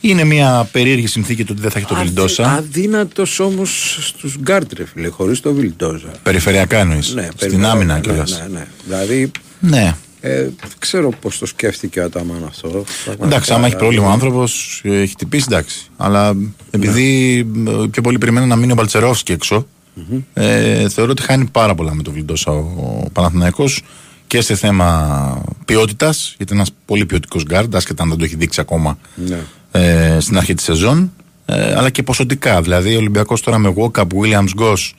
[0.00, 2.50] Είναι μια περίεργη συνθήκη το ότι δεν θα έχει το Βιλντόσα.
[2.52, 6.10] Αδύνατος όμως στους γκαρντ, ρε φίλε, χωρίς το Βιλντόσα.
[6.22, 7.14] Περιφερειακά εννοείς.
[7.14, 8.30] Ναι, Στην περιφερειακά, άμυνα ναι, κιόλας.
[8.30, 8.66] Ναι, ναι.
[8.84, 9.30] Δηλαδή,
[9.60, 9.94] Ναι.
[10.20, 12.68] Ε, δεν ξέρω πώς το σκέφτηκε ο Αταμάν αυτό.
[12.68, 15.86] Πραγματικά, Εντάξει, άμα έχει πρόβλημα ο άνθρωπος, έχει χτυπήσει, εντάξει.
[15.96, 16.36] Αλλά
[16.70, 19.66] επειδή ε, πιο πολύ περιμένω να μείνει ο Μπαλτσερόφσκι έξω,
[20.32, 22.56] ε, θεωρώ ότι χάνει πάρα πολλά με το Βιλντόσα ο,
[23.04, 23.82] ο Παναθηναϊκός
[24.26, 28.36] και σε θέμα ποιότητας, γιατί είναι ένας πολύ ποιοτικός γκαρντ, άσχετα αν δεν το έχει
[28.36, 29.38] δείξει ακόμα Ναι.
[29.70, 31.12] ε, στην αρχή της σεζόν,
[31.46, 32.62] ε, αλλά και ποσοτικά.
[32.62, 34.90] Δηλαδή, ο Ολυμπιακός τώρα με Walkup, Williams Goss,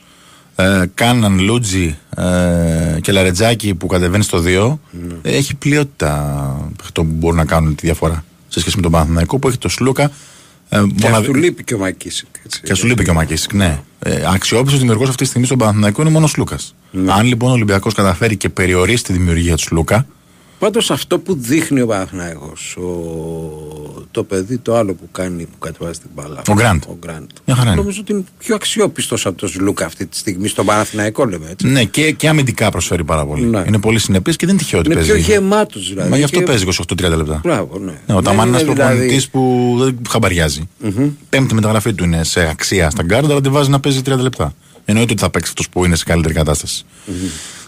[0.55, 4.77] ε, Κάναν, Λούτζι ε, και Λαρετζάκη που κατεβαίνει στο 2,
[5.21, 9.39] ε, έχει πλειότητα παιχτών που μπορούν να κάνουν τη διαφορά σε σχέση με τον Παναθηναϊκό
[9.39, 10.03] που έχει το Σλούκα.
[10.03, 12.27] Ε, Και μοναδι- ας του λείπει και ο Μακίσικ.
[12.45, 12.61] έτσι.
[12.63, 13.79] και σου λείπει και ο Μακίσικ, ναι.
[13.99, 16.75] Ε, Αξιόπιστος δημιουργός αυτή τη στιγμή στον Παναθηναϊκό είναι μόνο ο Σλούκας.
[17.07, 20.05] Αν λοιπόν ο Ολυμπιακός καταφέρει και περιορίσει τη δημιουργία του Σλούκα,
[20.61, 24.05] Πάντως αυτό που δείχνει ο Παναθηναϊκός, ο...
[24.11, 26.41] το παιδί το άλλο που κάνει, που κατεβάζει την μπάλα.
[26.49, 26.83] Ο Γκραντ.
[26.87, 27.29] Ο Γκραντ.
[27.45, 27.79] Μια χαρά είναι.
[27.79, 31.67] Νομίζω ότι είναι πιο αξιόπιστος από τον Σλούκα αυτή τη στιγμή στον Παναθηναϊκό λέμε έτσι.
[31.67, 33.45] ναι, και, και αμυντικά προσφέρει πάρα πολύ.
[33.45, 33.63] Ναι.
[33.67, 35.11] Είναι πολύ συνεπής και δεν είναι τυχαίο ότι Είναι παίζει.
[35.11, 36.09] πιο γεμάτος δηλαδή.
[36.09, 37.39] Μα γι' αυτό και- παίζει 28-30 λεπτά.
[37.43, 37.93] Μπράβο, ναι.
[38.07, 40.69] Ναι, ο Αταμάν είναι ένας είναι δηλαδή- προπονητής που δεν χαμπαριάζει.
[41.29, 44.53] Πέμπτη μεταγραφή του είναι σε αξία στα γκαρντ, αλλά τη βάζει να παίζει 30 λεπτά.
[44.85, 46.85] Εννοείται ότι θα παίξει αυτός που είναι σε καλύτερη κατάσταση.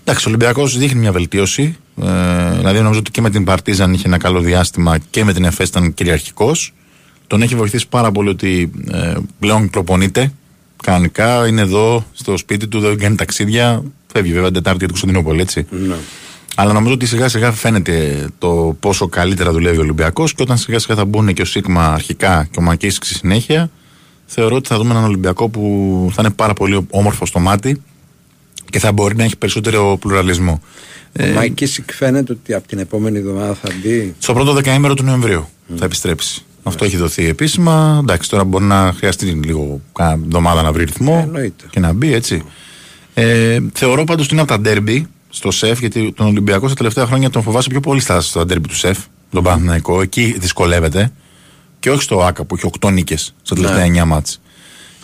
[0.05, 1.77] Εντάξει, ο Ολυμπιακός δείχνει μια βελτίωση.
[2.01, 5.45] Ε, δηλαδή, νομίζω ότι και με την Παρτίζαν είχε ένα καλό διάστημα και με την
[5.45, 6.73] ΕΦΕΣ ήταν κυριαρχικός.
[7.27, 10.31] Τον έχει βοηθήσει πάρα πολύ ότι ε, πλέον προπονείται
[10.83, 11.47] κανονικά.
[11.47, 13.83] Είναι εδώ στο σπίτι του, δεν κάνει ταξίδια.
[14.11, 15.65] Φεύγει βέβαια την Τετάρτη για την Κωνσταντινούπολη, έτσι.
[15.87, 15.95] Ναι.
[16.55, 20.79] Αλλά νομίζω ότι σιγά σιγά φαίνεται το πόσο καλύτερα δουλεύει ο Ολυμπιακός και όταν σιγά
[20.79, 23.69] σιγά θα μπουν και ο Σίγμα αρχικά και ο Μακίσικ στη συνέχεια,
[24.25, 27.81] θεωρώ ότι θα δούμε έναν Ολυμπιακό που θα είναι πάρα πολύ όμορφο στο μάτι
[28.73, 30.61] και θα μπορεί να έχει περισσότερο πλουραλισμό.
[31.19, 34.15] Ο Μακίσικ φαίνεται ότι από την επόμενη εβδομάδα θα μπει.
[34.19, 36.43] Στο πρώτο δεκαήμερο του Νοεμβρίου θα επιστρέψει.
[36.63, 37.97] Αυτό έχει δοθεί επίσημα.
[38.01, 41.65] Εντάξει, τώρα μπορεί να χρειαστεί λίγο κάνα εβδομάδα να βρει ρυθμό Εννοείται.
[41.69, 42.43] και να μπει έτσι.
[43.13, 47.05] Ε, θεωρώ πάντως ότι είναι από τα ντέρμπι στο σεφ, γιατί τον Ολυμπιακό στα τελευταία
[47.05, 48.97] χρόνια τον φοβάσαι πιο πολύ στα, στα ντέρμπι του σεφ,
[49.31, 50.01] τον Παναθηναϊκό.
[50.01, 51.11] Εκεί δυσκολεύεται.
[51.79, 54.01] Και όχι στο ΑΚΑ που έχει 8 νίκες στα τελευταία Ναι.
[54.01, 54.41] 9 μάτς.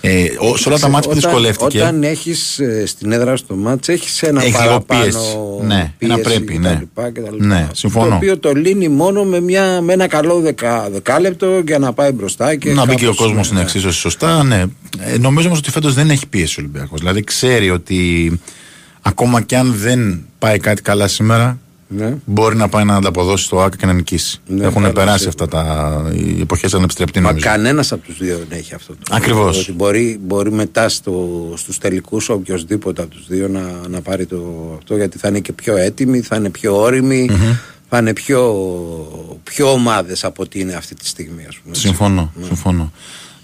[0.02, 1.80] Ε, ο- σε όλα τα μάτια που Όταν- δυσκολεύτηκε.
[1.82, 5.20] Όταν έχεις ε, στην έδρα στο μάτς έχεις ένα Έχει λίγο παραπάνω πίεση.
[5.62, 6.68] Ναι, ένα πίεση πρέπει, και ναι.
[6.70, 7.46] τα λοιπά και τα λοιπά.
[7.46, 8.08] Ναι, συμφωνώ.
[8.10, 12.12] Το οποίο το λύνει μόνο με, μια, με ένα καλό δεκα, δεκάλεπτο για να πάει
[12.12, 13.62] μπροστά και να μπει και ο κάπως, κόσμος ναι, στην ναι.
[13.64, 14.44] εξίσωση σωστά.
[14.44, 14.66] Ναι.
[15.00, 17.00] Ε, νομίζω όμω ότι φέτος δεν έχει πίεση ο Ολυμπιακός.
[17.00, 18.32] Δηλαδή ξέρει ότι
[19.02, 21.60] ακόμα και αν δεν πάει κάτι καλά σήμερα,
[21.92, 22.16] Ναι.
[22.26, 24.40] μπορεί να πάει να ανταποδώσει στο ΆΚΑ και να νικήσει.
[24.48, 25.46] Ναι, Έχουν καλά, περάσει σίγουρα.
[25.46, 26.12] αυτά τα.
[26.14, 27.46] οι εποχές ανεπιστρεπτή Μα νομίζω.
[27.46, 28.94] κανένας από τους δύο δεν έχει αυτό.
[28.94, 29.60] Το Ακριβώς.
[29.62, 34.44] Ότι μπορεί, μπορεί μετά στο, στους τελικούς οποιοδήποτε από τους δύο να, να πάρει το
[34.78, 37.30] αυτό γιατί θα είναι και πιο έτοιμοι, θα είναι πιο όριμοι,
[37.90, 38.54] θα είναι πιο,
[39.44, 41.76] πιο ομάδες από ό,τι είναι αυτή τη στιγμή ας πούμε.
[41.76, 42.34] Συμφωνώ.
[42.46, 42.92] συμφωνώ.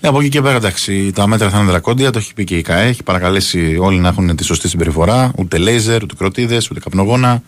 [0.01, 2.57] Ε, από εκεί και πέρα, εντάξει, τα μέτρα θα είναι δρακόντια, το έχει πει και
[2.57, 2.87] η ΚΑΕ.
[2.87, 5.31] Έχει παρακαλέσει όλοι να έχουν τη σωστή συμπεριφορά.
[5.37, 7.41] Ούτε λέιζερ, ούτε κροτίδες, ούτε καπνογόνα.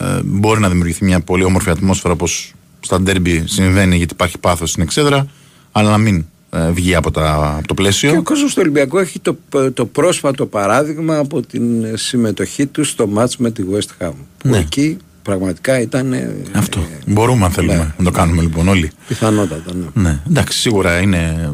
[0.00, 4.70] Ε, μπορεί να δημιουργηθεί μια πολύ όμορφη ατμόσφαιρα όπως στα ντέρμπι συμβαίνει γιατί υπάρχει πάθος
[4.70, 5.26] στην εξέδρα,
[5.72, 8.10] αλλά να μην ε, βγει από, τα, από το πλαίσιο.
[8.10, 9.36] Και ο κόσμος του Ολυμπιακού έχει το,
[9.74, 14.12] το πρόσφατο παράδειγμα από την συμμετοχή του στο μάτς με τη West Ham.
[14.38, 14.58] Που Ναι.
[14.58, 16.80] εκεί πραγματικά ήταν ε, Αυτό.
[17.06, 17.94] Μπορούμε αν θέλουμε ναι.
[17.98, 18.90] να το κάνουμε λοιπόν όλοι.
[19.08, 19.74] πιθανότατα.
[19.74, 20.02] Ναι.
[20.02, 21.52] Ναι, εντάξει, σίγουρα είναι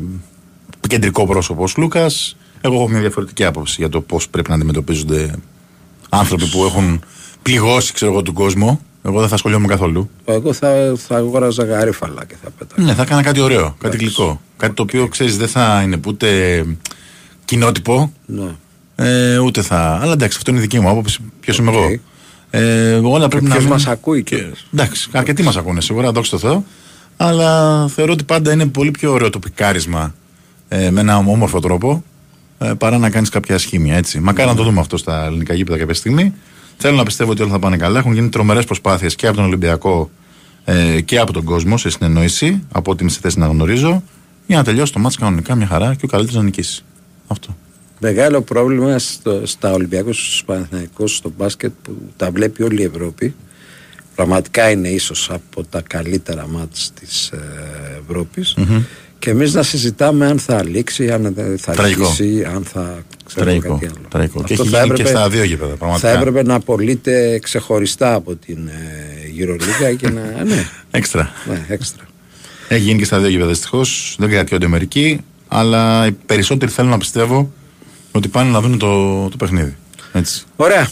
[0.88, 2.36] κεντρικό πρόσωπο ο Λούκας.
[2.60, 5.30] Εγώ έχω μια διαφορετική άποψη για το πώς πρέπει να αντιμετωπίζονται
[6.08, 7.00] άνθρωποι που έχουν
[7.44, 8.80] πληγώσει ξέρω εγώ, τον κόσμο.
[9.06, 10.10] Εγώ δεν θα ασχολιόμαι καθόλου.
[10.24, 12.82] Εγώ θα, θα αγόραζα γαρίφαλα και θα πέταγα.
[12.86, 14.40] Ναι, θα έκανα κάτι ωραίο, κάτι γλυκό.
[14.56, 16.28] Κάτι το οποίο ξέρεις δεν θα είναι ούτε
[17.44, 18.50] κοινότυπο, Ναι.
[18.96, 19.98] ε, ούτε θα.
[20.02, 21.18] Αλλά εντάξει, αυτό είναι η δική μου άποψη.
[21.40, 21.98] Ποιος είμαι εγώ;
[22.50, 23.50] Ε, όλα πρέπει να.
[23.50, 24.66] ποιος μην- μας ακούει κιόλας.
[24.74, 26.64] Εντάξει, αρκετοί μας ακούνε σίγουρα, δόξα τω Θεώ.
[27.16, 30.14] Αλλά θεωρώ ότι πάντα είναι πολύ πιο ωραίο το πικάρισμα
[30.68, 32.04] ε, με ένα όμορφο τρόπο
[32.58, 33.96] ε, παρά να κάνεις κάποια σχήμια.
[33.96, 34.20] Έτσι.
[34.20, 36.34] Μακάρι να το δούμε αυτό στα ελληνικά γήπεδα κάποια στιγμή.
[36.76, 37.98] Θέλω να πιστεύω ότι όλα θα πάνε καλά.
[37.98, 40.10] Έχουν γίνει τρομερές προσπάθειες και από τον Ολυμπιακό
[40.64, 44.02] ε, και από τον κόσμο σε συνεννόηση, από ό,τι είμαι σε θέση να γνωρίζω,
[44.46, 46.84] για να τελειώσει το μάτς κανονικά μια χαρά και ο καλύτερος να νικήσεις.
[47.26, 47.56] Αυτό.
[48.00, 53.34] Μεγάλο πρόβλημα στο, στα Ολυμπιακούς, στους Παναθηναϊκούς, στο μπάσκετ που τα βλέπει όλη η Ευρώπη.
[54.14, 57.38] Πραγματικά είναι ίσως από τα καλύτερα μάτς της ε,
[58.06, 58.54] Ευρώπης.
[58.56, 58.82] Μμμ.
[59.24, 62.04] Και εμείς να συζητάμε αν θα λήξει, αν δεν θα Τραγικό.
[62.06, 63.72] αρχίσει, αν θα ξέρω Τραγικό.
[63.74, 64.06] κάτι άλλο.
[64.08, 64.42] Τραγικό.
[64.44, 65.74] Και Αυτό έχει θα γίνει και έπρεπε- στα δύο γήπεδα.
[65.74, 66.08] Πραγματικά.
[66.12, 70.44] Θα έπρεπε να απολύται ξεχωριστά από την ε, Euroliga και να...
[70.44, 71.32] Ναι, Έξτρα.
[71.48, 72.04] ναι, έξτρα.
[72.68, 74.16] Έχει γίνει και στα δύο γήπεδα δυστυχώς.
[74.18, 75.20] Δεν κρατιόνται μερικοί.
[75.48, 77.52] Αλλά οι περισσότεροι θέλουν να πιστεύω
[78.12, 79.76] ότι πάνε να δουν το, το παιχνίδι.
[80.12, 80.42] Έτσι.
[80.56, 80.88] Ωραία.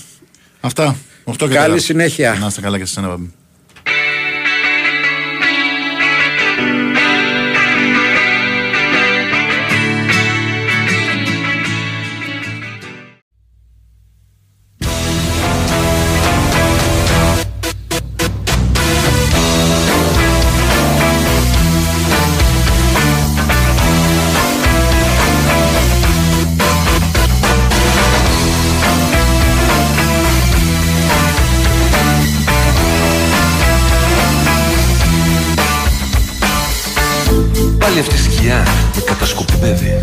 [0.61, 0.97] Αυτά.
[1.25, 1.79] 8 και Καλή τέταρτο.
[1.79, 2.37] συνέχεια.
[2.41, 3.01] Να είστε καλά και σε
[38.95, 40.03] με κατασκοπεύει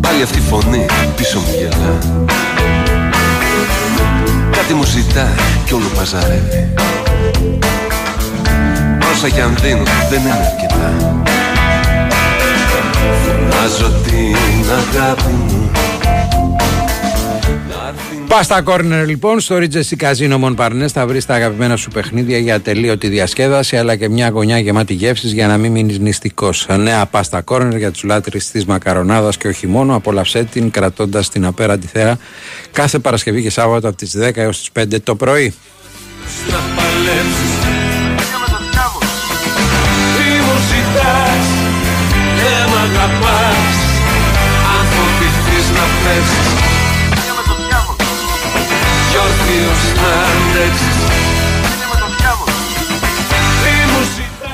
[0.00, 1.98] Πάλι αυτή η φωνή πίσω μου γελά.
[4.50, 5.28] Κάτι μου ζητά
[5.64, 6.72] κι όλο παζαρεύει
[9.12, 11.22] Όσα κι αν δίνω δεν είναι αρκετά.
[13.24, 15.70] Φωνάζω την αγάπη μου
[18.28, 22.54] Πας στα κόρνερ λοιπόν στο Regency Casino Mon θα βρεις τα αγαπημένα σου παιχνίδια για
[22.54, 26.66] ατελείωτη διασκέδαση αλλά και μια γωνιά γεμάτη γεύσει για να μην μείνεις νηστικός.
[26.78, 29.94] Νέα πάστα κόρνερ για του λάτρε της μακαρονάδας και όχι μόνο.
[29.94, 32.18] Απολαυσέ την κρατώντας την απέραντη θέα
[32.72, 35.54] κάθε Παρασκευή και Σάββατο από τις 10 έως τις 5 το πρωί.
[45.74, 46.47] να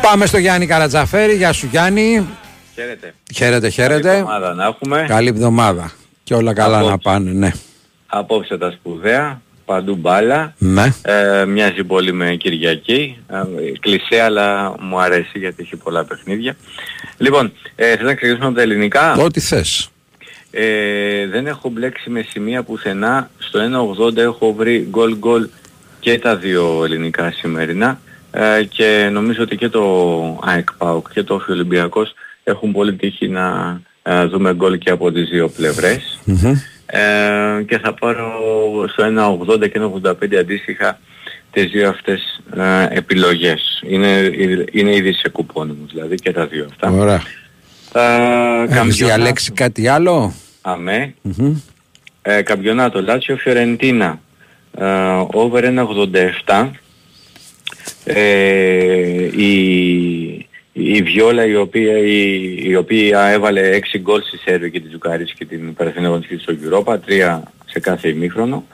[0.02, 1.34] Πάμε στο Γιάννη Καρατζαφέρη.
[1.34, 2.26] Γεια σου Γιάννη.
[2.74, 3.14] Χαίρετε.
[3.34, 4.08] Χαίρετε, χαίρετε.
[4.08, 5.04] Καλή εβδομάδα να έχουμε.
[5.08, 5.92] Καλή εβδομάδα.
[6.24, 6.90] Και όλα καλά Απόψε.
[6.90, 7.50] να πάνε, ναι.
[8.06, 10.54] Απόψε τα σπουδαία, παντού μπάλα.
[10.58, 10.92] Ναι.
[11.02, 13.16] Ε, μοιάζει πολύ με Κυριακή.
[13.30, 13.42] Ε,
[13.80, 16.56] κλισέ αλλά μου αρέσει γιατί έχει πολλά παιχνίδια.
[17.16, 19.12] Λοιπόν, ε, θέλω να ξεκινήσουμε από τα ελληνικά.
[19.14, 19.88] Ό,τι θες.
[20.56, 23.30] Ε, δεν έχω μπλέξει με σημεία πουθενά.
[23.38, 23.60] Στο
[23.98, 25.48] 1.80 έχω βρει γκολ γκολ
[26.00, 28.00] και τα δύο ελληνικά σημερινά.
[28.30, 29.82] Ε, και νομίζω ότι και το
[30.44, 35.12] ΑΕΚ ΠΑΟΚ και το Όφη Ολυμπιακός έχουν πολύ τύχη να ε, δούμε γκολ και από
[35.12, 36.20] τις δύο πλευρές.
[36.86, 38.32] Ε, και θα πάρω
[38.88, 39.04] στο
[39.54, 40.98] 1.80 και 1.85 αντίστοιχα
[41.50, 43.82] τις δύο αυτές ε, επιλογές.
[43.88, 44.30] Είναι,
[44.72, 46.90] είναι ήδη σε κουπόνι μου δηλαδή και τα δύο αυτά.
[46.90, 47.22] Ωραία.
[47.94, 49.04] Έχεις Καμπιονάτο.
[49.04, 50.34] διαλέξει κάτι άλλο;
[50.66, 51.14] Αμέ.
[51.22, 51.56] Μμμ.
[52.22, 54.20] Ε, καμπιονάτο Λάτσιο Φιωρεντίνα.
[54.78, 54.86] Ε,
[55.32, 55.64] over
[56.46, 56.70] 1,87.
[58.04, 65.32] Ε, η, η Βιόλα η οποία, η, η οποία έβαλε 6 γκολ στη σερβική Τσουκαρίτσκι
[65.32, 68.64] και την περασμένη αγωνιστική στο Europa, 3 σε κάθε ημίχρονο.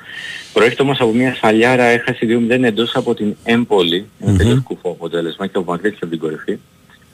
[0.53, 4.37] Προέρχεται όμως από μια σφαλιάρα, έχασε 2-0 εντός από την Έμπολι, ένα Μμμ.
[4.39, 6.59] τελείως κουφό αποτέλεσμα και απομακρύνθηκε από την κορυφή.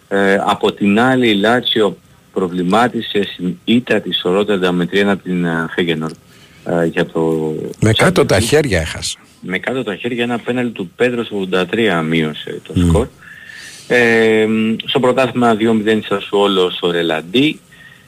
[0.09, 1.97] Ε, από την άλλη η Λάτσιο
[2.37, 6.11] προβλημάτισε στην ήττα της στο Ρότερνταμ με 3 από την Φέγενορ
[6.91, 9.19] για το Με κάτω τα χέρια έχασα.
[9.41, 13.07] με κάτω τα χέρια ένα πέναλ του Πέντρο στο 83 μείωσε το σκορ.
[13.89, 17.61] Ε, μ, στο πρωτάθλημα 2-0 Σασουόλο στο Ρελαντί.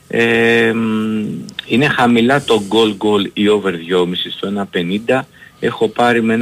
[0.08, 1.24] Ε, μ,
[1.66, 4.68] είναι χαμηλά το goal goal ή over 2,5 στο
[5.08, 5.20] 1,50.
[5.60, 6.38] Έχω πάρει με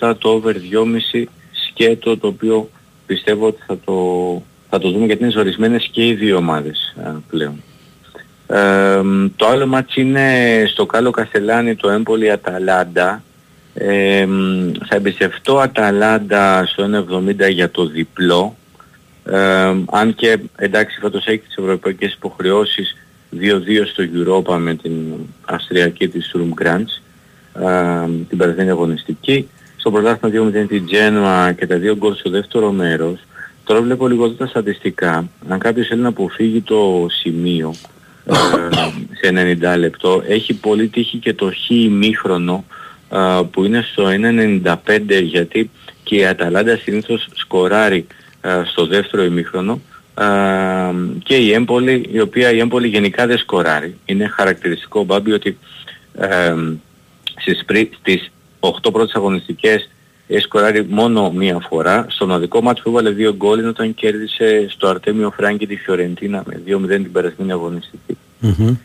[0.00, 1.24] 1,87 το over 2,5
[1.68, 2.70] σκέτο το οποίο
[3.06, 3.94] πιστεύω ότι θα το,
[4.74, 7.62] θα το δούμε γιατί είναι ζορισμένες και οι δύο ομάδες α, πλέον.
[8.46, 10.26] Ε, μ, το άλλο μάτς είναι
[10.66, 13.22] στο Κάλο Καστελάνη το Έμπολη Αταλάντα.
[13.74, 17.06] Ε, μ, θα εμπιστευτώ Αταλάντα στο
[17.48, 18.56] 1,70 για το διπλό.
[19.24, 22.96] Ε, αν και εντάξει φέτος έχει τις ευρωπαϊκές υποχρεώσεις
[23.40, 23.40] 2-2
[23.92, 24.92] στο Europa με την
[25.44, 27.02] Αυστριακή της Ρουμ Grants
[27.62, 29.48] ε, την περασμένη αγωνιστική.
[29.76, 33.18] Στο πρωτάθλημα 2-0 την Τζένουα και τα δύο γκολ στο δεύτερο μέρος.
[33.64, 35.28] Τώρα βλέπω λίγο εδώ τα στατιστικά.
[35.48, 37.74] Αν κάποιος θέλει να αποφύγει το σημείο
[38.24, 38.34] ε,
[39.20, 42.64] σε 90 λεπτό, έχει πολύ τύχη και το χ ημίχρονο
[43.12, 45.70] ε, που είναι στο 1.95 γιατί
[46.02, 48.06] και η Αταλάντα συνήθως σκοράρει
[48.40, 49.80] ε, στο δεύτερο ημίχρονο
[50.18, 50.24] ε,
[51.22, 53.96] και η Έμπολη, η οποία η Έμπολη γενικά δεν σκοράρει.
[54.04, 55.58] Είναι χαρακτηριστικό Μπάμπη ότι
[56.18, 56.54] ε,
[57.40, 59.93] στις, πρι- στις 8 πρώτες αγωνιστικές έχει
[60.40, 62.06] σκοράρει μόνο μία φορά.
[62.08, 66.42] Στον οδικό μάτς που έβαλε δύο γκολ είναι όταν κέρδισε στο Αρτέμιο Φράγκη τη Φιωρεντίνα
[66.46, 68.16] με 2-0 την περασμένη αγωνιστική.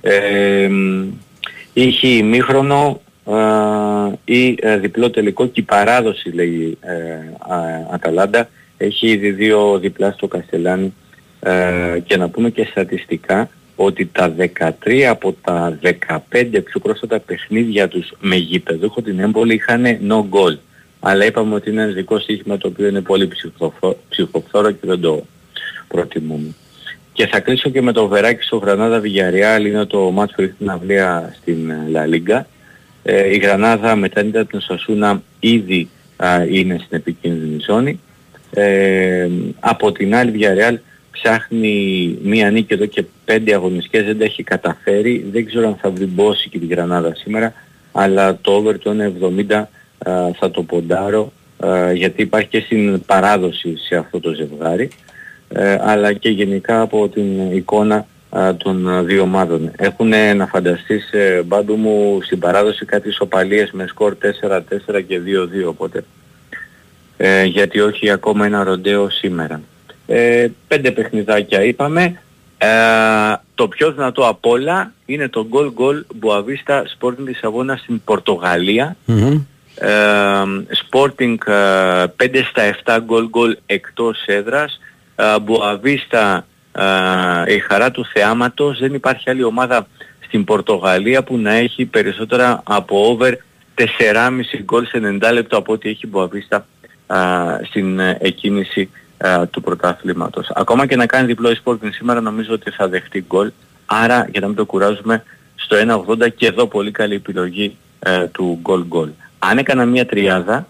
[0.01, 1.07] Ε, μ,
[1.73, 6.93] είχε ημίχρονο ε, ή ε, διπλό τελικό και η παράδοση λέει ε,
[7.53, 10.93] α- Αταλάντα έχει ήδη δύο διπλά στο Καστελάνι
[11.39, 14.35] ε, και να πούμε και στατιστικά ότι τα
[14.85, 15.79] 13 από τα
[16.31, 20.57] 15 πιο πρόσφατα παιχνίδια τους με γηπεδούχο την έμπολη είχαν no goal.
[20.99, 24.99] Αλλά είπαμε ότι είναι ένα δικό σύγχυμα το οποίο είναι πολύ ψυχοφθό- ψυχοφθόρο και δεν
[24.99, 25.25] το
[25.87, 26.53] προτιμούμε.
[27.13, 30.53] Και θα κλείσω και με το βεράκι στο Γρανάδα Villarreal, είναι το μάτς που έχει
[30.57, 32.41] την αυλία στην ε, La Liga.
[33.03, 37.99] Ε, η Γρανάδα μετά την την Σασούνα ήδη α, είναι στην επικίνδυνη ζώνη.
[38.51, 39.29] Ε,
[39.59, 40.77] από την άλλη Villarreal
[41.11, 45.25] ψάχνει μία νίκη εδώ και πέντε αγωνιστικές, δεν τα έχει καταφέρει.
[45.31, 47.53] Δεν ξέρω αν θα βρυμπώσει και τη Γρανάδα σήμερα,
[47.91, 48.95] αλλά το over το
[49.49, 49.67] 1,70 α,
[50.39, 51.31] θα το ποντάρω,
[51.65, 54.89] α, γιατί υπάρχει και στην παράδοση σε αυτό το ζευγάρι,
[55.49, 59.71] ε, αλλά και γενικά από την εικόνα α, των α, δύο ομάδων.
[59.77, 64.17] Έχουν να φανταστείς ε, μπάντου μου στην παράδοση κάτι ισοπαλίες με σκορ
[64.91, 65.19] 4-4 και
[65.63, 66.03] 2-2 οπότε
[67.21, 69.61] ε, γιατί όχι ακόμα ένα ροντέο σήμερα.
[70.07, 72.21] Ε, πέντε παιχνιδάκια είπαμε.
[72.57, 72.67] Ε,
[73.55, 78.95] το πιο δυνατό απ' όλα είναι το goal goal Boavista Sporting Λισαβόνα στην Πορτογαλία.
[79.07, 79.13] Ε,
[80.89, 84.79] Sporting ε, 5 στα 7 goal goal εκτός έδρας.
[85.15, 86.39] Ε, Boavista
[86.71, 88.79] ε, η χαρά του θεάματος.
[88.79, 89.87] Δεν υπάρχει άλλη ομάδα
[90.19, 93.33] στην Πορτογαλία που να έχει περισσότερα από over
[93.75, 93.85] 4,5
[94.63, 96.59] γκολ σε 90 λεπτό από ό,τι έχει η Boavista
[97.07, 97.19] α,
[97.63, 100.49] στην ε, εκκίνηση α, του πρωτάθληματος.
[100.53, 103.51] Ακόμα και να κάνει διπλό η Sporting σήμερα νομίζω ότι θα δεχτεί γκολ.
[103.85, 105.23] Άρα για να μην το κουράζουμε
[105.55, 109.09] στο 1.80 και εδώ πολύ καλή επιλογή ε, του γκολ γκολ.
[109.39, 110.67] Αν έκανα μια τριάδα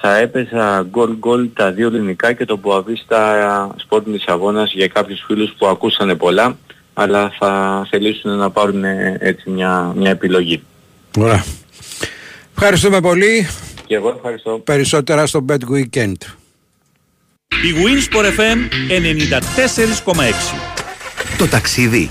[0.00, 3.16] θα έπαιζα γκολ γκολ τα δύο ελληνικά και το Boavista
[3.88, 6.56] Sporting Λισαβόνας για κάποιους φίλους που ακούσανε πολλά
[6.94, 10.62] αλλά θα θελήσουν να πάρουν ε, έτσι μια, μια επιλογή.
[11.18, 11.44] Ωραία.
[12.56, 13.48] Ευχαριστούμε πολύ.
[13.86, 14.60] Και εγώ ευχαριστώ.
[14.64, 16.14] Περισσότερα στο Bet Weekend.
[17.48, 18.58] Η Winsport FM
[20.04, 20.14] 94,6
[21.38, 22.10] Το ταξίδι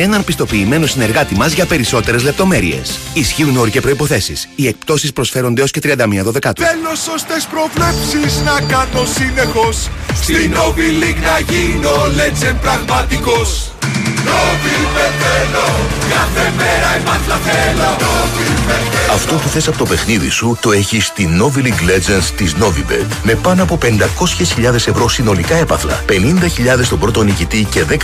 [0.00, 2.98] έναν πιστοποιημένο συνεργάτη μας για περισσότερες λεπτομέρειες.
[3.14, 4.48] Ισχύουν όροι και προϋποθέσεις.
[4.54, 6.62] Οι εκπτώσεις προσφέρονται έως και 31 Δεκάτου.
[6.62, 9.88] Θέλω σωστές προβλέψεις να κάνω συνεχώς
[10.22, 12.58] Στην Novi League να γίνω legend
[14.28, 17.96] πραγματικός Κάθε μέρα επάθλα θέλω
[19.12, 23.06] Αυτό που θες από το παιχνίδι σου το έχεις στη Novi League Legends της Novibet
[23.22, 26.14] με πάνω από 500.000 ευρώ συνολικά έπαθλα, 50.000
[26.82, 27.96] στον πρώτο νικητή και 10.000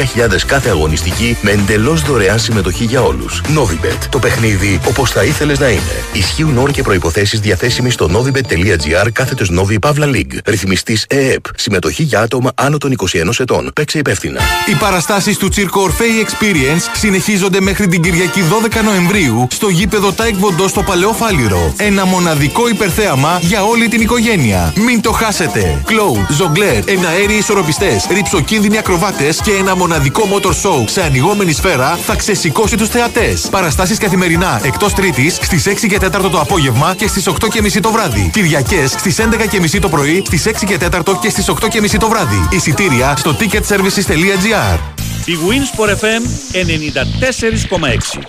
[0.47, 3.43] κάθε αγωνιστική με εντελώς δωρεάν συμμετοχή για όλους.
[3.57, 3.99] Novibet.
[4.09, 6.05] Το παιχνίδι όπως θα ήθελες να είναι.
[6.13, 10.39] Ισχύουν όροι και προϋποθέσεις διαθέσιμοι στο novibet.gr κάθετος Novi Pavla League.
[10.45, 11.45] Ρυθμιστής ΕΕΠ.
[11.57, 13.71] Συμμετοχή για άτομα άνω των 21 ετών.
[13.75, 14.41] Παίξε υπεύθυνα.
[14.71, 15.83] Οι παραστάσεις του Circo
[16.15, 21.13] Orfei Experience συνεχίζονται μέχρι την Κυριακή 12 Νοεμβρίου στο γήπεδο Τάε Κβον Ντο στο Παλαιό
[21.13, 21.75] Φάληρο.
[21.77, 24.73] Ένα μοναδικό υπερθέαμα για όλη την οικογένεια.
[24.77, 25.83] Μην το χάσετε.
[25.87, 32.15] Κλόου, ζογκλέρ, εναέριοι ισορροπιστές, ριψοκίνδυνοι ακροβάτες και ένα μοναδικό motor show σε ανοιγόμενη σφαίρα θα
[32.15, 33.49] ξεσηκώσει τους θεατές.
[33.51, 37.81] Παραστάσεις καθημερινά εκτός Τρίτης στις 6 και 4 το απόγευμα και στις 8 και μισή
[37.81, 38.31] το βράδυ.
[38.33, 41.81] Κυριακές στις 11 και μισή το πρωί, στις 6 και 4 και στις 8 και
[41.81, 42.49] μισή το βράδυ.
[42.51, 45.14] Εισιτήρια στο ticketservices.gr.
[45.27, 46.23] Η Winsport FM
[46.53, 48.23] 94,6.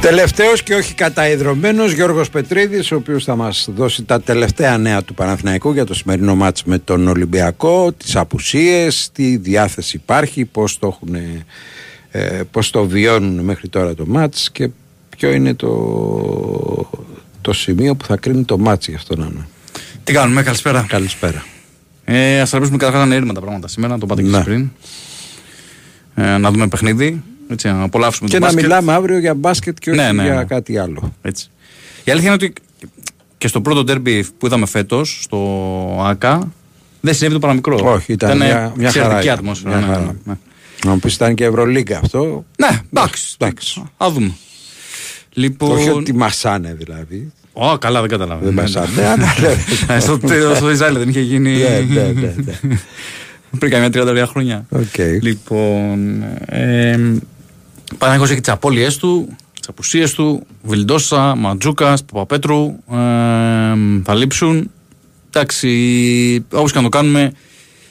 [0.00, 5.14] Τελευταίος και όχι καταϊδρωμένος Γιώργος Πετρίδης ο οποίος θα μας δώσει τα τελευταία νέα του
[5.14, 10.86] Παναθηναϊκού για το σημερινό μάτς με τον Ολυμπιακό τις απουσίες, τι διάθεση υπάρχει πώς το,
[10.86, 11.14] έχουν,
[12.10, 14.68] ε, πώς το βιώνουν μέχρι τώρα το μάτς και
[15.16, 16.90] ποιο είναι το,
[17.40, 19.46] το σημείο που θα κρίνει το μάτς για αυτόν να
[20.04, 20.84] Τι κάνουμε, καλησπέρα.
[20.88, 21.44] Καλησπέρα.
[22.04, 24.42] Ε, ας τραβήσουμε καταρχάς να είναι τα πράγματα σήμερα, το είπατε και Ναι.
[24.42, 24.70] πριν.
[26.14, 28.62] Ε, να δούμε παιχνίδι, έτσι, να απολαύσουμε Και το να μπάσκετ.
[28.64, 30.44] μιλάμε αύριο για μπάσκετ και όχι Ναι, ναι, για ναι.
[30.44, 31.12] κάτι άλλο.
[31.22, 31.50] Έτσι.
[32.04, 32.52] Η αλήθεια είναι ότι
[33.38, 35.38] και στο πρώτο ντέρμπι που είδαμε φέτος, στο
[36.06, 36.52] ΑΚΑ,
[37.00, 37.80] δεν συνέβη το παραμικρό.
[37.82, 38.74] Όχι, ήταν μια, μια χαρά.
[38.86, 39.38] εξαιρετική ήταν.
[39.38, 39.76] ατμόσφαιρα.
[39.76, 40.04] Μια ναι, χαρά.
[40.06, 40.34] ναι, ναι.
[40.84, 42.44] Να μου πεις ήταν και Ευρωλίγκα αυτό.
[42.58, 43.34] Ναι, εντάξει.
[43.38, 43.82] εντάξει.
[43.96, 44.32] Ας δούμε.
[45.32, 45.70] Λοιπόν...
[45.70, 47.32] Όχι ότι μασάνε δηλαδή.
[47.52, 48.40] Ω, καλά, δεν κατάλαβα.
[48.44, 48.88] Δεν Ναι, μασάνε.
[48.96, 49.06] ναι.
[49.06, 49.56] αλλά ναι.
[49.94, 50.18] Ε, στο,
[50.54, 51.56] στο Ισραήλ δεν είχε γίνει.
[53.60, 53.90] Ναι, ναι, ναι, ναι.
[53.90, 54.66] Πριν καμιά 33 χρόνια.
[54.70, 54.98] Οκ.
[55.22, 56.22] Λοιπόν.
[56.46, 56.98] Ε,
[57.98, 59.28] Παναθηναϊκός έχει τις απώλειές του,
[59.60, 60.46] τις απουσίες του.
[60.62, 62.74] Βιλντόζα, Μαντζούκα, Παπαπέτρου.
[62.90, 62.96] Ε,
[64.04, 64.70] θα λείψουν.
[65.34, 67.32] Εντάξει, όπως και να το κάνουμε,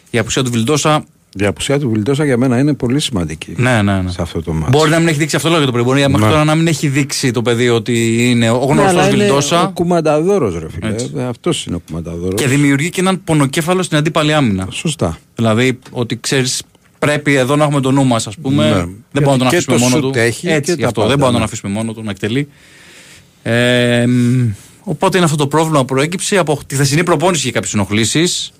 [0.09, 1.03] η απουσία του Βιλντόσα.
[1.39, 4.11] Η απουσία του Βιλντόσα για μένα είναι πολύ σημαντική Ναι, ναι, ναι.
[4.11, 4.69] σε αυτό το μάτι.
[4.77, 5.83] Μπορεί να μην έχει δείξει αυτό λόγο για το πρωί.
[5.85, 6.31] Μπορεί μέχρι Ναι.
[6.31, 9.63] τώρα να μην έχει δείξει το παιδί ότι είναι ο Ναι, γνωστός αλλά είναι Βιλντόσα.
[9.67, 10.87] Ο κουμανταδόρος, ρε φίλε.
[10.93, 11.11] Έτσι.
[11.29, 12.41] Αυτός είναι ο κουμανταδόρος.
[12.41, 14.67] Και δημιουργεί και έναν πονοκέφαλο στην αντίπαλη άμυνα.
[14.71, 15.17] Σωστά.
[15.41, 16.61] Δηλαδή ότι ξέρεις,
[16.99, 18.63] πρέπει εδώ να έχουμε το νου μας, ας πούμε.
[18.63, 18.71] Ναι.
[18.73, 18.79] Δεν
[19.11, 20.19] Γιατί μπορούμε να τον και αφήσουμε το μόνο σουτ του.
[20.19, 21.01] έχει Έτσι, και γι' τα αυτό.
[21.01, 21.43] πάντα, δεν μπορούμε να τον ναι.
[21.43, 22.47] αφήσουμε μόνο του να εκτελεί.
[23.43, 24.49] Ε, μ,
[24.83, 28.51] οπότε είναι αυτό το πρόβλημα που προέκυψε από τη χθεσινή προπόνηση για κάποιες ενοχλήσεις.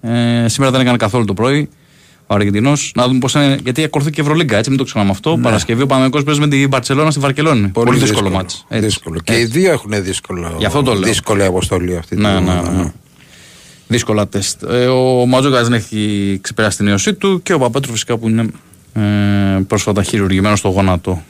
[0.00, 1.68] Ε, σήμερα δεν έκανε καθόλου το πρωί
[2.26, 2.92] ο Αργεντινός.
[2.94, 3.58] Να δούμε πώς είναι.
[3.64, 5.36] Γιατί ακολουθεί και Ευρωλίγκα, έτσι μην το ξεχνάμε αυτό.
[5.36, 5.42] Ναι.
[5.42, 7.68] Παρασκευή ο Παναγενικό παίζει με την Μπαρσελόνα στη Βαρκελόνη.
[7.68, 8.30] Πολύ, δύσκολο, δύσκολο.
[8.30, 8.64] μάτς.
[8.68, 8.84] Έτσι.
[8.84, 9.20] Δύσκολο.
[9.24, 11.02] Και οι δύο έχουν δύσκολο, Γι' αυτό το λέω.
[11.02, 12.16] δύσκολη αποστολή αυτή.
[12.16, 12.92] Ναι, την ναι, εβδομάδα, ναι.
[13.90, 14.62] Δύσκολα τεστ.
[14.62, 18.46] Ε, ο Ματζόκα δεν έχει ξεπεράσει την ιωσή του και ο Παπέτρου φυσικά που είναι
[18.92, 21.22] ε, πρόσφατα χειρουργημένος στο γόνατο.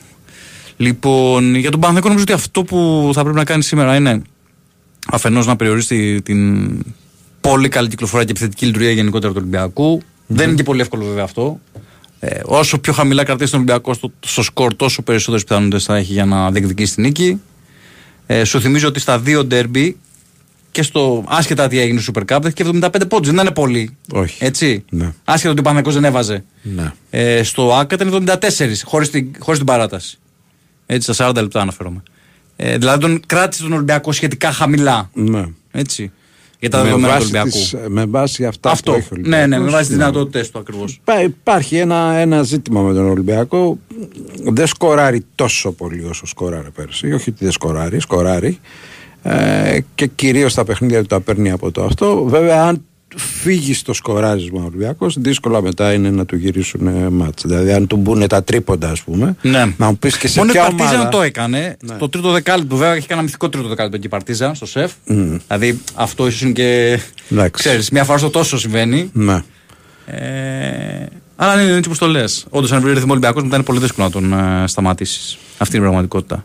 [0.77, 4.23] Λοιπόν, για τον Παναθηναϊκό νομίζω ότι αυτό που θα πρέπει να κάνει σήμερα είναι
[5.07, 6.71] αφενός να περιορίσει την
[7.41, 11.25] πολύ καλή κυκλοφορία και επιθετική λειτουργία γενικότερα του ολυμπιακου Δεν είναι και πολύ εύκολο βέβαια
[11.25, 11.61] αυτό.
[12.21, 16.13] Ε, όσο πιο χαμηλά κρατήσει τον Ολυμπιακό στο, στο σκορ, τόσο περισσότερες πιθανότητες θα έχει
[16.13, 17.41] για να διεκδικήσει την νίκη.
[18.27, 19.97] Ε, σου θυμίζω ότι στα δύο ντέρμπι
[20.71, 23.31] και στο άσχετα τι έγινε στο Super Cup δέχτηκε 75 πόντους.
[23.31, 23.97] Δεν είναι πολύ.
[24.13, 24.45] Όχι.
[24.45, 24.85] Έτσι.
[24.91, 25.13] Ναι.
[25.25, 26.45] Άσχετα ότι ο Παναγιώ δεν έβαζε.
[26.63, 26.93] Ναι.
[27.11, 28.37] Ε, στο ΑΚΑ ήταν 74
[28.85, 30.19] χωρίς την, χωρίς την παράταση.
[30.87, 32.03] Έτσι, στα 40 λεπτά αναφέρομαι.
[32.57, 35.11] Ε, δηλαδή τον κράτησε τον Ολυμπιακό σχετικά χαμηλά.
[35.13, 35.45] Ναι.
[35.71, 36.13] Έτσι.
[36.59, 37.49] Για τα Με δεδομένα του βάση Ολυμπιακού.
[37.59, 38.93] τις- με βάση αυτά Αυτό.
[38.93, 40.05] που έχει ο ναι, ναι, με Ολυμπιακός, βάση τις ναι.
[40.05, 40.93] δυνατότητες του ακριβώς.
[41.01, 43.79] Υπά- Υπάρχει ένα, ένα ζήτημα με τον Ολυμπιακό.
[44.43, 47.13] Δεν σκοράρει τόσο πολύ όσο σκοράρει πέρσι.
[47.13, 48.59] Όχι ότι δεν σκοράρει, σκοράρει.
[49.23, 52.25] Ε, και κυρίως τα παιχνίδια του τα παίρνει από το αυτό.
[52.25, 52.85] Βέβαια, αν
[53.17, 57.43] φύγει στο σκοράρισμα ο Ολυμπιακό, δύσκολα μετά είναι να του γυρίσουν ε, μάτς.
[57.47, 59.75] Δηλαδή, αν του μπουν τα τρίποντα, ας πούμε, Ναι.
[59.77, 61.09] να μου πεις και σε Μόνος η ποια Παρτίζαν ομάδα.
[61.09, 61.77] το έκανε.
[61.99, 64.93] Το τρίτο δεκάλεπτο, βέβαια, έχει κανένα μυθικό τρίτο δεκάλεπτο και η Παρτίζαν στο ΣΕΦ.
[65.07, 65.37] Μμ.
[65.47, 66.99] Δηλαδή, αυτό ίσως είναι και.
[67.31, 67.51] Εντάξει.
[67.63, 69.11] Ξέρεις, μια φορά στο τόσο συμβαίνει.
[69.13, 69.43] Ναι.
[70.07, 71.07] Ε,
[71.37, 72.47] αλλά αν είναι έτσι όπως το λες.
[72.51, 75.39] Όντως, αν βρει ρυθμό Ολυμπιακός, μετά είναι πολύ δύσκολο να τον ε, σταματήσεις.
[75.59, 76.45] Αυτή είναι η πραγματικότητα.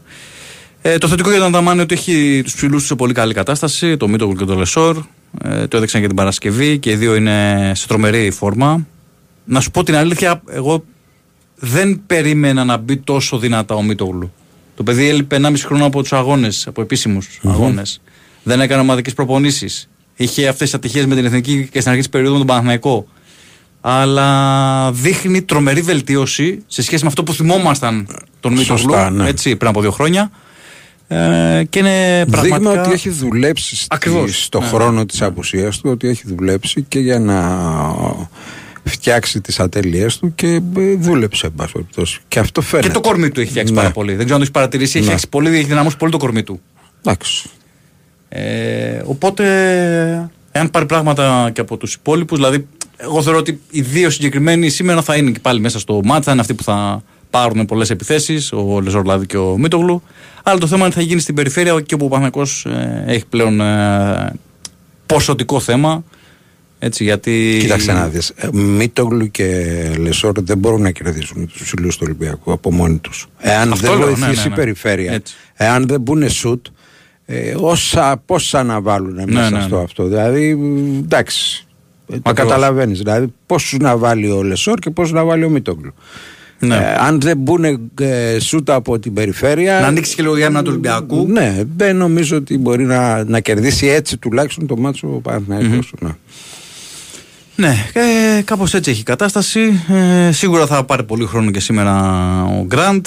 [0.88, 3.34] Ε, το θετικό για τον Αταμάν είναι ότι έχει τους ψηλούς του σε πολύ καλή
[3.34, 3.98] κατάσταση.
[3.98, 4.98] Τον Μίτογλου και τον Λεσόρ.
[5.44, 8.88] Ε, το έδειξαν και την Παρασκευή και οι δύο είναι σε τρομερή φόρμα.
[9.46, 10.84] Να σου πω την αλήθεια, εγώ
[11.56, 14.32] δεν περίμενα να μπει τόσο δυνατά ο Μίτογλου.
[14.76, 17.52] Το παιδί έλειπε 1,5 χρόνο από τους αγώνες, από επίσημους Μμμ.
[17.52, 18.02] αγώνες.
[18.44, 19.90] Δεν έκανε ομαδικές προπονήσεις.
[20.16, 23.08] Είχε αυτές τις ατυχίες με την εθνική και στην αρχή της περίοδου με τον Παναθηναϊκό.
[23.82, 28.08] Αλλά δείχνει τρομερή βελτίωση σε σχέση με αυτό που θυμόμασταν
[28.40, 29.30] τον Σωστά, Μίτογλου ναι.
[29.30, 30.32] έτσι, πριν από δύο χρόνια.
[31.08, 32.58] Ε, και είναι πραγματικά.
[32.72, 34.44] Δείγμα ότι έχει δουλέψει στη- Ακριβώς.
[34.44, 34.66] στο Ναι.
[34.66, 37.42] χρόνο της απουσίας του, ότι έχει δουλέψει και για να
[38.84, 42.20] φτιάξει τις ατέλειές του και ε, δούλεψε εν πάση περιπτώσει.
[42.28, 42.88] Και αυτό φαίνεται.
[42.88, 43.78] Και το κορμί του έχει φτιάξει Ναι.
[43.80, 44.16] πάρα πολύ.
[44.16, 44.90] Δεν ξέρω αν το έχεις παρατηρήσει.
[44.98, 45.06] Έχει, Ναι.
[45.06, 46.62] φτιάξει πολύ, έχει δυναμώσει πολύ το κορμί του.
[47.04, 47.50] Εντάξει.
[48.30, 49.44] Ε, οπότε,
[50.52, 52.68] εάν πάρει πράγματα και από τους υπόλοιπους, δηλαδή,
[52.98, 56.32] εγώ θεωρώ ότι οι δύο συγκεκριμένοι σήμερα θα είναι και πάλι μέσα στο μάτσα, θα
[56.32, 57.04] είναι αυτοί που θα
[57.38, 60.02] πάρουν πολλές επιθέσεις, ο Λεζόρ δηλαδή και ο Μίτογλου.
[60.44, 62.46] Αλλά το θέμα είναι τι θα γίνει στην περιφέρεια και όπου ο Παναγιώ
[63.06, 64.34] έχει πλέον ε,
[65.06, 66.04] ποσοτικό θέμα.
[66.80, 67.58] Έτσι, γιατί...
[67.60, 68.30] Κοίταξε να δεις.
[68.36, 69.48] Ε, Μίτογλου και
[69.98, 73.28] Λεσόρ δεν μπορούν να κερδίσουν τους ψηλούς του Ολυμπιακού από μόνοι τους.
[73.40, 74.54] Εάν Αυτό δεν λέω, ναι, βοηθήσει ναι, ναι.
[74.54, 75.36] η περιφέρεια, Έτσι.
[75.54, 76.66] εάν δεν μπουν σουτ,
[77.26, 79.84] ε, όσα, πόσα να βάλουν μέσα ναι, στο ναι.
[79.84, 80.04] αυτό.
[80.04, 81.68] Δηλαδή, μ, εντάξει.
[82.10, 82.50] Ε, Το Ακριβώς.
[82.50, 82.98] καταλαβαίνεις.
[82.98, 85.94] Δηλαδή, πόσους να βάλει ο Λεσόρ και πόσους να βάλει ο Μίτογλου.
[86.68, 86.76] Ναι.
[86.76, 89.80] Ε, αν δεν μπουν ε, σούτ από την περιφέρεια.
[89.80, 91.26] Να ανοίξει και λίγο η άμυνα του Ολυμπιακού.
[91.28, 95.94] Ναι, δεν νομίζω ότι μπορεί να, να κερδίσει έτσι τουλάχιστον το μάτσο ο Παναθηναϊκός.
[96.00, 96.10] Ναι.
[97.56, 99.84] Ναι, ε, κάπως έτσι έχει η κατάσταση.
[100.28, 102.02] Ε, σίγουρα θα πάρει πολύ χρόνο και σήμερα
[102.44, 103.06] ο Γκραντ.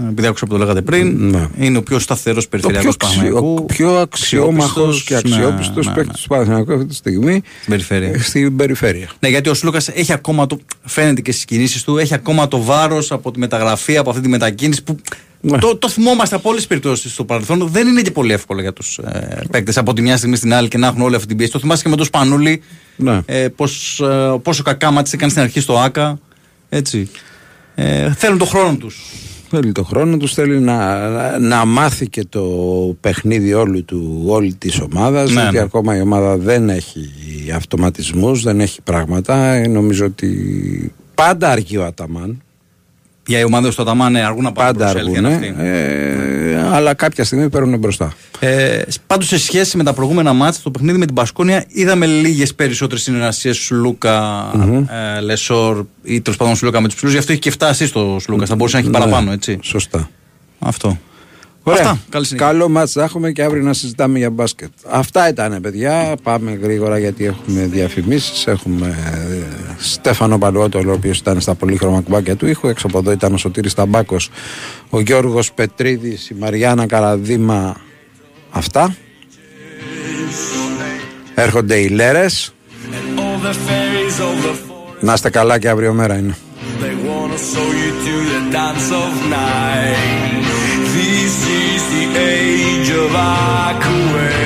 [0.00, 1.48] Ε, Επειδή άκουσα που το λέγατε πριν, Ναι.
[1.58, 3.66] είναι ο πιο σταθερός Το πιο, περιφερειακός αξι, ο Παναγιακού.
[3.66, 6.22] πιο αξιόμαχος αξιόπιστος, και ναι, αξιόπιστος ναι, παίκτης ναι.
[6.22, 8.08] του Παναθηναϊκού αυτή τη στιγμή Στην περιφέρεια.
[8.08, 9.08] ε, στην περιφέρεια.
[9.20, 10.58] Ναι, γιατί ο Σλούκα έχει ακόμα το.
[10.84, 14.28] φαίνεται και στις κινήσεις του, έχει ακόμα το βάρος από τη μεταγραφή, από αυτή τη
[14.28, 14.96] μετακίνηση που.
[15.40, 15.58] Ναι.
[15.58, 17.68] Το, το θυμόμαστε από όλες τις περιπτώσεις στο παρελθόν.
[17.72, 20.68] Δεν είναι και πολύ εύκολο για τους ε, παίκτες από τη μια στιγμή στην άλλη
[20.68, 21.52] και να έχουν όλη αυτή την πίεση.
[21.52, 22.62] Το θυμάσαι και με τον Σπανούλη.
[22.96, 23.20] Ναι.
[23.26, 26.18] Ε, πώς, ε, πόσο κακά μάτια έκανε στην αρχή στο ΑΚΑ.
[26.68, 27.08] Έτσι.
[27.74, 29.00] Ε, θέλουν τον χρόνο τους.
[29.48, 32.42] Θέλει το χρόνο τους, θέλει να, να, να μάθει και το
[33.00, 35.62] παιχνίδι όλου του, όλη της ομάδας Ναι, γιατί ναι.
[35.62, 37.10] ακόμα η ομάδα δεν έχει
[37.54, 39.52] αυτοματισμούς, δεν έχει πράγματα.
[39.52, 42.42] Ε, νομίζω ότι πάντα αργεί ο Αταμάν.
[43.26, 45.62] Για οι ομάδε του Αταμάν ναι, αργούν να πάρουν Πάντα προσέλθει, αργούν, είναι αυτή.
[45.66, 48.12] ε, αλλά κάποια στιγμή παίρνουν μπροστά.
[48.38, 52.54] Ε, Πάντως σε σχέση με τα προηγούμενα μάτια, το παιχνίδι με την Πασκόνια, είδαμε λίγες
[52.54, 54.46] περισσότερες συνεργασίες Σλούκα,
[55.16, 57.12] ε, Λεσόρ ή τέλος πάντων Σλούκα με τους ψηλούς.
[57.12, 58.46] Γι' αυτό έχει και φτάσει στο Σλούκα.
[58.46, 59.58] Θα μπορούσε να έχει Ναι, παραπάνω, έτσι.
[59.62, 60.10] Σωστά.
[60.58, 60.98] Αυτό.
[61.68, 61.82] Ωραία.
[61.82, 61.98] Αυτά.
[62.08, 62.46] Καλή συνέχεια.
[62.46, 64.70] Καλό μάτς θα έχουμε και αύριο να συζητάμε για μπάσκετ.
[64.90, 66.16] Αυτά ήταν παιδιά.
[66.22, 68.46] Πάμε γρήγορα γιατί έχουμε διαφημίσεις.
[68.46, 69.42] Έχουμε ε,
[69.78, 72.68] Στέφανο Παλαιότολο, ο οποίος ήταν στα πολύχρωμα κουμπάκια του ήχου.
[72.68, 74.30] Έξω από εδώ ήταν ο Σωτήρης Ταμπάκος,
[74.90, 77.76] ο Γιώργος Πετρίδης, η Μαριάννα Καραδίμα.
[78.50, 78.96] Αυτά.
[81.34, 82.50] Έρχονται οι Λέρες.
[83.16, 84.54] All the fairies, all the
[85.00, 86.36] Να είστε καλά και αύριο μέρα είναι.
[86.80, 90.16] They wanna show you to the dance of night.
[90.16, 90.25] These
[92.16, 94.45] age of Aquarius.